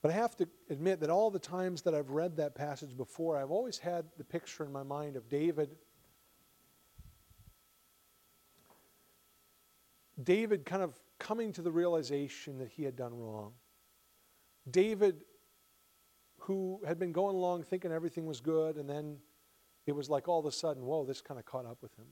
But 0.03 0.13
I 0.13 0.15
have 0.15 0.37
to 0.37 0.49
admit 0.71 1.01
that 1.01 1.11
all 1.11 1.31
the 1.31 1.39
times 1.39 1.83
that 1.83 1.95
I've 1.95 2.11
read 2.11 2.37
that 2.37 2.55
passage 2.55 2.97
before, 2.97 3.37
I've 3.37 3.51
always 3.51 3.79
had 3.79 4.07
the 4.17 4.25
picture 4.25 4.65
in 4.65 4.73
my 4.73 4.83
mind 4.83 5.17
of 5.17 5.29
David. 5.29 5.77
David 10.23 10.65
kind 10.65 10.83
of 10.83 10.99
coming 11.19 11.53
to 11.53 11.63
the 11.63 11.71
realization 11.71 12.59
that 12.59 12.69
he 12.69 12.83
had 12.83 12.97
done 12.97 13.15
wrong. 13.15 13.53
David, 14.71 15.23
who 16.41 16.81
had 16.87 16.99
been 16.99 17.13
going 17.13 17.37
along 17.37 17.65
thinking 17.65 17.93
everything 17.93 18.27
was 18.27 18.41
good, 18.41 18.77
and 18.77 18.89
then 18.89 19.19
it 19.87 19.93
was 19.93 20.09
like 20.09 20.29
all 20.29 20.39
of 20.39 20.47
a 20.47 20.53
sudden, 20.53 20.85
whoa, 20.85 21.05
this 21.05 21.21
kind 21.21 21.39
of 21.39 21.47
caught 21.47 21.67
up 21.67 21.79
with 21.83 21.95
him. 21.97 22.07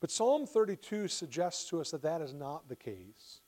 But 0.00 0.10
Psalm 0.10 0.46
32 0.46 1.08
suggests 1.08 1.68
to 1.70 1.80
us 1.80 1.90
that 1.90 2.02
that 2.02 2.22
is 2.22 2.32
not 2.32 2.68
the 2.68 2.76
case. 2.76 3.40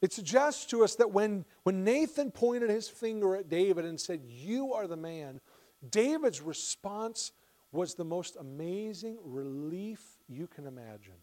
It 0.00 0.12
suggests 0.12 0.66
to 0.66 0.82
us 0.82 0.96
that 0.96 1.12
when, 1.12 1.44
when 1.62 1.84
Nathan 1.84 2.32
pointed 2.32 2.68
his 2.68 2.88
finger 2.88 3.36
at 3.36 3.48
David 3.48 3.84
and 3.84 4.00
said, 4.00 4.22
You 4.24 4.72
are 4.72 4.88
the 4.88 4.96
man, 4.96 5.40
David's 5.88 6.40
response 6.40 7.30
was 7.70 7.94
the 7.94 8.04
most 8.04 8.36
amazing 8.36 9.18
relief 9.24 10.00
you 10.28 10.48
can 10.48 10.66
imagine. 10.66 11.14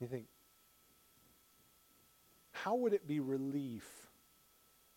You 0.00 0.06
think, 0.06 0.26
how 2.64 2.74
would 2.74 2.92
it 2.92 3.06
be 3.06 3.20
relief 3.20 4.08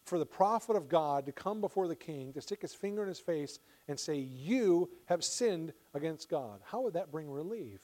for 0.06 0.18
the 0.18 0.26
prophet 0.26 0.76
of 0.76 0.90
God 0.90 1.26
to 1.26 1.32
come 1.32 1.62
before 1.62 1.88
the 1.88 1.96
king, 1.96 2.34
to 2.34 2.42
stick 2.42 2.62
his 2.62 2.74
finger 2.74 3.02
in 3.02 3.08
his 3.08 3.20
face 3.20 3.60
and 3.88 4.00
say, 4.00 4.16
You 4.16 4.90
have 5.06 5.24
sinned 5.24 5.74
against 5.94 6.30
God? 6.30 6.60
How 6.64 6.82
would 6.82 6.94
that 6.94 7.12
bring 7.12 7.30
relief? 7.30 7.82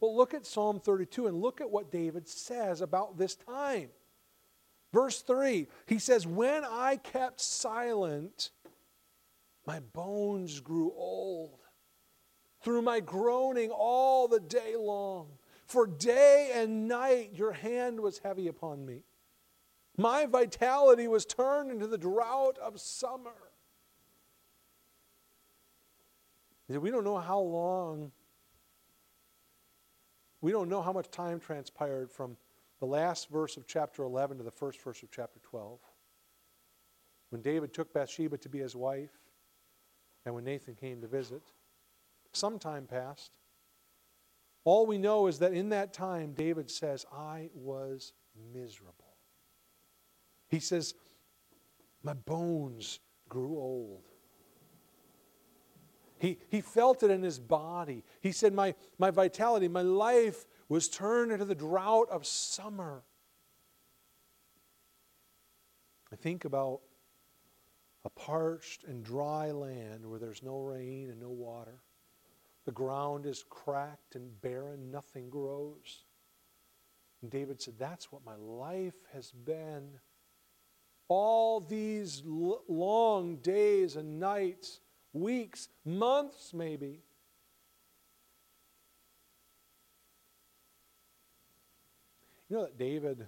Well, 0.00 0.16
look 0.16 0.34
at 0.34 0.46
Psalm 0.46 0.80
32 0.80 1.28
and 1.28 1.40
look 1.40 1.60
at 1.60 1.70
what 1.70 1.92
David 1.92 2.28
says 2.28 2.80
about 2.80 3.16
this 3.16 3.36
time. 3.36 3.90
Verse 4.92 5.22
3, 5.22 5.68
he 5.86 5.98
says, 5.98 6.26
When 6.26 6.64
I 6.64 6.96
kept 6.96 7.40
silent, 7.40 8.50
my 9.66 9.80
bones 9.80 10.60
grew 10.60 10.92
old 10.96 11.60
through 12.62 12.82
my 12.82 13.00
groaning 13.00 13.70
all 13.70 14.28
the 14.28 14.40
day 14.40 14.74
long. 14.76 15.28
For 15.72 15.86
day 15.86 16.50
and 16.52 16.86
night 16.86 17.30
your 17.32 17.52
hand 17.52 17.98
was 17.98 18.18
heavy 18.18 18.46
upon 18.46 18.84
me. 18.84 19.04
My 19.96 20.26
vitality 20.26 21.08
was 21.08 21.24
turned 21.24 21.70
into 21.70 21.86
the 21.86 21.96
drought 21.96 22.58
of 22.58 22.78
summer. 22.78 23.32
We 26.68 26.90
don't 26.90 27.04
know 27.04 27.16
how 27.16 27.40
long 27.40 28.12
we 30.42 30.52
don't 30.52 30.68
know 30.68 30.82
how 30.82 30.92
much 30.92 31.10
time 31.10 31.40
transpired 31.40 32.10
from 32.10 32.36
the 32.78 32.86
last 32.86 33.30
verse 33.30 33.56
of 33.56 33.66
chapter 33.66 34.02
11 34.02 34.36
to 34.36 34.44
the 34.44 34.50
first 34.50 34.78
verse 34.82 35.02
of 35.02 35.10
chapter 35.10 35.40
12. 35.42 35.78
When 37.30 37.40
David 37.40 37.72
took 37.72 37.94
Bathsheba 37.94 38.36
to 38.36 38.48
be 38.50 38.58
his 38.58 38.76
wife, 38.76 39.22
and 40.26 40.34
when 40.34 40.44
Nathan 40.44 40.74
came 40.74 41.00
to 41.00 41.08
visit, 41.08 41.50
some 42.34 42.58
time 42.58 42.86
passed. 42.86 43.30
All 44.64 44.86
we 44.86 44.98
know 44.98 45.26
is 45.26 45.38
that 45.40 45.52
in 45.52 45.70
that 45.70 45.92
time, 45.92 46.32
David 46.32 46.70
says, 46.70 47.04
I 47.12 47.50
was 47.54 48.12
miserable. 48.52 49.16
He 50.48 50.60
says, 50.60 50.94
My 52.02 52.14
bones 52.14 53.00
grew 53.28 53.56
old. 53.58 54.04
He, 56.22 56.38
he 56.50 56.60
felt 56.60 57.02
it 57.02 57.10
in 57.10 57.20
his 57.20 57.40
body. 57.40 58.04
He 58.20 58.30
said, 58.30 58.54
my, 58.54 58.76
my 58.96 59.10
vitality, 59.10 59.66
my 59.66 59.82
life 59.82 60.46
was 60.68 60.88
turned 60.88 61.32
into 61.32 61.44
the 61.44 61.56
drought 61.56 62.08
of 62.12 62.24
summer. 62.24 63.02
I 66.12 66.16
think 66.16 66.44
about 66.44 66.82
a 68.04 68.10
parched 68.10 68.84
and 68.84 69.04
dry 69.04 69.50
land 69.50 70.08
where 70.08 70.20
there's 70.20 70.44
no 70.44 70.60
rain 70.60 71.10
and 71.10 71.20
no 71.20 71.30
water. 71.30 71.82
The 72.64 72.72
ground 72.72 73.26
is 73.26 73.44
cracked 73.48 74.14
and 74.14 74.40
barren, 74.40 74.90
nothing 74.90 75.28
grows. 75.28 76.04
And 77.20 77.30
David 77.30 77.60
said, 77.60 77.74
That's 77.78 78.12
what 78.12 78.24
my 78.24 78.36
life 78.36 79.06
has 79.12 79.32
been. 79.32 79.88
All 81.08 81.60
these 81.60 82.22
long 82.24 83.36
days 83.36 83.96
and 83.96 84.18
nights 84.18 84.80
weeks, 85.12 85.68
months 85.84 86.54
maybe. 86.54 87.00
You 92.48 92.56
know 92.56 92.62
that 92.64 92.78
David, 92.78 93.26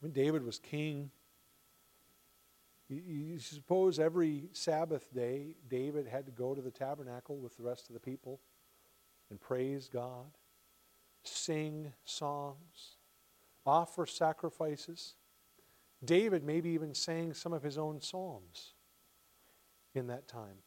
when 0.00 0.12
David 0.12 0.44
was 0.44 0.58
king, 0.58 1.10
You, 2.92 3.38
suppose 3.38 3.98
every 3.98 4.44
Sabbath 4.52 5.12
day, 5.14 5.56
David 5.68 6.06
had 6.06 6.26
to 6.26 6.32
go 6.32 6.54
to 6.54 6.60
the 6.60 6.70
tabernacle 6.70 7.38
with 7.38 7.56
the 7.56 7.62
rest 7.62 7.88
of 7.88 7.94
the 7.94 8.00
people 8.00 8.40
and 9.30 9.40
praise 9.40 9.88
God, 9.88 10.26
sing 11.24 11.92
songs, 12.04 12.96
offer 13.64 14.06
sacrifices. 14.06 15.14
David 16.04 16.44
maybe 16.44 16.70
even 16.70 16.94
sang 16.94 17.32
some 17.32 17.52
of 17.52 17.62
his 17.62 17.78
own 17.78 18.00
psalms 18.00 18.74
in 19.94 20.08
that 20.08 20.28
time. 20.28 20.58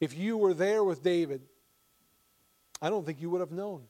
If 0.00 0.16
you 0.16 0.36
were 0.36 0.54
there 0.54 0.84
with 0.84 1.02
David, 1.02 1.42
I 2.82 2.90
don't 2.90 3.06
think 3.06 3.20
you 3.20 3.30
would 3.30 3.40
have 3.40 3.52
known 3.52 3.82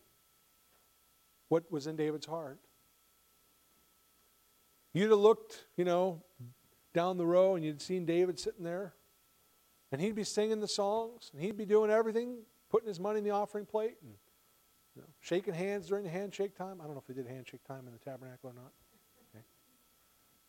what 1.49 1.71
was 1.71 1.87
in 1.87 1.97
David's 1.97 2.27
heart. 2.27 2.59
You'd 4.97 5.11
have 5.11 5.19
looked, 5.19 5.67
you 5.77 5.85
know, 5.85 6.23
down 6.95 7.19
the 7.19 7.27
row 7.27 7.55
and 7.55 7.63
you'd 7.63 7.83
seen 7.83 8.07
David 8.07 8.41
sitting 8.41 8.65
there, 8.65 8.95
and 9.93 10.01
he'd 10.01 10.15
be 10.15 10.25
singing 10.25 10.59
the 10.59 10.69
songs, 10.69 11.31
and 11.35 11.43
he'd 11.43 11.59
be 11.59 11.67
doing 11.67 11.91
everything, 11.91 12.39
putting 12.71 12.89
his 12.89 12.99
money 12.99 13.19
in 13.19 13.25
the 13.25 13.31
offering 13.31 13.67
plate, 13.67 13.97
and 14.01 14.15
you 14.95 15.03
know, 15.03 15.09
shaking 15.21 15.53
hands 15.53 15.89
during 15.89 16.05
the 16.05 16.09
handshake 16.09 16.57
time. 16.57 16.81
I 16.81 16.85
don't 16.85 16.95
know 16.95 17.03
if 17.07 17.07
they 17.07 17.13
did 17.13 17.31
handshake 17.31 17.63
time 17.65 17.87
in 17.87 17.93
the 17.93 17.99
tabernacle 17.99 18.49
or 18.49 18.55
not. 18.55 18.73
Okay. 19.35 19.45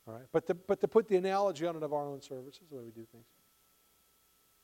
All 0.08 0.14
right, 0.14 0.28
but 0.32 0.48
to, 0.48 0.54
but 0.54 0.80
to 0.80 0.88
put 0.88 1.10
the 1.10 1.18
analogy 1.18 1.68
on 1.68 1.76
it 1.76 1.84
of 1.84 1.92
our 1.92 2.08
own 2.08 2.22
service 2.22 2.56
is 2.56 2.70
the 2.70 2.78
way 2.78 2.84
we 2.86 2.92
do 2.92 3.06
things. 3.12 3.26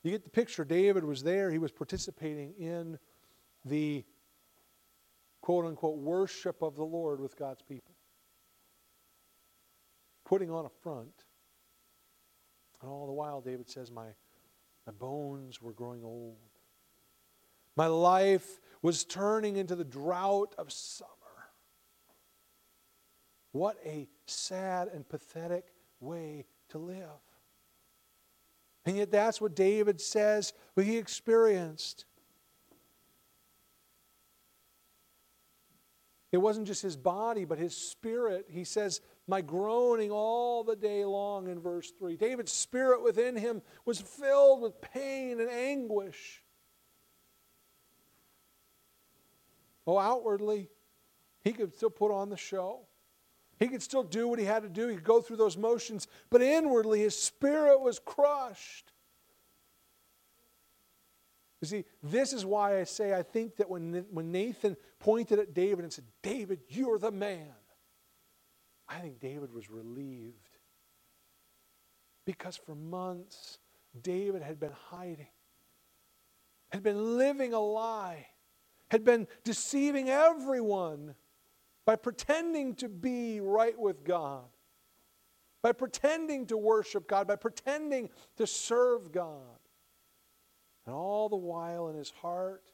You 0.02 0.12
get 0.12 0.24
the 0.24 0.30
picture. 0.30 0.64
David 0.64 1.04
was 1.04 1.22
there. 1.22 1.50
He 1.50 1.58
was 1.58 1.72
participating 1.72 2.54
in 2.58 2.98
the 3.66 4.02
quote 5.42 5.66
unquote 5.66 5.98
worship 5.98 6.62
of 6.62 6.74
the 6.74 6.84
Lord 6.84 7.20
with 7.20 7.36
God's 7.36 7.60
people. 7.60 7.93
Putting 10.24 10.50
on 10.50 10.66
a 10.66 10.70
front. 10.82 11.24
And 12.80 12.90
all 12.90 13.06
the 13.06 13.12
while, 13.12 13.40
David 13.40 13.68
says, 13.68 13.90
My, 13.90 14.08
my 14.86 14.92
bones 14.92 15.62
were 15.62 15.72
growing 15.72 16.04
old. 16.04 16.36
My 17.76 17.86
life 17.86 18.60
was 18.82 19.04
turning 19.04 19.56
into 19.56 19.74
the 19.74 19.84
drought 19.84 20.54
of 20.58 20.72
summer. 20.72 21.10
What 23.52 23.76
a 23.84 24.08
sad 24.26 24.88
and 24.88 25.08
pathetic 25.08 25.66
way 26.00 26.44
to 26.70 26.78
live. 26.78 27.08
And 28.86 28.96
yet, 28.96 29.10
that's 29.10 29.40
what 29.40 29.56
David 29.56 30.00
says 30.00 30.52
what 30.74 30.84
he 30.86 30.98
experienced. 30.98 32.04
It 36.32 36.38
wasn't 36.38 36.66
just 36.66 36.82
his 36.82 36.96
body, 36.96 37.44
but 37.44 37.58
his 37.58 37.76
spirit. 37.76 38.46
He 38.50 38.64
says, 38.64 39.00
My 39.26 39.40
groaning 39.40 40.10
all 40.10 40.64
the 40.64 40.76
day 40.76 41.04
long 41.04 41.48
in 41.48 41.58
verse 41.58 41.90
3. 41.98 42.16
David's 42.16 42.52
spirit 42.52 43.02
within 43.02 43.36
him 43.36 43.62
was 43.86 44.00
filled 44.00 44.60
with 44.60 44.80
pain 44.80 45.40
and 45.40 45.50
anguish. 45.50 46.42
Oh, 49.86 49.98
outwardly, 49.98 50.68
he 51.42 51.52
could 51.52 51.74
still 51.74 51.90
put 51.90 52.10
on 52.10 52.28
the 52.28 52.36
show. 52.36 52.80
He 53.58 53.68
could 53.68 53.82
still 53.82 54.02
do 54.02 54.28
what 54.28 54.38
he 54.38 54.44
had 54.44 54.62
to 54.62 54.68
do. 54.68 54.88
He 54.88 54.96
could 54.96 55.04
go 55.04 55.20
through 55.20 55.36
those 55.36 55.56
motions. 55.56 56.08
But 56.28 56.42
inwardly, 56.42 57.00
his 57.00 57.16
spirit 57.16 57.80
was 57.80 57.98
crushed. 57.98 58.92
You 61.60 61.68
see, 61.68 61.84
this 62.02 62.34
is 62.34 62.44
why 62.44 62.80
I 62.80 62.84
say 62.84 63.14
I 63.14 63.22
think 63.22 63.56
that 63.56 63.70
when, 63.70 64.04
when 64.10 64.30
Nathan 64.30 64.76
pointed 64.98 65.38
at 65.38 65.54
David 65.54 65.84
and 65.84 65.92
said, 65.92 66.04
David, 66.20 66.60
you're 66.68 66.98
the 66.98 67.10
man, 67.10 67.52
I 68.88 69.00
think 69.00 69.20
David 69.20 69.52
was 69.52 69.70
relieved. 69.70 70.48
Because 72.24 72.56
for 72.56 72.74
months, 72.74 73.58
David 74.00 74.42
had 74.42 74.58
been 74.58 74.72
hiding, 74.88 75.28
had 76.70 76.82
been 76.82 77.18
living 77.18 77.52
a 77.52 77.60
lie, 77.60 78.26
had 78.90 79.04
been 79.04 79.26
deceiving 79.44 80.08
everyone 80.08 81.14
by 81.84 81.96
pretending 81.96 82.74
to 82.76 82.88
be 82.88 83.40
right 83.40 83.78
with 83.78 84.04
God, 84.04 84.44
by 85.62 85.72
pretending 85.72 86.46
to 86.46 86.56
worship 86.56 87.06
God, 87.06 87.26
by 87.26 87.36
pretending 87.36 88.08
to 88.36 88.46
serve 88.46 89.12
God. 89.12 89.58
And 90.86 90.94
all 90.94 91.28
the 91.28 91.36
while 91.36 91.88
in 91.88 91.96
his 91.96 92.10
heart, 92.10 92.64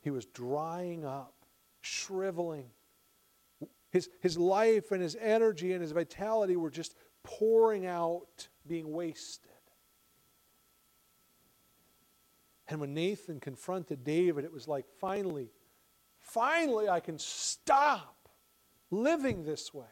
he 0.00 0.10
was 0.10 0.24
drying 0.26 1.04
up, 1.04 1.34
shriveling. 1.80 2.70
His, 3.90 4.08
his 4.20 4.36
life 4.36 4.92
and 4.92 5.02
his 5.02 5.16
energy 5.20 5.72
and 5.72 5.80
his 5.80 5.92
vitality 5.92 6.56
were 6.56 6.70
just 6.70 6.94
pouring 7.22 7.86
out, 7.86 8.48
being 8.66 8.92
wasted. 8.92 9.50
And 12.68 12.80
when 12.80 12.92
Nathan 12.92 13.40
confronted 13.40 14.04
David, 14.04 14.44
it 14.44 14.52
was 14.52 14.68
like, 14.68 14.84
finally, 15.00 15.50
finally, 16.20 16.88
I 16.88 17.00
can 17.00 17.18
stop 17.18 18.28
living 18.90 19.44
this 19.44 19.72
way. 19.72 19.86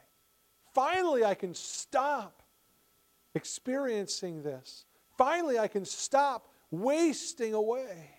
Finally, 0.74 1.24
I 1.24 1.34
can 1.34 1.54
stop 1.54 2.42
experiencing 3.34 4.42
this. 4.42 4.84
Finally, 5.16 5.58
I 5.58 5.68
can 5.68 5.86
stop 5.86 6.48
wasting 6.70 7.54
away. 7.54 8.15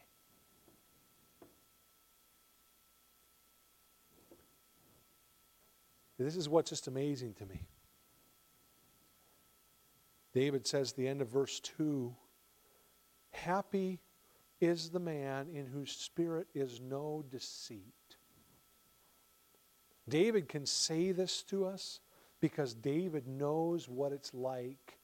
This 6.17 6.35
is 6.35 6.49
what's 6.49 6.69
just 6.69 6.87
amazing 6.87 7.33
to 7.35 7.45
me. 7.45 7.67
David 10.33 10.65
says 10.67 10.93
the 10.93 11.07
end 11.07 11.21
of 11.21 11.29
verse 11.29 11.59
2 11.59 12.15
Happy 13.31 13.99
is 14.59 14.89
the 14.89 14.99
man 14.99 15.47
in 15.53 15.67
whose 15.67 15.91
spirit 15.91 16.47
is 16.55 16.81
no 16.81 17.23
deceit. 17.29 17.83
David 20.09 20.49
can 20.49 20.65
say 20.65 21.11
this 21.11 21.43
to 21.43 21.65
us 21.65 21.99
because 22.39 22.73
David 22.73 23.27
knows 23.27 23.87
what 23.87 24.11
it's 24.11 24.33
like 24.33 24.97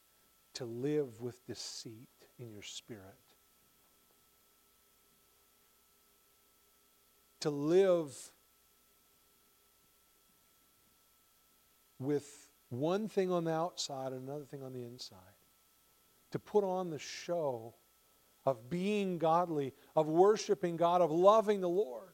to 0.56 0.65
live 0.65 1.21
with 1.21 1.45
deceit 1.45 2.08
in 2.39 2.52
your 2.52 2.62
spirit. 2.63 3.23
to 7.43 7.49
live 7.49 8.32
with 12.04 12.48
one 12.70 13.08
thing 13.08 13.32
on 13.32 13.44
the 13.44 13.54
outside 13.54 14.12
and 14.13 14.28
another 14.28 14.46
thing 14.46 14.63
on 14.63 14.74
the 14.74 14.84
inside. 14.84 15.18
To 16.32 16.39
put 16.39 16.63
on 16.63 16.89
the 16.89 17.00
show 17.00 17.76
of 18.46 18.70
being 18.70 19.18
godly, 19.18 19.74
of 19.96 20.08
worshiping 20.08 20.78
God, 20.78 21.02
of 21.02 21.12
loving 21.12 21.62
the 21.62 21.70
Lord. 21.70 22.13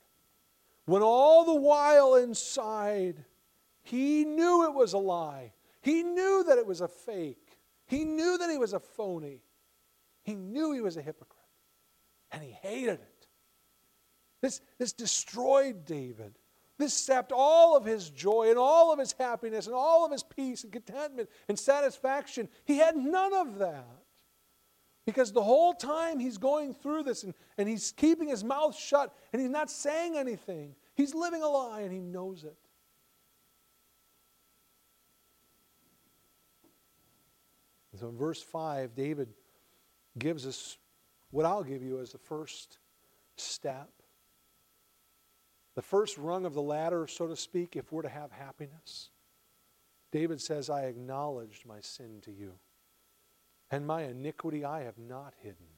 When 0.86 1.02
all 1.02 1.46
the 1.46 1.56
while 1.56 2.16
inside, 2.16 3.24
he 3.84 4.26
knew 4.26 4.66
it 4.66 4.74
was 4.74 4.94
a 4.94 4.98
lie. 4.98 5.54
He 5.82 6.04
knew 6.04 6.44
that 6.48 6.58
it 6.58 6.66
was 6.66 6.82
a 6.82 6.88
fake. 6.88 7.60
He 7.86 8.04
knew 8.04 8.38
that 8.38 8.50
he 8.50 8.58
was 8.58 8.74
a 8.74 8.80
phony. 8.80 9.44
He 10.24 10.36
knew 10.36 10.74
he 10.74 10.82
was 10.82 10.98
a 10.98 11.02
hypocrite. 11.02 11.38
And 12.32 12.44
he 12.44 12.52
hated 12.52 13.00
it. 13.00 13.28
This, 14.42 14.62
this 14.78 14.94
destroyed 14.94 15.86
David. 15.86 16.39
This 16.80 16.94
sapped 16.94 17.34
all 17.34 17.76
of 17.76 17.84
his 17.84 18.10
joy 18.10 18.50
and 18.50 18.58
all 18.58 18.94
of 18.94 19.00
his 19.00 19.12
happiness 19.12 19.68
and 19.68 19.76
all 19.76 20.06
of 20.06 20.14
his 20.14 20.24
peace 20.24 20.64
and 20.64 20.72
contentment 20.72 21.30
and 21.50 21.60
satisfaction. 21.60 22.48
He 22.64 22.78
had 22.78 22.96
none 22.96 23.34
of 23.34 23.60
that. 23.60 23.86
Because 25.06 25.34
the 25.34 25.44
whole 25.44 25.74
time 25.74 26.20
he's 26.20 26.38
going 26.38 26.74
through 26.74 27.04
this 27.04 27.24
and, 27.24 27.34
and 27.58 27.68
he's 27.68 27.92
keeping 27.92 28.30
his 28.30 28.46
mouth 28.46 28.78
shut 28.78 29.14
and 29.34 29.42
he's 29.42 29.52
not 29.52 29.70
saying 29.70 30.16
anything. 30.16 30.74
He's 30.96 31.14
living 31.14 31.42
a 31.42 31.50
lie 31.50 31.82
and 31.82 31.92
he 31.92 32.00
knows 32.00 32.46
it. 32.46 32.56
So 38.00 38.08
in 38.08 38.18
verse 38.18 38.42
5, 38.42 38.96
David 38.96 39.28
gives 40.18 40.48
us 40.48 40.78
what 41.32 41.46
I'll 41.46 41.64
give 41.64 41.84
you 41.84 42.00
as 42.00 42.14
the 42.14 42.18
first 42.18 42.78
step 43.36 43.90
the 45.80 45.84
first 45.84 46.18
rung 46.18 46.46
of 46.46 46.54
the 46.54 46.62
ladder, 46.62 47.08
so 47.08 47.26
to 47.26 47.38
speak, 47.38 47.78
if 47.78 47.90
we're 47.90 48.02
to 48.02 48.10
have 48.10 48.34
happiness. 48.34 49.12
David 50.12 50.42
says, 50.42 50.70
I 50.70 50.82
acknowledged 50.82 51.66
my 51.66 51.80
sin 51.80 52.20
to 52.24 52.34
you, 52.34 52.56
and 53.72 53.88
my 53.88 54.02
iniquity 54.02 54.66
I 54.66 54.82
have 54.82 54.98
not 54.98 55.36
hidden. 55.42 55.70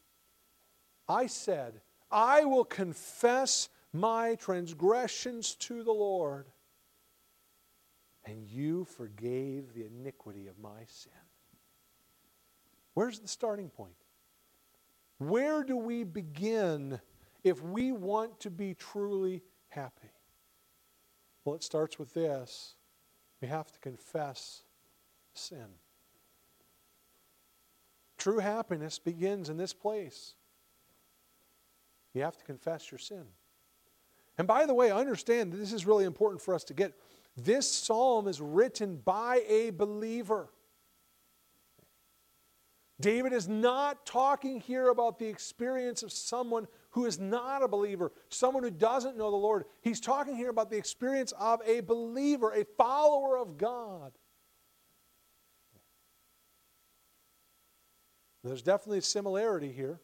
I 1.07 1.27
said, 1.27 1.81
I 2.09 2.45
will 2.45 2.65
confess 2.65 3.69
my 3.93 4.33
transgressions 4.33 5.53
to 5.57 5.83
the 5.83 5.91
Lord, 5.91 6.47
and 8.25 8.47
you 8.47 8.85
forgave 8.85 9.75
the 9.75 9.85
iniquity 9.85 10.47
of 10.47 10.57
my 10.57 10.79
sin. 10.87 11.11
Where's 12.95 13.19
the 13.19 13.27
starting 13.27 13.69
point? 13.69 13.93
Where 15.19 15.63
do 15.63 15.77
we 15.77 16.03
begin 16.05 16.99
if 17.43 17.61
we 17.61 17.91
want 17.91 18.39
to 18.39 18.49
be 18.49 18.73
truly 18.73 19.43
happy? 19.71 20.11
Well, 21.43 21.55
it 21.55 21.63
starts 21.63 21.97
with 21.97 22.13
this 22.13 22.75
We 23.41 23.47
have 23.47 23.71
to 23.71 23.79
confess 23.79 24.63
sin. 25.33 25.65
True 28.17 28.37
happiness 28.37 28.99
begins 28.99 29.49
in 29.49 29.57
this 29.57 29.73
place. 29.73 30.35
You 32.13 32.21
have 32.21 32.37
to 32.37 32.43
confess 32.43 32.91
your 32.91 32.99
sin. 32.99 33.23
And 34.37 34.47
by 34.47 34.65
the 34.65 34.73
way, 34.73 34.91
I 34.91 34.99
understand 34.99 35.53
this 35.53 35.73
is 35.73 35.85
really 35.85 36.05
important 36.05 36.41
for 36.41 36.53
us 36.53 36.63
to 36.65 36.73
get. 36.73 36.93
This 37.35 37.71
psalm 37.71 38.27
is 38.27 38.39
written 38.39 38.97
by 38.97 39.43
a 39.47 39.71
believer. 39.71 40.49
David 42.99 43.33
is 43.33 43.47
not 43.47 44.05
talking 44.05 44.59
here 44.59 44.89
about 44.89 45.17
the 45.17 45.27
experience 45.27 46.03
of 46.03 46.11
someone 46.11 46.67
who 46.91 47.05
is 47.05 47.19
not 47.19 47.63
a 47.63 47.67
believer, 47.67 48.11
someone 48.29 48.63
who 48.63 48.71
doesn't 48.71 49.17
know 49.17 49.31
the 49.31 49.37
Lord. 49.37 49.65
He's 49.81 49.99
talking 49.99 50.35
here 50.35 50.49
about 50.49 50.69
the 50.69 50.77
experience 50.77 51.33
of 51.39 51.61
a 51.65 51.81
believer, 51.81 52.51
a 52.51 52.65
follower 52.77 53.37
of 53.37 53.57
God. 53.57 54.11
There's 58.43 58.61
definitely 58.61 58.99
a 58.99 59.03
similarity 59.03 59.71
here. 59.71 59.99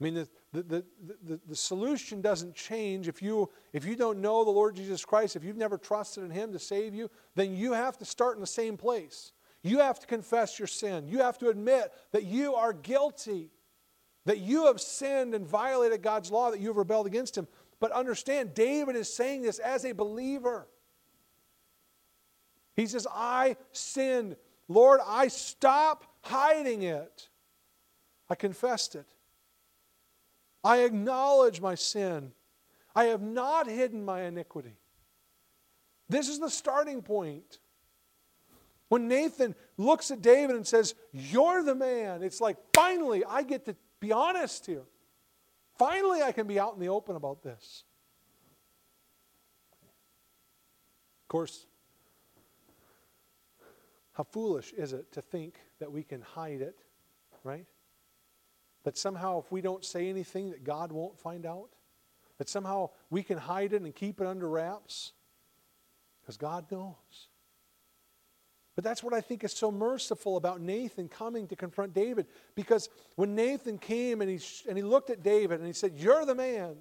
I 0.00 0.04
mean, 0.04 0.14
the, 0.14 0.28
the, 0.52 0.84
the, 1.22 1.40
the, 1.46 1.54
solution 1.54 2.22
doesn't 2.22 2.54
change. 2.54 3.06
If 3.06 3.20
you, 3.20 3.50
if 3.74 3.84
you 3.84 3.94
don't 3.94 4.20
know 4.20 4.44
the 4.44 4.50
Lord 4.50 4.74
Jesus 4.74 5.04
Christ, 5.04 5.36
if 5.36 5.44
you've 5.44 5.58
never 5.58 5.76
trusted 5.76 6.24
in 6.24 6.30
Him 6.30 6.52
to 6.52 6.58
save 6.58 6.94
you, 6.94 7.10
then 7.34 7.54
you 7.54 7.74
have 7.74 7.98
to 7.98 8.06
start 8.06 8.36
in 8.36 8.40
the 8.40 8.46
same 8.46 8.78
place. 8.78 9.32
You 9.62 9.78
have 9.80 10.00
to 10.00 10.06
confess 10.06 10.58
your 10.58 10.68
sin. 10.68 11.06
You 11.06 11.18
have 11.18 11.38
to 11.38 11.50
admit 11.50 11.92
that 12.12 12.24
you 12.24 12.54
are 12.54 12.72
guilty, 12.72 13.50
that 14.26 14.38
you 14.38 14.66
have 14.66 14.80
sinned 14.80 15.34
and 15.34 15.46
violated 15.46 16.02
God's 16.02 16.30
law, 16.30 16.50
that 16.50 16.60
you 16.60 16.68
have 16.68 16.76
rebelled 16.76 17.06
against 17.06 17.36
Him. 17.36 17.48
But 17.78 17.92
understand, 17.92 18.54
David 18.54 18.96
is 18.96 19.12
saying 19.12 19.42
this 19.42 19.58
as 19.58 19.84
a 19.84 19.92
believer. 19.92 20.68
He 22.76 22.86
says, 22.86 23.06
I 23.12 23.56
sinned. 23.72 24.36
Lord, 24.68 25.00
I 25.06 25.28
stop 25.28 26.04
hiding 26.22 26.82
it. 26.82 27.28
I 28.28 28.34
confessed 28.34 28.94
it. 28.94 29.06
I 30.62 30.78
acknowledge 30.78 31.60
my 31.60 31.74
sin. 31.74 32.32
I 32.94 33.04
have 33.04 33.22
not 33.22 33.66
hidden 33.66 34.04
my 34.04 34.22
iniquity. 34.22 34.76
This 36.08 36.28
is 36.28 36.38
the 36.38 36.50
starting 36.50 37.02
point. 37.02 37.58
When 38.88 39.08
Nathan 39.08 39.54
looks 39.78 40.10
at 40.10 40.20
David 40.20 40.56
and 40.56 40.66
says, 40.66 40.94
You're 41.12 41.62
the 41.62 41.74
man, 41.74 42.22
it's 42.22 42.40
like, 42.40 42.56
finally, 42.74 43.24
I 43.24 43.42
get 43.42 43.64
to 43.66 43.76
be 44.00 44.12
honest 44.12 44.66
here. 44.66 44.84
Finally, 45.78 46.22
I 46.22 46.32
can 46.32 46.46
be 46.46 46.58
out 46.58 46.74
in 46.74 46.80
the 46.80 46.88
open 46.88 47.16
about 47.16 47.42
this. 47.42 47.84
Of 51.24 51.28
course, 51.28 51.66
how 54.12 54.24
foolish 54.24 54.72
is 54.72 54.92
it 54.92 55.12
to 55.12 55.22
think 55.22 55.54
that 55.78 55.90
we 55.90 56.02
can 56.02 56.20
hide 56.20 56.60
it, 56.60 56.80
right? 57.44 57.66
That 58.84 58.98
somehow, 58.98 59.38
if 59.38 59.52
we 59.52 59.60
don't 59.60 59.84
say 59.84 60.08
anything, 60.08 60.50
that 60.50 60.64
God 60.64 60.92
won't 60.92 61.18
find 61.18 61.46
out? 61.46 61.70
That 62.38 62.48
somehow 62.48 62.90
we 63.10 63.22
can 63.22 63.38
hide 63.38 63.72
it 63.72 63.82
and 63.82 63.94
keep 63.94 64.20
it 64.20 64.26
under 64.26 64.48
wraps? 64.48 65.12
Because 66.20 66.36
God 66.36 66.70
knows. 66.70 67.29
But 68.80 68.84
that's 68.84 69.02
what 69.02 69.12
I 69.12 69.20
think 69.20 69.44
is 69.44 69.52
so 69.52 69.70
merciful 69.70 70.38
about 70.38 70.62
Nathan 70.62 71.06
coming 71.06 71.46
to 71.48 71.54
confront 71.54 71.92
David. 71.92 72.26
Because 72.54 72.88
when 73.14 73.34
Nathan 73.34 73.76
came 73.76 74.22
and 74.22 74.30
he, 74.30 74.40
and 74.66 74.74
he 74.74 74.82
looked 74.82 75.10
at 75.10 75.22
David 75.22 75.58
and 75.58 75.66
he 75.66 75.74
said, 75.74 75.92
You're 75.98 76.24
the 76.24 76.34
man, 76.34 76.76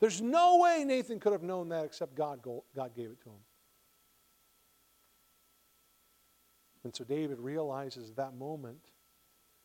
there's 0.00 0.20
no 0.20 0.58
way 0.58 0.82
Nathan 0.84 1.20
could 1.20 1.30
have 1.30 1.44
known 1.44 1.68
that 1.68 1.84
except 1.84 2.16
God, 2.16 2.40
God 2.42 2.96
gave 2.96 3.10
it 3.10 3.20
to 3.20 3.28
him. 3.28 3.44
And 6.82 6.96
so 6.96 7.04
David 7.04 7.38
realizes 7.38 8.10
at 8.10 8.16
that 8.16 8.34
moment 8.34 8.80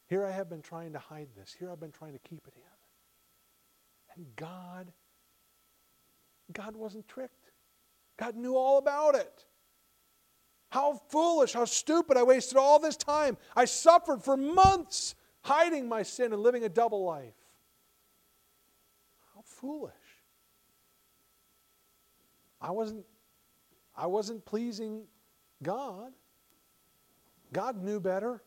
here 0.07 0.23
I 0.23 0.29
have 0.29 0.51
been 0.51 0.61
trying 0.61 0.93
to 0.93 0.99
hide 0.99 1.29
this. 1.35 1.55
Here 1.57 1.71
I've 1.71 1.79
been 1.79 1.91
trying 1.91 2.13
to 2.13 2.19
keep 2.19 2.45
it 2.47 2.53
in. 2.57 4.17
And 4.17 4.35
God, 4.35 4.93
God 6.53 6.75
wasn't 6.75 7.07
tricked. 7.07 7.49
God 8.17 8.35
knew 8.35 8.55
all 8.55 8.77
about 8.77 9.15
it. 9.15 9.45
How 10.69 11.01
foolish, 11.09 11.53
how 11.53 11.65
stupid. 11.65 12.17
I 12.17 12.23
wasted 12.23 12.57
all 12.57 12.79
this 12.79 12.97
time. 12.97 13.37
I 13.55 13.65
suffered 13.65 14.23
for 14.23 14.35
months 14.35 15.15
hiding 15.41 15.87
my 15.87 16.03
sin 16.03 16.33
and 16.33 16.41
living 16.41 16.63
a 16.63 16.69
double 16.69 17.03
life. 17.03 17.33
How 19.33 19.41
foolish. 19.43 19.93
I 22.59 22.71
wasn't 22.71 23.05
I 23.95 24.07
wasn't 24.07 24.43
pleasing 24.43 25.03
God. 25.63 26.11
God 27.53 27.81
knew 27.81 27.99
better. 27.99 28.43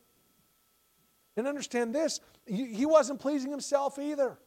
And 1.37 1.47
understand 1.47 1.95
this, 1.95 2.21
he 2.47 2.85
wasn't 2.85 3.21
pleasing 3.21 3.51
himself 3.51 3.99
either. 3.99 4.39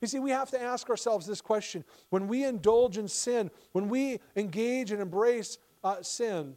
You 0.00 0.06
see, 0.06 0.18
we 0.18 0.30
have 0.30 0.50
to 0.50 0.60
ask 0.60 0.88
ourselves 0.90 1.26
this 1.26 1.40
question. 1.40 1.84
When 2.10 2.28
we 2.28 2.44
indulge 2.44 2.98
in 2.98 3.08
sin, 3.08 3.50
when 3.72 3.88
we 3.88 4.20
engage 4.36 4.92
and 4.92 5.00
embrace 5.00 5.58
uh, 5.82 6.02
sin, 6.02 6.56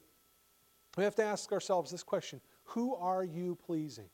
we 0.98 1.04
have 1.04 1.16
to 1.16 1.24
ask 1.24 1.52
ourselves 1.52 1.92
this 1.92 2.04
question 2.04 2.42
Who 2.66 2.96
are 2.96 3.24
you 3.24 3.58
pleasing? 3.66 4.10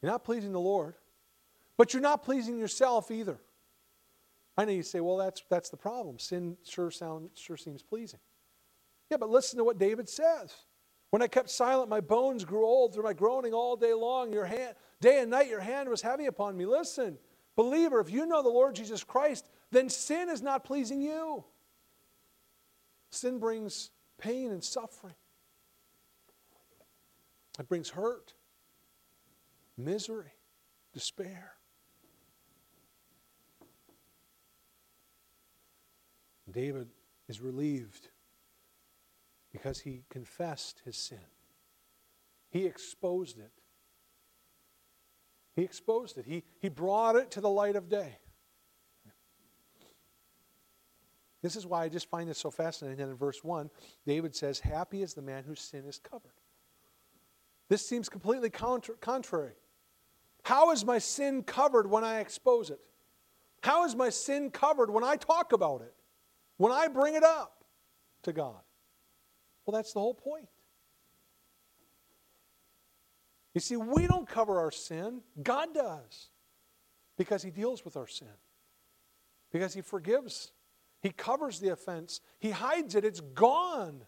You're 0.00 0.12
not 0.12 0.24
pleasing 0.24 0.52
the 0.52 0.60
Lord, 0.60 0.94
but 1.76 1.92
you're 1.92 2.02
not 2.02 2.22
pleasing 2.22 2.58
yourself 2.58 3.10
either. 3.10 3.40
I 4.56 4.64
know 4.64 4.72
you 4.72 4.82
say, 4.82 5.00
well, 5.00 5.16
that's, 5.16 5.42
that's 5.48 5.70
the 5.70 5.76
problem. 5.76 6.18
Sin 6.18 6.56
sure, 6.64 6.90
sound, 6.90 7.30
sure 7.34 7.56
seems 7.56 7.82
pleasing. 7.82 8.18
Yeah, 9.08 9.16
but 9.16 9.30
listen 9.30 9.56
to 9.58 9.64
what 9.64 9.78
David 9.78 10.08
says. 10.08 10.52
When 11.10 11.22
I 11.22 11.28
kept 11.28 11.48
silent, 11.48 11.88
my 11.88 12.00
bones 12.00 12.44
grew 12.44 12.66
old 12.66 12.92
through 12.92 13.04
my 13.04 13.12
groaning 13.12 13.54
all 13.54 13.76
day 13.76 13.94
long. 13.94 14.32
Your 14.32 14.44
hand, 14.44 14.74
day 15.00 15.20
and 15.20 15.30
night, 15.30 15.48
your 15.48 15.60
hand 15.60 15.88
was 15.88 16.02
heavy 16.02 16.26
upon 16.26 16.56
me. 16.56 16.66
Listen, 16.66 17.18
believer, 17.56 18.00
if 18.00 18.10
you 18.10 18.26
know 18.26 18.42
the 18.42 18.48
Lord 18.48 18.74
Jesus 18.74 19.04
Christ, 19.04 19.48
then 19.70 19.88
sin 19.88 20.28
is 20.28 20.42
not 20.42 20.64
pleasing 20.64 21.00
you. 21.00 21.44
Sin 23.10 23.38
brings 23.38 23.90
pain 24.18 24.50
and 24.50 24.62
suffering, 24.62 25.14
it 27.58 27.68
brings 27.68 27.90
hurt, 27.90 28.34
misery, 29.76 30.32
despair. 30.92 31.52
David 36.50 36.88
is 37.28 37.40
relieved 37.40 38.08
because 39.52 39.80
he 39.80 40.04
confessed 40.08 40.82
his 40.84 40.96
sin. 40.96 41.18
He 42.50 42.64
exposed 42.64 43.38
it. 43.38 43.52
He 45.54 45.62
exposed 45.62 46.16
it. 46.16 46.24
He, 46.26 46.44
he 46.60 46.68
brought 46.68 47.16
it 47.16 47.30
to 47.32 47.40
the 47.40 47.48
light 47.48 47.76
of 47.76 47.88
day. 47.88 48.18
This 51.42 51.56
is 51.56 51.66
why 51.66 51.84
I 51.84 51.88
just 51.88 52.10
find 52.10 52.28
this 52.28 52.38
so 52.38 52.50
fascinating 52.50 52.98
that 52.98 53.10
in 53.10 53.16
verse 53.16 53.44
1, 53.44 53.70
David 54.06 54.34
says, 54.34 54.58
Happy 54.58 55.02
is 55.02 55.14
the 55.14 55.22
man 55.22 55.44
whose 55.44 55.60
sin 55.60 55.84
is 55.86 55.98
covered. 55.98 56.32
This 57.68 57.86
seems 57.86 58.08
completely 58.08 58.50
contra- 58.50 58.96
contrary. 58.96 59.54
How 60.42 60.72
is 60.72 60.84
my 60.84 60.98
sin 60.98 61.42
covered 61.42 61.88
when 61.88 62.02
I 62.02 62.20
expose 62.20 62.70
it? 62.70 62.80
How 63.62 63.84
is 63.84 63.94
my 63.94 64.08
sin 64.08 64.50
covered 64.50 64.90
when 64.90 65.04
I 65.04 65.16
talk 65.16 65.52
about 65.52 65.82
it? 65.82 65.94
When 66.56 66.72
I 66.72 66.88
bring 66.88 67.14
it 67.14 67.22
up 67.22 67.64
to 68.22 68.32
God? 68.32 68.60
Well, 69.64 69.76
that's 69.76 69.92
the 69.92 70.00
whole 70.00 70.14
point. 70.14 70.48
You 73.54 73.60
see, 73.60 73.76
we 73.76 74.06
don't 74.06 74.28
cover 74.28 74.58
our 74.58 74.70
sin, 74.70 75.20
God 75.42 75.74
does. 75.74 76.30
Because 77.16 77.42
He 77.42 77.50
deals 77.50 77.84
with 77.84 77.96
our 77.96 78.06
sin, 78.06 78.28
because 79.52 79.74
He 79.74 79.80
forgives, 79.80 80.52
He 81.08 81.12
covers 81.12 81.58
the 81.58 81.70
offense, 81.70 82.20
He 82.38 82.50
hides 82.50 82.94
it, 82.94 83.02
it's 83.02 83.20
gone 83.20 84.02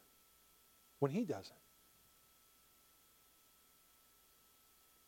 when 0.98 1.10
He 1.10 1.24
does 1.24 1.46
it. 1.46 1.62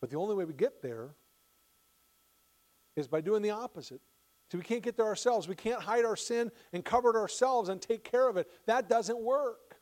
But 0.01 0.09
the 0.09 0.17
only 0.17 0.35
way 0.35 0.47
we 0.47 0.55
get 0.55 0.81
there 0.81 1.11
is 2.97 3.09
by 3.09 3.21
doing 3.21 3.43
the 3.43 3.51
opposite. 3.51 4.01
So 4.51 4.57
we 4.57 4.65
can't 4.65 4.83
get 4.83 4.97
there 4.97 5.05
ourselves. 5.05 5.47
We 5.47 5.55
can't 5.55 5.83
hide 5.83 6.07
our 6.07 6.17
sin 6.17 6.51
and 6.73 6.83
cover 6.83 7.11
it 7.11 7.17
ourselves 7.17 7.69
and 7.69 7.79
take 7.79 8.05
care 8.11 8.27
of 8.27 8.39
it. 8.39 8.49
That 8.65 8.89
doesn't 8.89 9.21
work. 9.21 9.77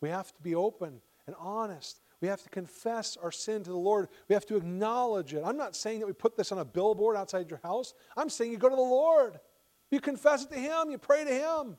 We 0.00 0.08
have 0.08 0.32
to 0.32 0.40
be 0.40 0.54
open 0.54 1.00
and 1.26 1.34
honest. 1.36 2.00
We 2.20 2.28
have 2.28 2.44
to 2.44 2.48
confess 2.48 3.16
our 3.16 3.32
sin 3.32 3.64
to 3.64 3.70
the 3.70 3.76
Lord. 3.76 4.06
We 4.28 4.34
have 4.34 4.46
to 4.46 4.56
acknowledge 4.56 5.34
it. 5.34 5.42
I'm 5.44 5.56
not 5.56 5.74
saying 5.74 5.98
that 5.98 6.06
we 6.06 6.12
put 6.12 6.36
this 6.36 6.52
on 6.52 6.60
a 6.60 6.64
billboard 6.64 7.16
outside 7.16 7.50
your 7.50 7.60
house. 7.64 7.92
I'm 8.16 8.30
saying 8.30 8.52
you 8.52 8.58
go 8.58 8.68
to 8.68 8.76
the 8.76 8.80
Lord. 8.80 9.40
You 9.92 10.00
confess 10.00 10.42
it 10.42 10.50
to 10.50 10.58
Him. 10.58 10.90
You 10.90 10.98
pray 10.98 11.22
to 11.22 11.30
Him. 11.30 11.76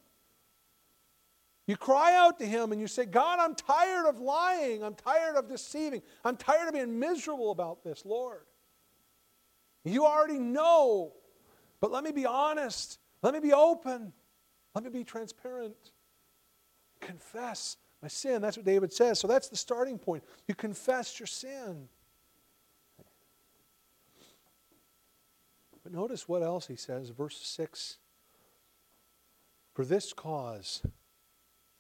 You 1.65 1.75
cry 1.75 2.15
out 2.15 2.39
to 2.39 2.45
Him 2.45 2.71
and 2.71 2.79
you 2.79 2.87
say, 2.87 3.05
God, 3.05 3.39
I'm 3.39 3.55
tired 3.55 4.05
of 4.07 4.19
lying. 4.19 4.83
I'm 4.83 4.93
tired 4.93 5.35
of 5.35 5.49
deceiving. 5.49 6.03
I'm 6.23 6.37
tired 6.37 6.67
of 6.67 6.75
being 6.75 6.99
miserable 6.99 7.51
about 7.51 7.83
this, 7.83 8.05
Lord. 8.05 8.43
You 9.83 10.05
already 10.05 10.37
know, 10.37 11.13
but 11.81 11.91
let 11.91 12.03
me 12.03 12.11
be 12.11 12.25
honest. 12.25 12.99
Let 13.23 13.33
me 13.33 13.39
be 13.39 13.51
open. 13.51 14.13
Let 14.75 14.83
me 14.83 14.91
be 14.91 15.03
transparent. 15.03 15.75
Confess 17.01 17.77
my 18.01 18.09
sin. 18.09 18.41
That's 18.43 18.57
what 18.57 18.65
David 18.65 18.93
says. 18.93 19.19
So 19.19 19.27
that's 19.27 19.49
the 19.49 19.57
starting 19.57 19.97
point. 19.97 20.23
You 20.47 20.53
confess 20.53 21.19
your 21.19 21.27
sin. 21.27 21.87
But 25.83 25.93
notice 25.93 26.29
what 26.29 26.43
else 26.43 26.67
he 26.67 26.75
says, 26.75 27.09
verse 27.09 27.37
6. 27.37 27.97
For 29.73 29.85
this 29.85 30.13
cause, 30.13 30.83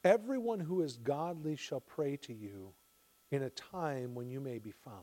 everyone 0.03 0.59
who 0.59 0.81
is 0.81 0.97
godly 0.97 1.55
shall 1.55 1.79
pray 1.79 2.17
to 2.17 2.33
you 2.33 2.73
in 3.31 3.43
a 3.43 3.49
time 3.49 4.15
when 4.15 4.29
you 4.29 4.39
may 4.39 4.57
be 4.57 4.71
found. 4.71 4.97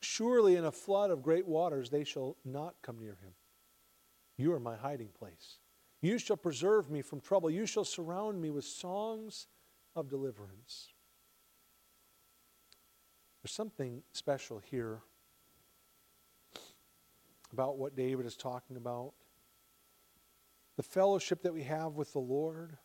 Surely 0.00 0.56
in 0.56 0.64
a 0.64 0.72
flood 0.72 1.10
of 1.10 1.22
great 1.22 1.46
waters 1.46 1.90
they 1.90 2.04
shall 2.04 2.36
not 2.44 2.74
come 2.82 2.98
near 2.98 3.16
him. 3.22 3.32
You 4.36 4.52
are 4.52 4.60
my 4.60 4.76
hiding 4.76 5.08
place. 5.18 5.58
You 6.02 6.18
shall 6.18 6.36
preserve 6.36 6.90
me 6.90 7.02
from 7.02 7.20
trouble. 7.20 7.50
You 7.50 7.66
shall 7.66 7.84
surround 7.84 8.40
me 8.40 8.50
with 8.50 8.64
songs 8.64 9.46
of 9.96 10.08
deliverance. 10.08 10.88
There's 13.42 13.52
something 13.52 14.02
special 14.12 14.58
here 14.58 15.00
about 17.52 17.78
what 17.78 17.96
David 17.96 18.26
is 18.26 18.36
talking 18.36 18.76
about. 18.76 19.14
The 20.76 20.82
fellowship 20.82 21.42
that 21.42 21.54
we 21.54 21.62
have 21.64 21.94
with 21.94 22.12
the 22.12 22.20
Lord, 22.20 22.76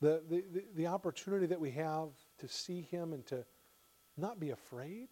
the, 0.00 0.22
the, 0.28 0.44
the, 0.52 0.64
the 0.74 0.86
opportunity 0.86 1.46
that 1.46 1.60
we 1.60 1.70
have 1.72 2.10
to 2.38 2.48
see 2.48 2.82
Him 2.82 3.12
and 3.12 3.26
to 3.26 3.44
not 4.16 4.38
be 4.38 4.50
afraid. 4.50 5.08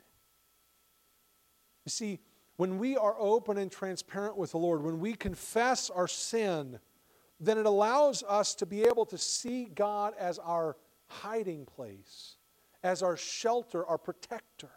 You 1.84 1.91
see, 1.91 2.20
when 2.57 2.78
we 2.78 2.97
are 2.97 3.16
open 3.18 3.57
and 3.59 3.70
transparent 3.70 4.36
with 4.36 4.53
the 4.53 4.59
Lord, 4.59 4.82
when 4.82 5.01
we 5.01 5.14
confess 5.14 5.91
our 5.91 6.09
sin, 6.09 6.78
then 7.41 7.57
it 7.57 7.66
allows 7.66 8.22
us 8.22 8.55
to 8.57 8.66
be 8.66 8.82
able 8.82 9.07
to 9.07 9.16
see 9.16 9.64
God 9.64 10.12
as 10.18 10.38
our 10.38 10.76
hiding 11.07 11.64
place, 11.64 12.36
as 12.82 13.03
our 13.03 13.16
shelter, 13.16 13.86
our 13.86 13.99
protector 13.99 14.70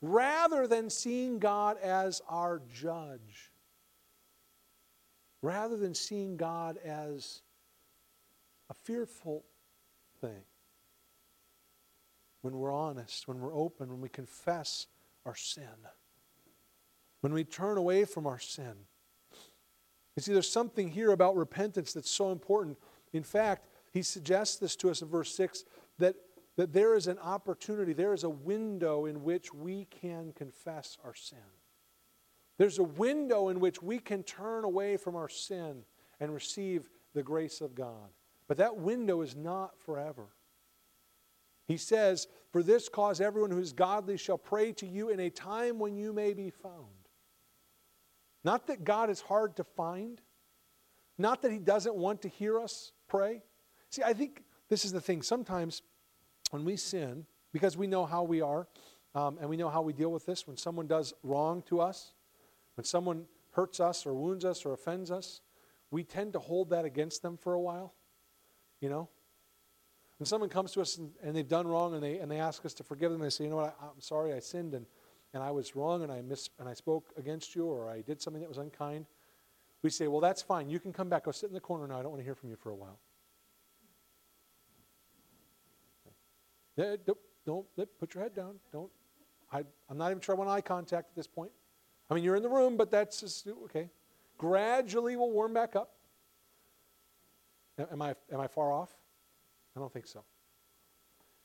rather 0.00 0.66
than 0.66 0.90
seeing 0.90 1.38
God 1.38 1.78
as 1.78 2.20
our 2.28 2.62
judge, 2.72 3.52
rather 5.42 5.76
than 5.76 5.94
seeing 5.94 6.36
God 6.36 6.78
as 6.84 7.42
a 8.70 8.74
fearful 8.74 9.44
thing. 10.20 10.42
When 12.42 12.58
we're 12.58 12.72
honest, 12.72 13.26
when 13.28 13.40
we're 13.40 13.54
open, 13.54 13.90
when 13.90 14.00
we 14.00 14.08
confess 14.08 14.86
our 15.24 15.34
sin, 15.34 15.64
when 17.20 17.32
we 17.32 17.44
turn 17.44 17.76
away 17.76 18.04
from 18.04 18.26
our 18.26 18.38
sin. 18.38 18.74
You 20.14 20.22
see, 20.22 20.32
there's 20.32 20.50
something 20.50 20.88
here 20.88 21.10
about 21.10 21.36
repentance 21.36 21.92
that's 21.92 22.10
so 22.10 22.30
important. 22.30 22.78
In 23.12 23.22
fact, 23.22 23.68
he 23.92 24.02
suggests 24.02 24.56
this 24.56 24.76
to 24.76 24.90
us 24.90 25.02
in 25.02 25.08
verse 25.08 25.34
6 25.34 25.64
that 25.98 26.14
that 26.56 26.72
there 26.72 26.94
is 26.94 27.06
an 27.06 27.18
opportunity, 27.18 27.92
there 27.92 28.14
is 28.14 28.24
a 28.24 28.30
window 28.30 29.04
in 29.04 29.22
which 29.22 29.52
we 29.52 29.86
can 29.90 30.32
confess 30.32 30.96
our 31.04 31.14
sin. 31.14 31.38
There's 32.58 32.78
a 32.78 32.84
window 32.84 33.48
in 33.48 33.60
which 33.60 33.82
we 33.82 33.98
can 33.98 34.22
turn 34.22 34.64
away 34.64 34.96
from 34.96 35.16
our 35.16 35.28
sin 35.28 35.84
and 36.20 36.32
receive 36.32 36.88
the 37.14 37.22
grace 37.22 37.60
of 37.60 37.74
God. 37.74 38.10
But 38.48 38.56
that 38.58 38.76
window 38.76 39.20
is 39.22 39.36
not 39.36 39.78
forever. 39.78 40.28
He 41.66 41.76
says, 41.76 42.28
For 42.52 42.62
this 42.62 42.88
cause 42.88 43.20
everyone 43.20 43.50
who 43.50 43.58
is 43.58 43.72
godly 43.72 44.16
shall 44.16 44.38
pray 44.38 44.72
to 44.72 44.86
you 44.86 45.10
in 45.10 45.20
a 45.20 45.30
time 45.30 45.78
when 45.78 45.96
you 45.96 46.12
may 46.12 46.32
be 46.32 46.50
found. 46.50 46.86
Not 48.44 48.68
that 48.68 48.84
God 48.84 49.10
is 49.10 49.20
hard 49.20 49.56
to 49.56 49.64
find, 49.64 50.20
not 51.18 51.42
that 51.42 51.50
He 51.50 51.58
doesn't 51.58 51.96
want 51.96 52.22
to 52.22 52.28
hear 52.28 52.60
us 52.60 52.92
pray. 53.08 53.42
See, 53.90 54.02
I 54.04 54.12
think 54.12 54.44
this 54.68 54.84
is 54.84 54.92
the 54.92 55.00
thing. 55.00 55.22
Sometimes 55.22 55.82
when 56.50 56.64
we 56.64 56.76
sin, 56.76 57.26
because 57.52 57.76
we 57.76 57.86
know 57.86 58.06
how 58.06 58.22
we 58.22 58.40
are 58.40 58.68
um, 59.14 59.38
and 59.40 59.50
we 59.50 59.56
know 59.56 59.68
how 59.68 59.82
we 59.82 59.92
deal 59.92 60.12
with 60.12 60.26
this, 60.26 60.46
when 60.46 60.56
someone 60.56 60.86
does 60.86 61.14
wrong 61.24 61.62
to 61.62 61.80
us, 61.80 62.12
when 62.76 62.84
someone 62.84 63.24
hurts 63.52 63.80
us 63.80 64.06
or 64.06 64.14
wounds 64.14 64.44
us 64.44 64.64
or 64.64 64.72
offends 64.72 65.10
us, 65.10 65.40
we 65.90 66.04
tend 66.04 66.34
to 66.34 66.38
hold 66.38 66.70
that 66.70 66.84
against 66.84 67.22
them 67.22 67.36
for 67.36 67.54
a 67.54 67.60
while. 67.60 67.94
You 68.80 68.90
know? 68.90 69.08
When 70.18 70.26
someone 70.26 70.48
comes 70.48 70.72
to 70.72 70.80
us 70.80 70.98
and, 70.98 71.10
and 71.22 71.34
they've 71.34 71.48
done 71.48 71.66
wrong 71.66 71.94
and 71.94 72.02
they, 72.02 72.18
and 72.18 72.30
they 72.30 72.38
ask 72.38 72.64
us 72.64 72.74
to 72.74 72.84
forgive 72.84 73.12
them, 73.12 73.20
they 73.20 73.30
say, 73.30 73.44
you 73.44 73.50
know 73.50 73.56
what, 73.56 73.76
I, 73.80 73.86
I'm 73.86 74.00
sorry, 74.00 74.32
I 74.32 74.40
sinned 74.40 74.74
and, 74.74 74.86
and 75.34 75.42
I 75.42 75.50
was 75.50 75.74
wrong 75.74 76.02
and 76.02 76.12
I, 76.12 76.22
miss, 76.22 76.50
and 76.58 76.68
I 76.68 76.74
spoke 76.74 77.12
against 77.16 77.54
you 77.54 77.66
or 77.66 77.90
I 77.90 78.02
did 78.02 78.20
something 78.20 78.40
that 78.40 78.48
was 78.48 78.58
unkind. 78.58 79.06
We 79.82 79.90
say, 79.90 80.06
well, 80.06 80.20
that's 80.20 80.42
fine. 80.42 80.68
You 80.68 80.80
can 80.80 80.92
come 80.92 81.08
back. 81.08 81.24
Go 81.24 81.32
sit 81.32 81.48
in 81.48 81.54
the 81.54 81.60
corner 81.60 81.86
now. 81.86 81.98
I 81.98 82.02
don't 82.02 82.10
want 82.10 82.20
to 82.20 82.24
hear 82.24 82.34
from 82.34 82.50
you 82.50 82.56
for 82.56 82.70
a 82.70 82.74
while. 82.74 82.98
Don't, 86.76 87.26
don't 87.46 87.98
put 87.98 88.14
your 88.14 88.22
head 88.22 88.34
down. 88.34 88.56
Don't. 88.72 88.90
I, 89.50 89.62
I'm 89.88 89.96
not 89.96 90.10
even 90.10 90.20
sure 90.20 90.34
I 90.34 90.38
want 90.38 90.50
eye 90.50 90.60
contact 90.60 91.10
at 91.10 91.16
this 91.16 91.26
point. 91.26 91.52
I 92.08 92.14
mean, 92.14 92.24
you're 92.24 92.36
in 92.36 92.42
the 92.42 92.48
room, 92.48 92.76
but 92.76 92.90
that's 92.90 93.20
just, 93.20 93.48
okay. 93.64 93.90
Gradually, 94.38 95.16
we'll 95.16 95.30
warm 95.30 95.52
back 95.54 95.74
up. 95.74 95.92
Am 97.90 98.00
I, 98.00 98.14
am 98.32 98.40
I 98.40 98.46
far 98.46 98.72
off? 98.72 98.90
I 99.76 99.80
don't 99.80 99.92
think 99.92 100.06
so. 100.06 100.24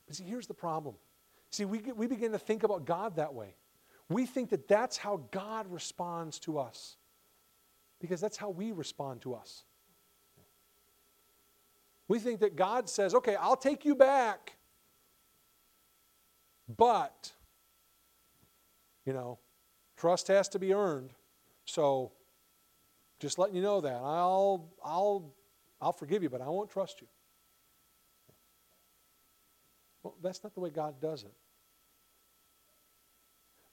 But 0.07 0.15
see, 0.15 0.23
here's 0.23 0.47
the 0.47 0.53
problem. 0.53 0.95
See, 1.49 1.65
we, 1.65 1.79
we 1.79 2.07
begin 2.07 2.31
to 2.31 2.39
think 2.39 2.63
about 2.63 2.85
God 2.85 3.17
that 3.17 3.33
way. 3.33 3.55
We 4.07 4.25
think 4.25 4.49
that 4.49 4.67
that's 4.67 4.97
how 4.97 5.23
God 5.31 5.67
responds 5.69 6.39
to 6.39 6.59
us 6.59 6.97
because 7.99 8.21
that's 8.21 8.37
how 8.37 8.49
we 8.49 8.71
respond 8.71 9.21
to 9.21 9.33
us. 9.33 9.63
We 12.07 12.19
think 12.19 12.41
that 12.41 12.55
God 12.55 12.89
says, 12.89 13.15
okay, 13.15 13.35
I'll 13.35 13.55
take 13.55 13.85
you 13.85 13.95
back. 13.95 14.57
But, 16.77 17.31
you 19.05 19.13
know, 19.13 19.39
trust 20.01 20.29
has 20.29 20.49
to 20.49 20.57
be 20.57 20.73
earned. 20.73 21.11
So 21.65 22.11
just 23.19 23.37
letting 23.37 23.55
you 23.55 23.61
know 23.61 23.81
that. 23.81 24.01
I'll, 24.03 24.67
I'll, 24.83 25.31
I'll 25.79 25.93
forgive 25.93 26.23
you, 26.23 26.29
but 26.29 26.41
I 26.41 26.47
won't 26.47 26.71
trust 26.71 27.01
you. 27.01 27.07
Well, 30.01 30.15
that's 30.23 30.43
not 30.43 30.55
the 30.55 30.59
way 30.59 30.71
God 30.71 30.99
does 30.99 31.21
it. 31.21 31.33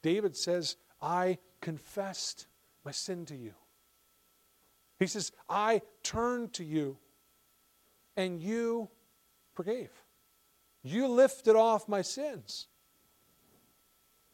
David 0.03 0.37
says, 0.37 0.77
I 1.01 1.39
confessed 1.63 2.47
my 2.85 2.91
sin 2.91 3.25
to 3.27 3.35
you. 3.35 3.55
He 4.99 5.07
says, 5.07 5.33
I 5.49 5.81
turned 6.03 6.53
to 6.55 6.65
you 6.65 6.99
and 8.19 8.39
you 8.39 8.91
forgave. 9.55 9.91
You 10.83 11.09
lifted 11.09 11.57
off 11.57 11.89
my 11.89 12.03
sins. 12.03 12.67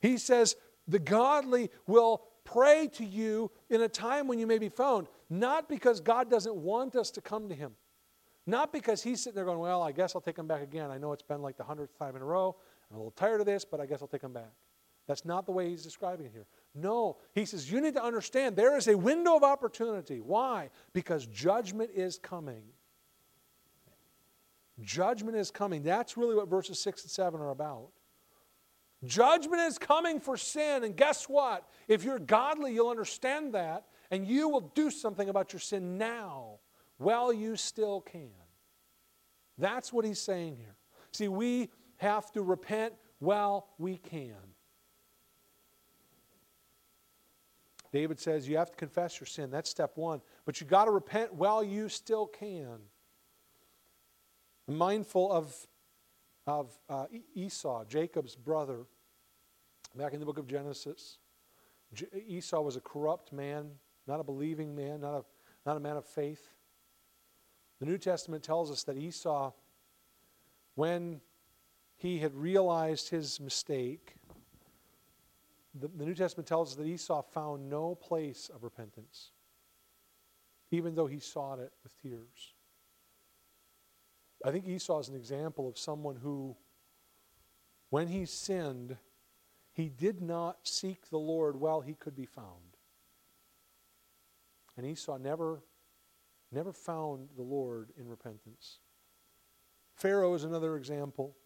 He 0.01 0.18
says, 0.18 0.57
The 0.87 0.99
godly 0.99 1.70
will 1.87 2.22
pray 2.45 2.89
to 2.95 3.05
you 3.05 3.51
in 3.70 3.80
a 3.82 3.89
time 3.89 4.28
when 4.28 4.39
you 4.39 4.47
may 4.47 4.59
be 4.59 4.68
found, 4.68 5.09
not 5.30 5.68
because 5.68 6.01
God 6.01 6.30
doesn't 6.30 6.55
want 6.55 6.95
us 6.97 7.11
to 7.12 7.20
come 7.20 7.49
to 7.49 7.55
Him. 7.55 7.72
Not 8.47 8.72
because 8.72 9.03
he's 9.03 9.22
sitting 9.22 9.37
there 9.37 9.45
going, 9.45 9.59
Well, 9.59 9.82
I 9.82 9.93
guess 9.93 10.14
I'll 10.14 10.20
take 10.20 10.39
him 10.39 10.47
back 10.47 10.62
again. 10.62 10.91
I 10.91 10.99
know 10.99 11.12
it's 11.12 11.22
been 11.22 11.43
like 11.43 11.57
the 11.57 11.64
hundredth 11.64 11.99
time 11.99 12.14
in 12.14 12.22
a 12.22 12.26
row. 12.26 12.55
I'm 12.91 12.97
a 12.97 12.99
little 12.99 13.12
tired 13.12 13.41
of 13.41 13.47
this, 13.47 13.64
but 13.64 13.80
I 13.80 13.87
guess 13.87 14.03
I'll 14.03 14.09
take 14.09 14.22
him 14.22 14.32
back. 14.32 14.53
That's 15.07 15.24
not 15.24 15.47
the 15.47 15.53
way 15.53 15.68
he's 15.68 15.82
describing 15.82 16.26
it 16.26 16.32
here. 16.32 16.47
No, 16.74 17.18
he 17.35 17.45
says, 17.45 17.70
You 17.70 17.80
need 17.80 17.95
to 17.95 18.05
understand 18.05 18.57
there 18.57 18.76
is 18.76 18.89
a 18.89 18.97
window 18.97 19.37
of 19.37 19.43
opportunity. 19.43 20.20
Why? 20.20 20.70
Because 20.93 21.26
judgment 21.26 21.91
is 21.95 22.18
coming. 22.18 22.62
Judgment 24.80 25.37
is 25.37 25.51
coming. 25.51 25.82
That's 25.82 26.16
really 26.16 26.35
what 26.35 26.49
verses 26.49 26.78
6 26.80 27.03
and 27.03 27.11
7 27.11 27.41
are 27.41 27.51
about. 27.51 27.91
Judgment 29.05 29.62
is 29.62 29.78
coming 29.78 30.20
for 30.20 30.36
sin. 30.36 30.84
And 30.84 30.96
guess 30.96 31.24
what? 31.24 31.68
If 31.88 32.05
you're 32.05 32.18
godly, 32.18 32.74
you'll 32.74 32.90
understand 32.90 33.55
that, 33.55 33.86
and 34.11 34.26
you 34.26 34.48
will 34.48 34.72
do 34.74 34.90
something 34.90 35.28
about 35.28 35.52
your 35.52 35.61
sin 35.61 35.98
now 35.98 36.59
while 36.98 37.32
you 37.32 37.57
still 37.57 38.00
can. 38.00 38.30
That's 39.59 39.92
what 39.92 40.05
he's 40.05 40.20
saying 40.20 40.57
here. 40.57 40.76
See, 41.12 41.28
we 41.28 41.70
have 41.96 42.30
to 42.32 42.42
repent 42.42 42.94
while 43.18 43.68
we 43.78 43.96
can. 43.98 44.34
David 47.92 48.18
says 48.18 48.48
you 48.48 48.57
have 48.57 48.72
to 48.72 48.76
confess 48.76 49.20
your 49.20 49.26
sin. 49.26 49.50
That's 49.50 49.70
step 49.70 49.92
one. 49.94 50.20
But 50.44 50.61
you 50.61 50.66
got 50.66 50.86
to 50.86 50.90
repent 50.90 51.32
while 51.32 51.62
you 51.62 51.88
still 51.88 52.26
can. 52.26 52.78
I'm 54.66 54.76
mindful 54.76 55.30
of, 55.30 55.55
of 56.46 56.76
uh, 56.88 57.07
Esau, 57.36 57.84
Jacob's 57.84 58.34
brother. 58.34 58.86
Back 59.97 60.12
in 60.12 60.20
the 60.20 60.26
book 60.26 60.38
of 60.38 60.47
Genesis, 60.49 61.18
Esau 62.26 62.61
was 62.61 62.74
a 62.76 62.80
corrupt 62.80 63.32
man, 63.32 63.70
not 64.07 64.18
a 64.18 64.24
believing 64.24 64.74
man, 64.74 65.01
not 65.01 65.14
a, 65.14 65.24
not 65.64 65.76
a 65.76 65.80
man 65.80 65.97
of 65.97 66.05
faith. 66.05 66.49
The 67.78 67.86
New 67.86 67.99
Testament 67.99 68.42
tells 68.42 68.70
us 68.70 68.82
that 68.84 68.97
Esau, 68.97 69.53
when 70.74 71.20
he 71.97 72.18
had 72.18 72.34
realized 72.34 73.09
his 73.09 73.38
mistake, 73.38 74.14
the, 75.74 75.88
the 75.88 76.05
New 76.05 76.14
Testament 76.14 76.49
tells 76.49 76.72
us 76.72 76.76
that 76.76 76.86
Esau 76.86 77.22
found 77.22 77.70
no 77.70 77.95
place 77.95 78.51
of 78.53 78.64
repentance. 78.64 79.30
even 80.70 80.95
though 80.95 81.07
he 81.07 81.20
sought 81.20 81.59
it 81.59 81.72
with 81.82 82.01
tears. 82.03 82.55
I 84.45 84.51
think 84.51 84.66
Esau 84.66 84.99
is 84.99 85.09
an 85.09 85.14
example 85.14 85.68
of 85.68 85.78
someone 85.78 86.16
who, 86.16 86.57
when 87.90 88.09
he 88.09 88.26
sinned, 88.26 88.97
he 89.75 89.89
did 89.89 90.22
not 90.22 90.59
seek 90.62 91.11
the 91.11 91.18
Lord 91.18 91.57
while 91.57 91.81
he 91.81 91.95
could 91.95 92.14
be 92.14 92.27
found. 92.27 92.79
And 94.77 94.87
Esau 94.87 95.18
never, 95.18 95.64
never 96.53 96.72
found 96.72 97.29
the 97.37 97.43
Lord 97.43 97.91
in 97.99 98.09
repentance. 98.09 98.79
Pharaoh 99.97 100.35
is 100.35 100.45
another 100.45 100.77
example. 100.77 101.37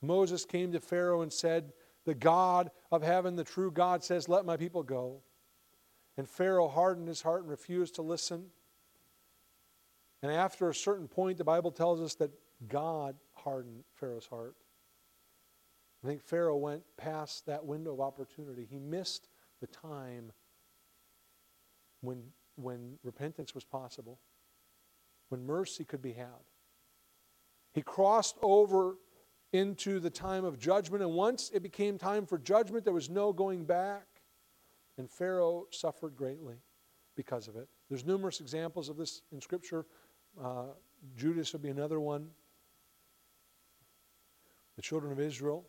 Moses 0.00 0.46
came 0.46 0.72
to 0.72 0.80
Pharaoh 0.80 1.20
and 1.20 1.32
said, 1.32 1.72
The 2.06 2.14
God 2.14 2.70
of 2.90 3.02
heaven, 3.02 3.36
the 3.36 3.44
true 3.44 3.70
God, 3.70 4.02
says, 4.02 4.28
Let 4.28 4.46
my 4.46 4.56
people 4.56 4.82
go. 4.82 5.22
And 6.16 6.28
Pharaoh 6.28 6.68
hardened 6.68 7.08
his 7.08 7.22
heart 7.22 7.42
and 7.42 7.50
refused 7.50 7.96
to 7.96 8.02
listen. 8.02 8.46
And 10.22 10.32
after 10.32 10.68
a 10.68 10.74
certain 10.74 11.06
point, 11.06 11.36
the 11.38 11.44
Bible 11.44 11.70
tells 11.70 12.00
us 12.00 12.14
that 12.16 12.32
God 12.66 13.16
hardened 13.34 13.84
Pharaoh's 13.94 14.26
heart. 14.26 14.56
I 16.02 16.06
think 16.06 16.22
Pharaoh 16.22 16.56
went 16.56 16.82
past 16.96 17.46
that 17.46 17.64
window 17.64 17.92
of 17.92 18.00
opportunity. 18.00 18.66
He 18.70 18.78
missed 18.78 19.28
the 19.60 19.66
time 19.66 20.32
when, 22.00 22.22
when 22.56 22.98
repentance 23.02 23.54
was 23.54 23.64
possible, 23.64 24.20
when 25.28 25.44
mercy 25.44 25.84
could 25.84 26.00
be 26.00 26.12
had. 26.12 26.44
He 27.72 27.82
crossed 27.82 28.36
over 28.42 28.96
into 29.52 29.98
the 29.98 30.10
time 30.10 30.44
of 30.44 30.58
judgment, 30.58 31.02
and 31.02 31.12
once 31.12 31.50
it 31.52 31.62
became 31.62 31.98
time 31.98 32.26
for 32.26 32.38
judgment, 32.38 32.84
there 32.84 32.92
was 32.92 33.10
no 33.10 33.32
going 33.32 33.64
back. 33.64 34.06
And 34.98 35.10
Pharaoh 35.10 35.66
suffered 35.70 36.16
greatly 36.16 36.56
because 37.16 37.48
of 37.48 37.56
it. 37.56 37.68
There's 37.88 38.04
numerous 38.04 38.40
examples 38.40 38.88
of 38.88 38.96
this 38.96 39.22
in 39.32 39.40
Scripture. 39.40 39.86
Uh, 40.42 40.66
Judas 41.16 41.52
would 41.52 41.62
be 41.62 41.70
another 41.70 42.00
one. 42.00 42.28
The 44.76 44.82
children 44.82 45.10
of 45.12 45.18
Israel, 45.18 45.64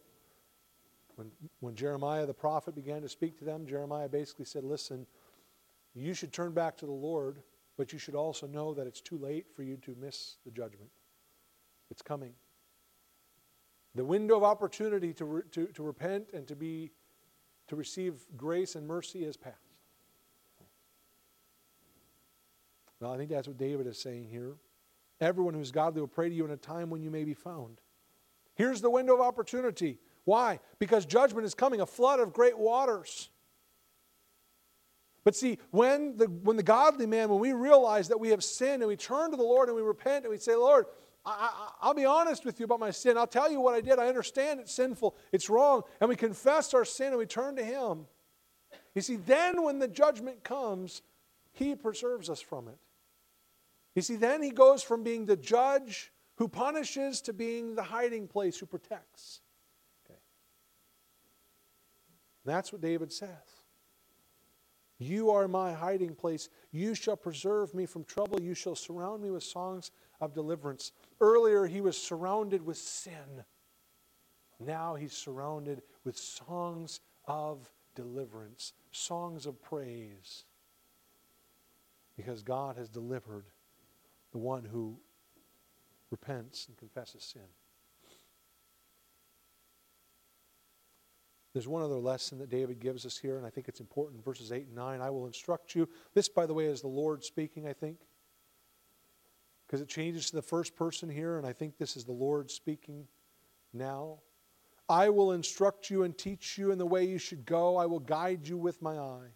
when, 1.20 1.32
when 1.60 1.76
Jeremiah 1.76 2.26
the 2.26 2.34
prophet 2.34 2.74
began 2.74 3.02
to 3.02 3.10
speak 3.10 3.38
to 3.40 3.46
them, 3.46 3.68
Jeremiah 3.68 4.08
basically 4.08 4.46
said, 4.46 4.64
Listen, 4.64 5.06
you 5.94 6.14
should 6.14 6.32
turn 6.32 6.54
back 6.54 6.78
to 6.78 6.86
the 6.86 6.94
Lord, 6.94 7.42
but 7.78 7.92
you 7.92 8.00
should 8.00 8.16
also 8.16 8.48
know 8.48 8.74
that 8.74 8.88
it's 8.88 9.02
too 9.02 9.18
late 9.18 9.46
for 9.54 9.64
you 9.64 9.76
to 9.78 9.96
miss 10.00 10.38
the 10.46 10.52
judgment. 10.52 10.90
It's 11.92 12.02
coming. 12.02 12.32
The 13.96 14.06
window 14.06 14.38
of 14.38 14.44
opportunity 14.44 15.12
to, 15.16 15.26
re, 15.26 15.42
to, 15.52 15.66
to 15.68 15.84
repent 15.84 16.28
and 16.34 16.48
to, 16.48 16.56
be, 16.56 16.92
to 17.68 17.76
receive 17.76 18.14
grace 18.38 18.76
and 18.76 18.88
mercy 18.88 19.26
has 19.26 19.36
passed. 19.36 19.58
Well, 23.02 23.12
I 23.12 23.18
think 23.18 23.30
that's 23.30 23.48
what 23.48 23.58
David 23.58 23.88
is 23.88 24.00
saying 24.00 24.30
here. 24.30 24.56
Everyone 25.20 25.54
who's 25.54 25.72
godly 25.72 26.00
will 26.00 26.08
pray 26.08 26.30
to 26.30 26.36
you 26.36 26.46
in 26.46 26.52
a 26.52 26.58
time 26.58 26.90
when 26.90 27.02
you 27.02 27.12
may 27.12 27.26
be 27.26 27.34
found. 27.34 27.82
Here's 28.56 28.80
the 28.80 28.90
window 28.90 29.16
of 29.16 29.22
opportunity. 29.22 30.00
Why? 30.30 30.60
Because 30.78 31.08
judgment 31.08 31.48
is 31.48 31.56
coming, 31.56 31.82
a 31.82 31.88
flood 31.88 32.20
of 32.20 32.34
great 32.34 32.56
waters. 32.56 33.32
But 35.24 35.36
see, 35.36 35.58
when 35.72 36.18
the, 36.18 36.26
when 36.26 36.56
the 36.56 36.62
godly 36.62 37.08
man, 37.08 37.30
when 37.30 37.40
we 37.40 37.52
realize 37.52 38.10
that 38.10 38.20
we 38.20 38.30
have 38.30 38.44
sinned 38.44 38.84
and 38.84 38.88
we 38.88 38.96
turn 38.96 39.32
to 39.32 39.38
the 39.38 39.42
Lord 39.42 39.70
and 39.70 39.76
we 39.76 39.82
repent 39.82 40.26
and 40.26 40.32
we 40.32 40.38
say, 40.38 40.54
Lord, 40.56 40.86
I, 41.26 41.72
will 41.84 41.96
be 41.96 42.06
honest 42.06 42.46
with 42.46 42.60
you 42.60 42.66
about 42.66 42.80
my 42.80 42.92
sin. 42.92 43.18
I'll 43.18 43.26
tell 43.26 43.52
you 43.52 43.60
what 43.60 43.74
I 43.74 43.82
did. 43.82 43.98
I 43.98 44.08
understand 44.08 44.60
it's 44.60 44.72
sinful, 44.72 45.16
it's 45.32 45.50
wrong. 45.50 45.82
And 46.00 46.08
we 46.08 46.16
confess 46.16 46.76
our 46.76 46.86
sin 46.86 47.08
and 47.08 47.18
we 47.18 47.26
turn 47.26 47.56
to 47.56 47.66
Him. 47.66 48.06
You 48.94 49.02
see, 49.02 49.16
then 49.16 49.64
when 49.64 49.80
the 49.80 49.88
judgment 49.88 50.44
comes, 50.44 51.02
He 51.54 51.76
preserves 51.76 52.30
us 52.30 52.40
from 52.40 52.68
it. 52.68 52.78
You 53.96 54.04
see, 54.04 54.16
then 54.16 54.44
He 54.44 54.52
goes 54.52 54.84
from 54.84 55.02
being 55.02 55.26
the 55.26 55.38
judge 55.38 56.12
who 56.36 56.48
punishes 56.48 57.20
to 57.22 57.34
being 57.34 57.74
the 57.74 57.82
hiding 57.82 58.28
place 58.28 58.60
who 58.60 58.68
protects. 58.68 59.42
That's 62.46 62.72
what 62.72 62.82
David 62.82 63.12
says. 63.12 63.30
You 64.98 65.32
are 65.32 65.48
my 65.48 65.74
hiding 65.74 66.14
place. 66.14 66.50
You 66.72 66.94
shall 66.94 67.16
preserve 67.16 67.74
me 67.74 67.86
from 67.86 68.04
trouble. 68.04 68.42
You 68.42 68.54
shall 68.54 68.76
surround 68.76 69.24
me 69.24 69.32
with 69.32 69.44
songs 69.44 69.92
of 70.20 70.34
deliverance. 70.34 70.92
Earlier, 71.22 71.66
he 71.66 71.80
was 71.80 71.98
surrounded 71.98 72.66
with 72.66 72.78
sin. 72.78 73.46
Now 74.60 74.96
he's 74.96 75.14
surrounded 75.14 75.84
with 76.04 76.18
songs 76.18 77.00
of 77.26 77.72
deliverance, 77.96 78.74
songs 78.92 79.46
of 79.46 79.62
praise. 79.62 80.44
Because 82.18 82.44
God 82.44 82.76
has 82.76 82.90
delivered 82.90 83.46
the 84.34 84.38
one 84.38 84.66
who 84.66 84.98
repents 86.12 86.68
and 86.68 86.78
confesses 86.78 87.24
sin. 87.24 87.42
There's 91.54 91.68
one 91.68 91.82
other 91.82 91.96
lesson 91.96 92.38
that 92.40 92.50
David 92.50 92.80
gives 92.80 93.06
us 93.06 93.18
here, 93.18 93.38
and 93.38 93.46
I 93.46 93.50
think 93.50 93.68
it's 93.68 93.80
important. 93.80 94.24
Verses 94.24 94.52
8 94.52 94.68
and 94.68 94.76
9. 94.76 95.02
I 95.02 95.10
will 95.10 95.26
instruct 95.26 95.74
you. 95.74 95.90
This, 96.14 96.30
by 96.30 96.46
the 96.46 96.54
way, 96.54 96.66
is 96.66 96.82
the 96.82 96.88
Lord 96.88 97.24
speaking, 97.24 97.68
I 97.68 97.74
think. 97.74 97.98
Because 99.66 99.82
it 99.82 99.88
changes 99.88 100.30
to 100.30 100.36
the 100.36 100.42
first 100.42 100.76
person 100.76 101.10
here, 101.10 101.38
and 101.38 101.46
I 101.46 101.54
think 101.54 101.78
this 101.78 101.98
is 101.98 102.04
the 102.04 102.12
Lord 102.12 102.52
speaking 102.52 103.08
now. 103.74 104.20
I 104.88 105.10
will 105.10 105.32
instruct 105.32 105.90
you 105.90 106.04
and 106.04 106.18
teach 106.18 106.58
you 106.58 106.72
in 106.72 106.80
the 106.80 106.86
way 106.86 107.06
you 107.06 107.20
should 107.20 107.46
go. 107.46 107.78
I 107.78 107.86
will 107.86 108.00
guide 108.00 108.48
you 108.48 108.58
with 108.58 108.82
my 108.82 108.98
eye. 108.98 109.30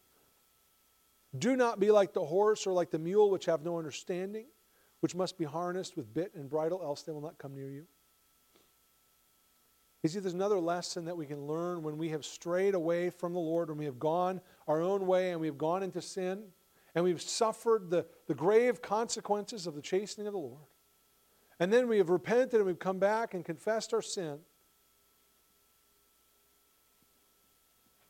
Do 1.38 1.56
not 1.56 1.80
be 1.80 1.92
like 1.92 2.14
the 2.14 2.26
horse 2.26 2.68
or 2.68 2.74
like 2.74 2.92
the 2.92 3.00
mule, 3.00 3.30
which 3.30 3.46
have 3.46 3.64
no 3.64 3.78
understanding, 3.78 4.46
which 5.00 5.16
must 5.16 5.38
be 5.38 5.46
harnessed 5.46 5.96
with 5.96 6.14
bit 6.14 6.34
and 6.36 6.50
bridle, 6.50 6.82
else 6.84 7.04
they 7.04 7.12
will 7.12 7.22
not 7.22 7.38
come 7.38 7.56
near 7.56 7.70
you. 7.70 7.86
You 10.04 10.10
see, 10.10 10.20
there's 10.20 10.34
another 10.34 10.60
lesson 10.60 11.06
that 11.06 11.16
we 11.16 11.26
can 11.26 11.48
learn 11.48 11.82
when 11.82 11.98
we 11.98 12.10
have 12.10 12.26
strayed 12.26 12.76
away 12.76 13.10
from 13.10 13.34
the 13.34 13.40
Lord, 13.40 13.70
when 13.70 13.78
we 13.78 13.86
have 13.86 14.00
gone 14.00 14.42
our 14.68 14.82
own 14.82 15.08
way 15.08 15.32
and 15.32 15.40
we 15.40 15.48
have 15.48 15.58
gone 15.58 15.82
into 15.82 16.02
sin, 16.02 16.44
and 16.94 17.04
we've 17.06 17.22
suffered 17.22 17.90
the, 17.90 18.06
the 18.28 18.36
grave 18.36 18.82
consequences 18.82 19.66
of 19.66 19.76
the 19.76 19.82
chastening 19.82 20.28
of 20.28 20.34
the 20.34 20.40
Lord. 20.40 20.66
And 21.60 21.72
then 21.72 21.88
we 21.88 21.98
have 21.98 22.10
repented 22.10 22.56
and 22.56 22.66
we've 22.66 22.80
come 22.80 23.00
back 23.00 23.34
and 23.34 23.46
confessed 23.46 23.94
our 23.94 24.02
sin. 24.02 24.40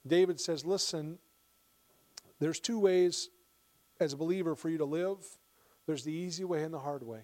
David 0.05 0.39
says, 0.39 0.65
Listen, 0.65 1.19
there's 2.39 2.59
two 2.59 2.79
ways 2.79 3.29
as 3.99 4.13
a 4.13 4.17
believer 4.17 4.55
for 4.55 4.69
you 4.69 4.79
to 4.79 4.85
live 4.85 5.19
there's 5.85 6.03
the 6.03 6.13
easy 6.13 6.43
way 6.43 6.63
and 6.63 6.73
the 6.73 6.79
hard 6.79 7.03
way. 7.03 7.19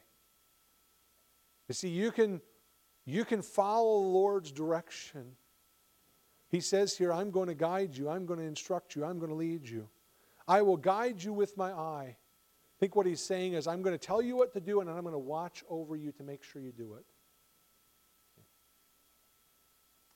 You 1.67 1.73
see, 1.73 1.89
you 1.89 2.11
can 2.11 2.41
you 3.09 3.25
can 3.25 3.41
follow 3.41 4.01
the 4.01 4.07
Lord's 4.07 4.51
direction. 4.51 5.35
He 6.49 6.59
says 6.59 6.97
here, 6.97 7.13
I'm 7.13 7.31
going 7.31 7.47
to 7.47 7.55
guide 7.55 7.95
you, 7.95 8.09
I'm 8.09 8.25
going 8.25 8.39
to 8.39 8.45
instruct 8.45 8.95
you, 8.95 9.05
I'm 9.05 9.19
going 9.19 9.29
to 9.29 9.35
lead 9.35 9.67
you. 9.67 9.87
I 10.47 10.61
will 10.61 10.77
guide 10.77 11.23
you 11.23 11.31
with 11.31 11.57
my 11.57 11.71
eye. 11.71 12.15
I 12.15 12.75
think 12.79 12.95
what 12.95 13.05
he's 13.05 13.21
saying 13.21 13.53
is, 13.53 13.67
I'm 13.67 13.81
going 13.81 13.97
to 13.97 14.03
tell 14.03 14.21
you 14.21 14.35
what 14.35 14.53
to 14.53 14.59
do, 14.59 14.81
and 14.81 14.89
I'm 14.89 15.01
going 15.01 15.13
to 15.13 15.19
watch 15.19 15.63
over 15.69 15.95
you 15.95 16.11
to 16.13 16.23
make 16.23 16.43
sure 16.43 16.61
you 16.61 16.71
do 16.71 16.95
it. 16.95 17.05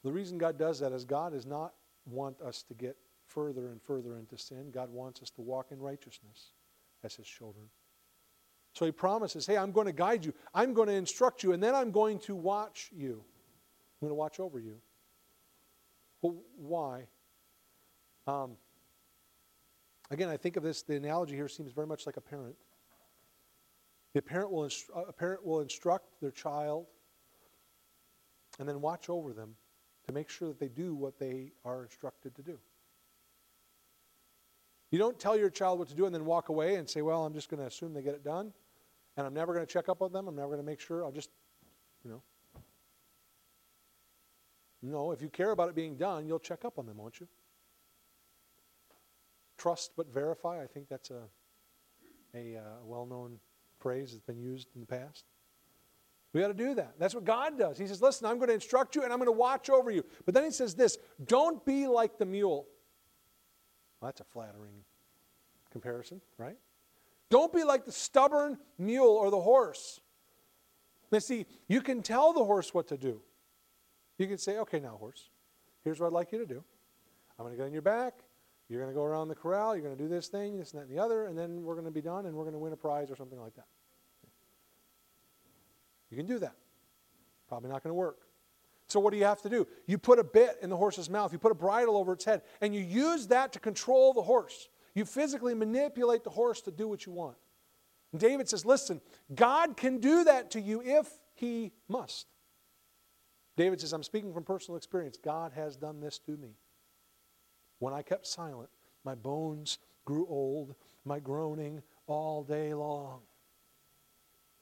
The 0.03 0.11
reason 0.11 0.37
God 0.37 0.57
does 0.57 0.79
that 0.79 0.91
is 0.91 1.05
God 1.05 1.33
does 1.33 1.45
not 1.45 1.73
want 2.05 2.41
us 2.41 2.63
to 2.63 2.73
get 2.73 2.97
further 3.27 3.67
and 3.67 3.81
further 3.81 4.17
into 4.17 4.37
sin. 4.37 4.71
God 4.71 4.89
wants 4.89 5.21
us 5.21 5.29
to 5.31 5.41
walk 5.41 5.71
in 5.71 5.79
righteousness 5.79 6.51
as 7.03 7.15
his 7.15 7.27
children. 7.27 7.65
So 8.73 8.85
he 8.85 8.91
promises, 8.91 9.45
hey, 9.45 9.55
I'm 9.55 9.71
going 9.71 9.85
to 9.85 9.93
guide 9.93 10.25
you, 10.25 10.33
I'm 10.53 10.73
going 10.73 10.87
to 10.87 10.95
instruct 10.95 11.43
you, 11.43 11.53
and 11.53 11.61
then 11.61 11.75
I'm 11.75 11.91
going 11.91 12.19
to 12.19 12.35
watch 12.35 12.89
you. 12.91 13.23
I'm 14.01 14.07
going 14.07 14.11
to 14.11 14.15
watch 14.15 14.39
over 14.39 14.59
you. 14.59 14.77
Well, 16.21 16.37
why? 16.57 17.03
Um, 18.25 18.57
again, 20.09 20.29
I 20.29 20.37
think 20.37 20.57
of 20.57 20.63
this, 20.63 20.81
the 20.81 20.95
analogy 20.95 21.35
here 21.35 21.47
seems 21.47 21.71
very 21.71 21.85
much 21.85 22.07
like 22.07 22.17
a 22.17 22.21
parent. 22.21 22.55
The 24.15 24.21
parent 24.21 24.51
will, 24.51 24.63
instru- 24.63 25.07
a 25.07 25.13
parent 25.13 25.45
will 25.45 25.61
instruct 25.61 26.19
their 26.19 26.31
child 26.31 26.87
and 28.59 28.67
then 28.67 28.81
watch 28.81 29.09
over 29.09 29.33
them 29.33 29.55
to 30.07 30.13
make 30.13 30.29
sure 30.29 30.47
that 30.47 30.59
they 30.59 30.67
do 30.67 30.95
what 30.95 31.19
they 31.19 31.51
are 31.63 31.83
instructed 31.83 32.35
to 32.35 32.41
do. 32.41 32.57
You 34.89 34.99
don't 34.99 35.19
tell 35.19 35.37
your 35.37 35.49
child 35.49 35.79
what 35.79 35.89
to 35.89 35.95
do 35.95 36.05
and 36.05 36.13
then 36.13 36.25
walk 36.25 36.49
away 36.49 36.75
and 36.75 36.89
say, 36.89 37.01
well, 37.01 37.25
I'm 37.25 37.33
just 37.33 37.49
going 37.49 37.59
to 37.59 37.67
assume 37.67 37.93
they 37.93 38.01
get 38.01 38.13
it 38.13 38.23
done 38.23 38.53
and 39.17 39.27
I'm 39.27 39.33
never 39.33 39.53
going 39.53 39.65
to 39.65 39.71
check 39.71 39.89
up 39.89 40.01
on 40.01 40.11
them. 40.11 40.27
I'm 40.27 40.35
never 40.35 40.49
going 40.49 40.59
to 40.59 40.65
make 40.65 40.79
sure. 40.79 41.03
I'll 41.03 41.11
just, 41.11 41.29
you 42.03 42.11
know. 42.11 42.21
No, 44.81 45.11
if 45.11 45.21
you 45.21 45.29
care 45.29 45.51
about 45.51 45.69
it 45.69 45.75
being 45.75 45.95
done, 45.95 46.27
you'll 46.27 46.39
check 46.39 46.65
up 46.65 46.77
on 46.77 46.85
them, 46.85 46.97
won't 46.97 47.19
you? 47.19 47.27
Trust 49.57 49.91
but 49.95 50.11
verify. 50.13 50.61
I 50.61 50.67
think 50.67 50.89
that's 50.89 51.09
a, 51.09 51.21
a 52.35 52.57
uh, 52.57 52.61
well 52.83 53.05
known 53.05 53.39
phrase 53.79 54.11
that's 54.11 54.25
been 54.25 54.41
used 54.41 54.67
in 54.75 54.81
the 54.81 54.87
past. 54.87 55.25
We 56.33 56.41
got 56.41 56.47
to 56.47 56.53
do 56.53 56.73
that. 56.75 56.95
That's 56.99 57.13
what 57.13 57.23
God 57.23 57.57
does. 57.57 57.77
He 57.77 57.87
says, 57.87 58.01
Listen, 58.01 58.27
I'm 58.27 58.37
going 58.37 58.49
to 58.49 58.55
instruct 58.55 58.95
you 58.95 59.03
and 59.03 59.13
I'm 59.13 59.19
going 59.19 59.27
to 59.27 59.31
watch 59.31 59.69
over 59.69 59.91
you. 59.91 60.03
But 60.25 60.33
then 60.33 60.43
he 60.43 60.51
says 60.51 60.73
this 60.73 60.97
don't 61.25 61.63
be 61.63 61.87
like 61.87 62.17
the 62.17 62.25
mule. 62.25 62.65
Well, 64.01 64.09
that's 64.09 64.19
a 64.19 64.25
flattering 64.25 64.73
comparison, 65.71 66.19
right? 66.37 66.57
Don't 67.33 67.51
be 67.51 67.63
like 67.63 67.83
the 67.83 67.91
stubborn 67.91 68.59
mule 68.77 69.07
or 69.07 69.31
the 69.31 69.41
horse. 69.41 70.01
Now, 71.11 71.17
see, 71.17 71.47
you 71.67 71.81
can 71.81 72.03
tell 72.03 72.31
the 72.31 72.43
horse 72.43 72.75
what 72.75 72.87
to 72.89 72.95
do. 72.95 73.21
You 74.19 74.27
can 74.27 74.37
say, 74.37 74.59
okay, 74.59 74.79
now, 74.79 74.97
horse, 74.97 75.31
here's 75.83 75.99
what 75.99 76.05
I'd 76.05 76.13
like 76.13 76.31
you 76.31 76.37
to 76.37 76.45
do. 76.45 76.63
I'm 77.39 77.45
going 77.45 77.53
to 77.53 77.57
get 77.57 77.65
on 77.65 77.73
your 77.73 77.81
back. 77.81 78.19
You're 78.69 78.79
going 78.81 78.93
to 78.93 78.95
go 78.95 79.03
around 79.03 79.29
the 79.29 79.35
corral. 79.35 79.75
You're 79.75 79.83
going 79.83 79.97
to 79.97 80.03
do 80.03 80.07
this 80.07 80.27
thing, 80.27 80.59
this 80.59 80.73
and 80.73 80.79
that 80.79 80.87
and 80.87 80.95
the 80.95 81.01
other, 81.01 81.25
and 81.25 81.35
then 81.35 81.63
we're 81.63 81.73
going 81.73 81.87
to 81.87 81.91
be 81.91 82.03
done 82.03 82.27
and 82.27 82.35
we're 82.35 82.43
going 82.43 82.53
to 82.53 82.59
win 82.59 82.71
a 82.71 82.77
prize 82.77 83.09
or 83.09 83.15
something 83.15 83.39
like 83.39 83.55
that. 83.55 83.65
You 86.11 86.17
can 86.17 86.27
do 86.27 86.37
that. 86.37 86.53
Probably 87.47 87.71
not 87.71 87.81
going 87.81 87.89
to 87.89 87.95
work. 87.95 88.19
So, 88.85 88.99
what 88.99 89.09
do 89.09 89.17
you 89.17 89.25
have 89.25 89.41
to 89.41 89.49
do? 89.49 89.65
You 89.87 89.97
put 89.97 90.19
a 90.19 90.23
bit 90.23 90.59
in 90.61 90.69
the 90.69 90.77
horse's 90.77 91.09
mouth, 91.09 91.33
you 91.33 91.39
put 91.39 91.51
a 91.51 91.55
bridle 91.55 91.97
over 91.97 92.13
its 92.13 92.25
head, 92.25 92.43
and 92.61 92.75
you 92.75 92.81
use 92.81 93.25
that 93.29 93.53
to 93.53 93.59
control 93.59 94.13
the 94.13 94.21
horse. 94.21 94.69
You 94.95 95.05
physically 95.05 95.53
manipulate 95.53 96.23
the 96.23 96.29
horse 96.29 96.61
to 96.61 96.71
do 96.71 96.87
what 96.87 97.05
you 97.05 97.11
want. 97.11 97.37
And 98.11 98.21
David 98.21 98.47
says, 98.47 98.65
Listen, 98.65 99.01
God 99.33 99.75
can 99.75 99.99
do 99.99 100.23
that 100.25 100.51
to 100.51 100.61
you 100.61 100.81
if 100.83 101.09
he 101.33 101.71
must. 101.87 102.27
David 103.55 103.81
says, 103.81 103.93
I'm 103.93 104.03
speaking 104.03 104.33
from 104.33 104.43
personal 104.43 104.77
experience. 104.77 105.17
God 105.17 105.51
has 105.53 105.75
done 105.75 105.99
this 105.99 106.19
to 106.19 106.37
me. 106.37 106.55
When 107.79 107.93
I 107.93 108.01
kept 108.01 108.25
silent, 108.25 108.69
my 109.03 109.15
bones 109.15 109.79
grew 110.05 110.25
old, 110.27 110.75
my 111.05 111.19
groaning 111.19 111.81
all 112.07 112.43
day 112.43 112.73
long. 112.73 113.21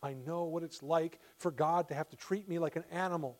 I 0.04 0.14
know 0.14 0.46
what 0.46 0.64
it's 0.64 0.82
like 0.82 1.20
for 1.38 1.52
God 1.52 1.88
to 1.90 1.94
have 1.94 2.10
to 2.10 2.18
treat 2.18 2.50
me 2.50 2.60
like 2.60 2.76
an 2.76 2.84
animal 2.92 3.38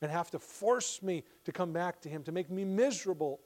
and 0.00 0.10
have 0.10 0.30
to 0.30 0.38
force 0.38 1.02
me 1.02 1.24
to 1.44 1.52
come 1.52 1.72
back 1.72 2.00
to 2.02 2.08
Him, 2.08 2.22
to 2.24 2.32
make 2.32 2.50
me 2.50 2.64
miserable. 2.64 3.40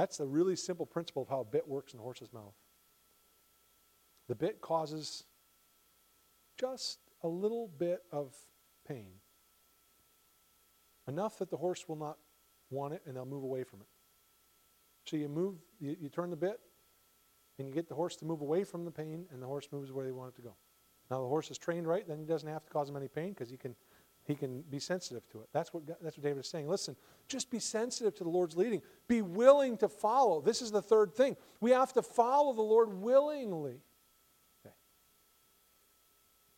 That's 0.00 0.16
the 0.16 0.24
really 0.24 0.56
simple 0.56 0.86
principle 0.86 1.20
of 1.20 1.28
how 1.28 1.40
a 1.40 1.44
bit 1.44 1.68
works 1.68 1.92
in 1.92 2.00
a 2.00 2.02
horse's 2.02 2.32
mouth. 2.32 2.54
The 4.28 4.34
bit 4.34 4.62
causes 4.62 5.24
just 6.58 7.00
a 7.22 7.28
little 7.28 7.68
bit 7.78 8.00
of 8.10 8.34
pain, 8.88 9.10
enough 11.06 11.38
that 11.38 11.50
the 11.50 11.58
horse 11.58 11.86
will 11.86 11.96
not 11.96 12.16
want 12.70 12.94
it 12.94 13.02
and 13.04 13.14
they'll 13.14 13.26
move 13.26 13.42
away 13.42 13.62
from 13.62 13.82
it. 13.82 13.88
So 15.04 15.18
you 15.18 15.28
move, 15.28 15.56
you, 15.78 15.94
you 16.00 16.08
turn 16.08 16.30
the 16.30 16.36
bit, 16.36 16.60
and 17.58 17.68
you 17.68 17.74
get 17.74 17.86
the 17.86 17.94
horse 17.94 18.16
to 18.16 18.24
move 18.24 18.40
away 18.40 18.64
from 18.64 18.86
the 18.86 18.90
pain, 18.90 19.26
and 19.30 19.42
the 19.42 19.46
horse 19.46 19.68
moves 19.70 19.92
where 19.92 20.06
they 20.06 20.12
want 20.12 20.32
it 20.32 20.36
to 20.36 20.42
go. 20.42 20.54
Now 21.10 21.20
the 21.20 21.28
horse 21.28 21.50
is 21.50 21.58
trained 21.58 21.86
right, 21.86 22.08
then 22.08 22.18
he 22.18 22.24
doesn't 22.24 22.48
have 22.48 22.64
to 22.64 22.70
cause 22.70 22.88
him 22.88 22.96
any 22.96 23.08
pain 23.08 23.34
because 23.34 23.50
he 23.50 23.58
can 23.58 23.76
he 24.24 24.34
can 24.34 24.62
be 24.62 24.78
sensitive 24.78 25.28
to 25.30 25.40
it. 25.40 25.48
That's 25.52 25.72
what, 25.72 25.86
that's 25.86 26.16
what 26.16 26.22
David 26.22 26.40
is 26.40 26.48
saying. 26.48 26.68
Listen, 26.68 26.96
just 27.28 27.50
be 27.50 27.58
sensitive 27.58 28.14
to 28.16 28.24
the 28.24 28.30
Lord's 28.30 28.56
leading. 28.56 28.82
Be 29.08 29.22
willing 29.22 29.76
to 29.78 29.88
follow. 29.88 30.40
This 30.40 30.62
is 30.62 30.70
the 30.70 30.82
third 30.82 31.14
thing. 31.14 31.36
We 31.60 31.70
have 31.70 31.92
to 31.94 32.02
follow 32.02 32.52
the 32.52 32.62
Lord 32.62 32.92
willingly. 32.92 33.80
Okay. 34.64 34.74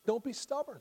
Don't 0.04 0.24
be 0.24 0.32
stubborn. 0.32 0.80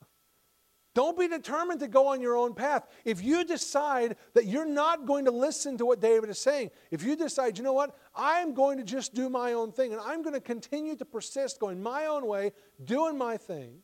Don't 0.94 1.18
be 1.18 1.26
determined 1.26 1.80
to 1.80 1.88
go 1.88 2.06
on 2.06 2.20
your 2.20 2.36
own 2.36 2.54
path. 2.54 2.86
If 3.04 3.22
you 3.22 3.44
decide 3.44 4.16
that 4.34 4.46
you're 4.46 4.64
not 4.64 5.04
going 5.04 5.24
to 5.24 5.32
listen 5.32 5.76
to 5.78 5.84
what 5.84 6.00
David 6.00 6.30
is 6.30 6.38
saying, 6.38 6.70
if 6.90 7.02
you 7.02 7.16
decide, 7.16 7.58
you 7.58 7.64
know 7.64 7.72
what, 7.72 7.98
I'm 8.14 8.54
going 8.54 8.78
to 8.78 8.84
just 8.84 9.14
do 9.14 9.28
my 9.28 9.52
own 9.52 9.72
thing 9.72 9.92
and 9.92 10.00
I'm 10.00 10.22
going 10.22 10.34
to 10.34 10.40
continue 10.40 10.96
to 10.96 11.04
persist 11.04 11.60
going 11.60 11.82
my 11.82 12.06
own 12.06 12.24
way, 12.26 12.52
doing 12.84 13.18
my 13.18 13.36
thing, 13.36 13.80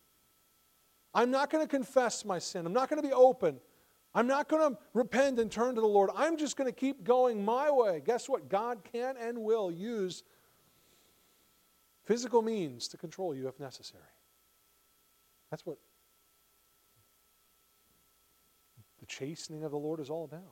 I'm 1.16 1.30
not 1.30 1.48
going 1.48 1.64
to 1.64 1.68
confess 1.68 2.26
my 2.26 2.38
sin. 2.38 2.66
I'm 2.66 2.74
not 2.74 2.90
going 2.90 3.02
to 3.02 3.08
be 3.08 3.14
open. 3.14 3.58
I'm 4.14 4.26
not 4.26 4.48
going 4.48 4.70
to 4.74 4.78
repent 4.92 5.38
and 5.38 5.50
turn 5.50 5.74
to 5.74 5.80
the 5.80 5.86
Lord. 5.86 6.10
I'm 6.14 6.36
just 6.36 6.58
going 6.58 6.68
to 6.68 6.78
keep 6.78 7.04
going 7.04 7.42
my 7.42 7.70
way. 7.70 8.02
Guess 8.04 8.28
what? 8.28 8.50
God 8.50 8.80
can 8.92 9.16
and 9.16 9.38
will 9.38 9.70
use 9.70 10.24
physical 12.04 12.42
means 12.42 12.86
to 12.88 12.98
control 12.98 13.34
you 13.34 13.48
if 13.48 13.58
necessary. 13.58 14.02
That's 15.50 15.64
what 15.64 15.78
the 19.00 19.06
chastening 19.06 19.64
of 19.64 19.70
the 19.70 19.78
Lord 19.78 20.00
is 20.00 20.10
all 20.10 20.24
about. 20.24 20.42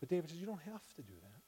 But 0.00 0.10
David 0.10 0.28
says, 0.28 0.38
You 0.38 0.46
don't 0.46 0.62
have 0.62 0.86
to 0.96 1.02
do 1.02 1.14
that. 1.22 1.42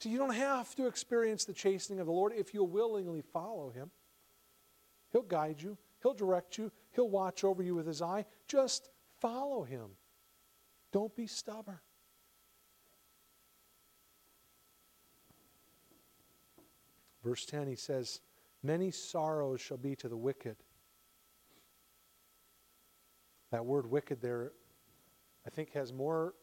So 0.00 0.08
you 0.08 0.18
don't 0.18 0.34
have 0.34 0.74
to 0.76 0.88
experience 0.88 1.44
the 1.44 1.52
chastening 1.52 2.00
of 2.00 2.06
the 2.06 2.12
Lord 2.12 2.32
if 2.34 2.52
you'll 2.52 2.66
willingly 2.66 3.22
follow 3.22 3.70
Him. 3.70 3.92
He'll 5.12 5.22
guide 5.22 5.62
you, 5.62 5.76
He'll 6.02 6.14
direct 6.14 6.58
you, 6.58 6.72
He'll 6.92 7.08
watch 7.08 7.44
over 7.44 7.62
you 7.62 7.74
with 7.74 7.86
His 7.86 8.02
eye. 8.02 8.26
Just 8.46 8.90
follow 9.20 9.62
Him. 9.62 9.90
Don't 10.92 11.14
be 11.14 11.26
stubborn. 11.26 11.78
Verse 17.22 17.44
10, 17.44 17.66
he 17.66 17.76
says, 17.76 18.20
Many 18.62 18.90
sorrows 18.90 19.60
shall 19.60 19.76
be 19.76 19.94
to 19.96 20.08
the 20.08 20.16
wicked. 20.16 20.56
That 23.50 23.64
word 23.64 23.90
wicked 23.90 24.20
there, 24.20 24.52
I 25.46 25.50
think, 25.50 25.72
has 25.72 25.92
more, 25.92 26.34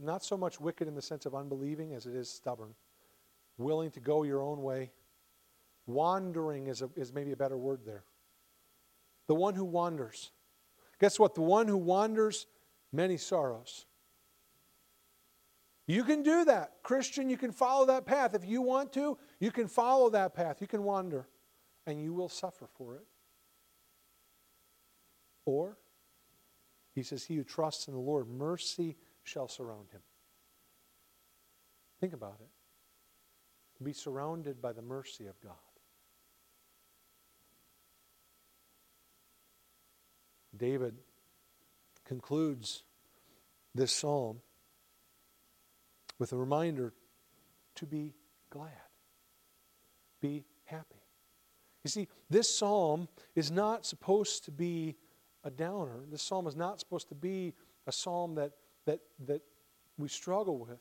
not 0.00 0.24
so 0.24 0.36
much 0.36 0.60
wicked 0.60 0.88
in 0.88 0.94
the 0.94 1.02
sense 1.02 1.26
of 1.26 1.34
unbelieving 1.34 1.94
as 1.94 2.06
it 2.06 2.14
is 2.14 2.28
stubborn. 2.28 2.74
Willing 3.58 3.90
to 3.92 4.00
go 4.00 4.22
your 4.22 4.42
own 4.42 4.62
way. 4.62 4.92
Wandering 5.86 6.68
is, 6.68 6.82
a, 6.82 6.90
is 6.96 7.12
maybe 7.12 7.32
a 7.32 7.36
better 7.36 7.56
word 7.56 7.80
there. 7.84 8.04
The 9.28 9.34
one 9.34 9.54
who 9.54 9.64
wanders. 9.64 10.30
Guess 11.00 11.18
what? 11.18 11.34
The 11.34 11.42
one 11.42 11.68
who 11.68 11.76
wanders, 11.76 12.46
many 12.92 13.16
sorrows. 13.16 13.86
You 15.86 16.04
can 16.04 16.22
do 16.22 16.44
that. 16.44 16.74
Christian, 16.82 17.28
you 17.28 17.36
can 17.36 17.52
follow 17.52 17.86
that 17.86 18.06
path. 18.06 18.34
If 18.34 18.46
you 18.46 18.62
want 18.62 18.92
to, 18.94 19.18
you 19.40 19.50
can 19.50 19.66
follow 19.66 20.10
that 20.10 20.34
path. 20.34 20.60
You 20.60 20.66
can 20.66 20.84
wander, 20.84 21.28
and 21.86 22.00
you 22.00 22.12
will 22.12 22.28
suffer 22.28 22.68
for 22.76 22.96
it. 22.96 23.06
Or, 25.44 25.76
he 26.94 27.02
says, 27.02 27.24
He 27.24 27.36
who 27.36 27.44
trusts 27.44 27.88
in 27.88 27.94
the 27.94 28.00
Lord, 28.00 28.28
mercy 28.28 28.96
shall 29.24 29.48
surround 29.48 29.90
him. 29.90 30.02
Think 32.00 32.12
about 32.12 32.38
it. 32.40 33.84
Be 33.84 33.92
surrounded 33.92 34.62
by 34.62 34.72
the 34.72 34.82
mercy 34.82 35.26
of 35.26 35.40
God. 35.40 35.52
David 40.62 40.94
concludes 42.04 42.84
this 43.74 43.90
psalm 43.90 44.40
with 46.20 46.32
a 46.32 46.36
reminder 46.36 46.92
to 47.74 47.84
be 47.84 48.14
glad, 48.48 48.70
be 50.20 50.44
happy. 50.66 51.02
You 51.82 51.90
see, 51.90 52.06
this 52.30 52.56
psalm 52.56 53.08
is 53.34 53.50
not 53.50 53.84
supposed 53.84 54.44
to 54.44 54.52
be 54.52 54.94
a 55.42 55.50
downer. 55.50 55.98
This 56.08 56.22
psalm 56.22 56.46
is 56.46 56.54
not 56.54 56.78
supposed 56.78 57.08
to 57.08 57.16
be 57.16 57.54
a 57.88 57.92
psalm 57.92 58.36
that, 58.36 58.52
that, 58.86 59.00
that 59.26 59.42
we 59.98 60.06
struggle 60.06 60.58
with. 60.58 60.78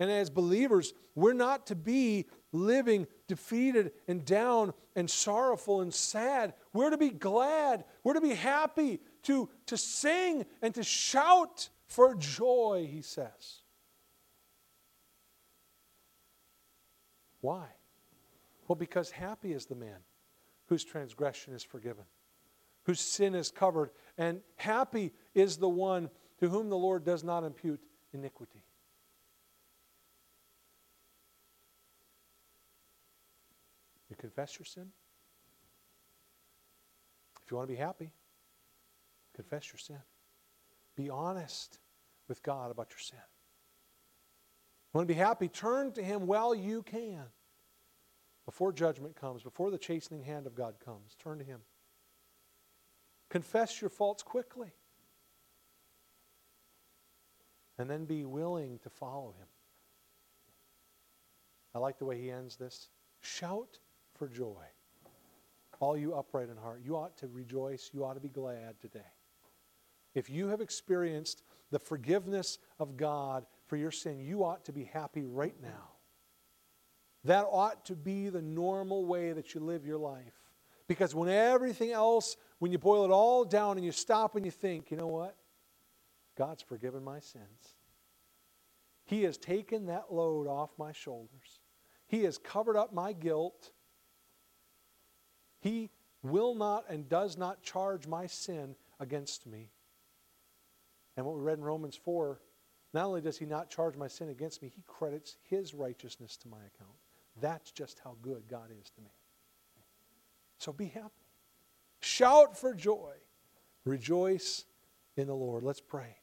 And 0.00 0.10
as 0.10 0.30
believers, 0.30 0.94
we're 1.14 1.32
not 1.32 1.66
to 1.68 1.74
be 1.74 2.26
living 2.52 3.06
defeated 3.26 3.92
and 4.06 4.24
down 4.24 4.72
and 4.94 5.10
sorrowful 5.10 5.80
and 5.80 5.92
sad. 5.92 6.54
We're 6.72 6.90
to 6.90 6.98
be 6.98 7.10
glad. 7.10 7.84
We're 8.04 8.14
to 8.14 8.20
be 8.20 8.34
happy, 8.34 9.00
to, 9.24 9.48
to 9.66 9.76
sing 9.76 10.46
and 10.62 10.74
to 10.74 10.82
shout 10.82 11.68
for 11.86 12.14
joy, 12.14 12.88
he 12.90 13.02
says. 13.02 13.62
Why? 17.40 17.66
Well, 18.66 18.76
because 18.76 19.10
happy 19.10 19.52
is 19.52 19.66
the 19.66 19.74
man 19.74 19.98
whose 20.66 20.84
transgression 20.84 21.54
is 21.54 21.62
forgiven, 21.62 22.04
whose 22.84 23.00
sin 23.00 23.34
is 23.34 23.50
covered, 23.50 23.90
and 24.16 24.40
happy 24.56 25.12
is 25.34 25.56
the 25.56 25.68
one 25.68 26.10
to 26.38 26.48
whom 26.48 26.68
the 26.68 26.76
Lord 26.76 27.04
does 27.04 27.24
not 27.24 27.44
impute 27.44 27.80
iniquity. 28.12 28.62
You 34.07 34.07
confess 34.18 34.58
your 34.58 34.66
sin. 34.66 34.88
If 37.44 37.50
you 37.50 37.56
want 37.56 37.68
to 37.68 37.74
be 37.74 37.80
happy, 37.80 38.10
confess 39.34 39.72
your 39.72 39.78
sin. 39.78 40.00
Be 40.96 41.08
honest 41.08 41.78
with 42.28 42.42
God 42.42 42.70
about 42.70 42.90
your 42.90 42.98
sin. 42.98 43.18
Want 44.92 45.06
to 45.06 45.14
be 45.14 45.18
happy? 45.18 45.48
Turn 45.48 45.92
to 45.92 46.02
Him 46.02 46.26
while 46.26 46.54
you 46.54 46.82
can. 46.82 47.24
Before 48.44 48.72
judgment 48.72 49.14
comes, 49.14 49.42
before 49.42 49.70
the 49.70 49.78
chastening 49.78 50.24
hand 50.24 50.46
of 50.46 50.54
God 50.54 50.74
comes, 50.82 51.14
turn 51.22 51.38
to 51.38 51.44
Him. 51.44 51.60
Confess 53.28 53.80
your 53.80 53.90
faults 53.90 54.22
quickly. 54.22 54.72
And 57.78 57.88
then 57.88 58.06
be 58.06 58.24
willing 58.24 58.78
to 58.80 58.90
follow 58.90 59.34
Him. 59.38 59.46
I 61.74 61.78
like 61.78 61.98
the 61.98 62.06
way 62.06 62.20
he 62.20 62.30
ends 62.30 62.56
this. 62.56 62.88
Shout 63.20 63.78
for 64.18 64.28
joy. 64.28 64.64
All 65.80 65.96
you 65.96 66.14
upright 66.14 66.48
in 66.48 66.56
heart, 66.56 66.80
you 66.84 66.96
ought 66.96 67.16
to 67.18 67.28
rejoice. 67.28 67.90
You 67.92 68.04
ought 68.04 68.14
to 68.14 68.20
be 68.20 68.28
glad 68.28 68.80
today. 68.80 69.00
If 70.14 70.28
you 70.28 70.48
have 70.48 70.60
experienced 70.60 71.42
the 71.70 71.78
forgiveness 71.78 72.58
of 72.80 72.96
God 72.96 73.46
for 73.66 73.76
your 73.76 73.90
sin, 73.90 74.18
you 74.18 74.42
ought 74.42 74.64
to 74.64 74.72
be 74.72 74.84
happy 74.84 75.24
right 75.24 75.54
now. 75.62 75.92
That 77.24 77.46
ought 77.50 77.84
to 77.86 77.94
be 77.94 78.28
the 78.28 78.42
normal 78.42 79.04
way 79.04 79.32
that 79.32 79.54
you 79.54 79.60
live 79.60 79.86
your 79.86 79.98
life. 79.98 80.34
Because 80.88 81.14
when 81.14 81.28
everything 81.28 81.92
else, 81.92 82.36
when 82.58 82.72
you 82.72 82.78
boil 82.78 83.04
it 83.04 83.10
all 83.10 83.44
down 83.44 83.76
and 83.76 83.84
you 83.84 83.92
stop 83.92 84.34
and 84.34 84.44
you 84.44 84.50
think, 84.50 84.90
you 84.90 84.96
know 84.96 85.06
what? 85.06 85.36
God's 86.36 86.62
forgiven 86.62 87.04
my 87.04 87.20
sins. 87.20 87.76
He 89.04 89.22
has 89.24 89.36
taken 89.36 89.86
that 89.86 90.12
load 90.12 90.46
off 90.46 90.70
my 90.78 90.92
shoulders. 90.92 91.60
He 92.06 92.24
has 92.24 92.38
covered 92.38 92.76
up 92.76 92.92
my 92.92 93.12
guilt. 93.12 93.72
He 95.60 95.90
will 96.22 96.54
not 96.54 96.84
and 96.88 97.08
does 97.08 97.36
not 97.36 97.62
charge 97.62 98.06
my 98.06 98.26
sin 98.26 98.76
against 99.00 99.46
me. 99.46 99.70
And 101.16 101.26
what 101.26 101.36
we 101.36 101.42
read 101.42 101.58
in 101.58 101.64
Romans 101.64 101.96
4 101.96 102.40
not 102.94 103.04
only 103.04 103.20
does 103.20 103.38
he 103.38 103.44
not 103.44 103.68
charge 103.68 103.96
my 103.96 104.08
sin 104.08 104.30
against 104.30 104.62
me, 104.62 104.72
he 104.74 104.82
credits 104.86 105.36
his 105.42 105.74
righteousness 105.74 106.36
to 106.38 106.48
my 106.48 106.56
account. 106.56 106.96
That's 107.40 107.70
just 107.70 108.00
how 108.02 108.16
good 108.22 108.44
God 108.48 108.70
is 108.80 108.90
to 108.90 109.00
me. 109.00 109.10
So 110.58 110.72
be 110.72 110.86
happy. 110.86 111.08
Shout 112.00 112.56
for 112.56 112.74
joy. 112.74 113.14
Rejoice 113.84 114.64
in 115.16 115.26
the 115.26 115.34
Lord. 115.34 115.62
Let's 115.62 115.80
pray. 115.80 116.16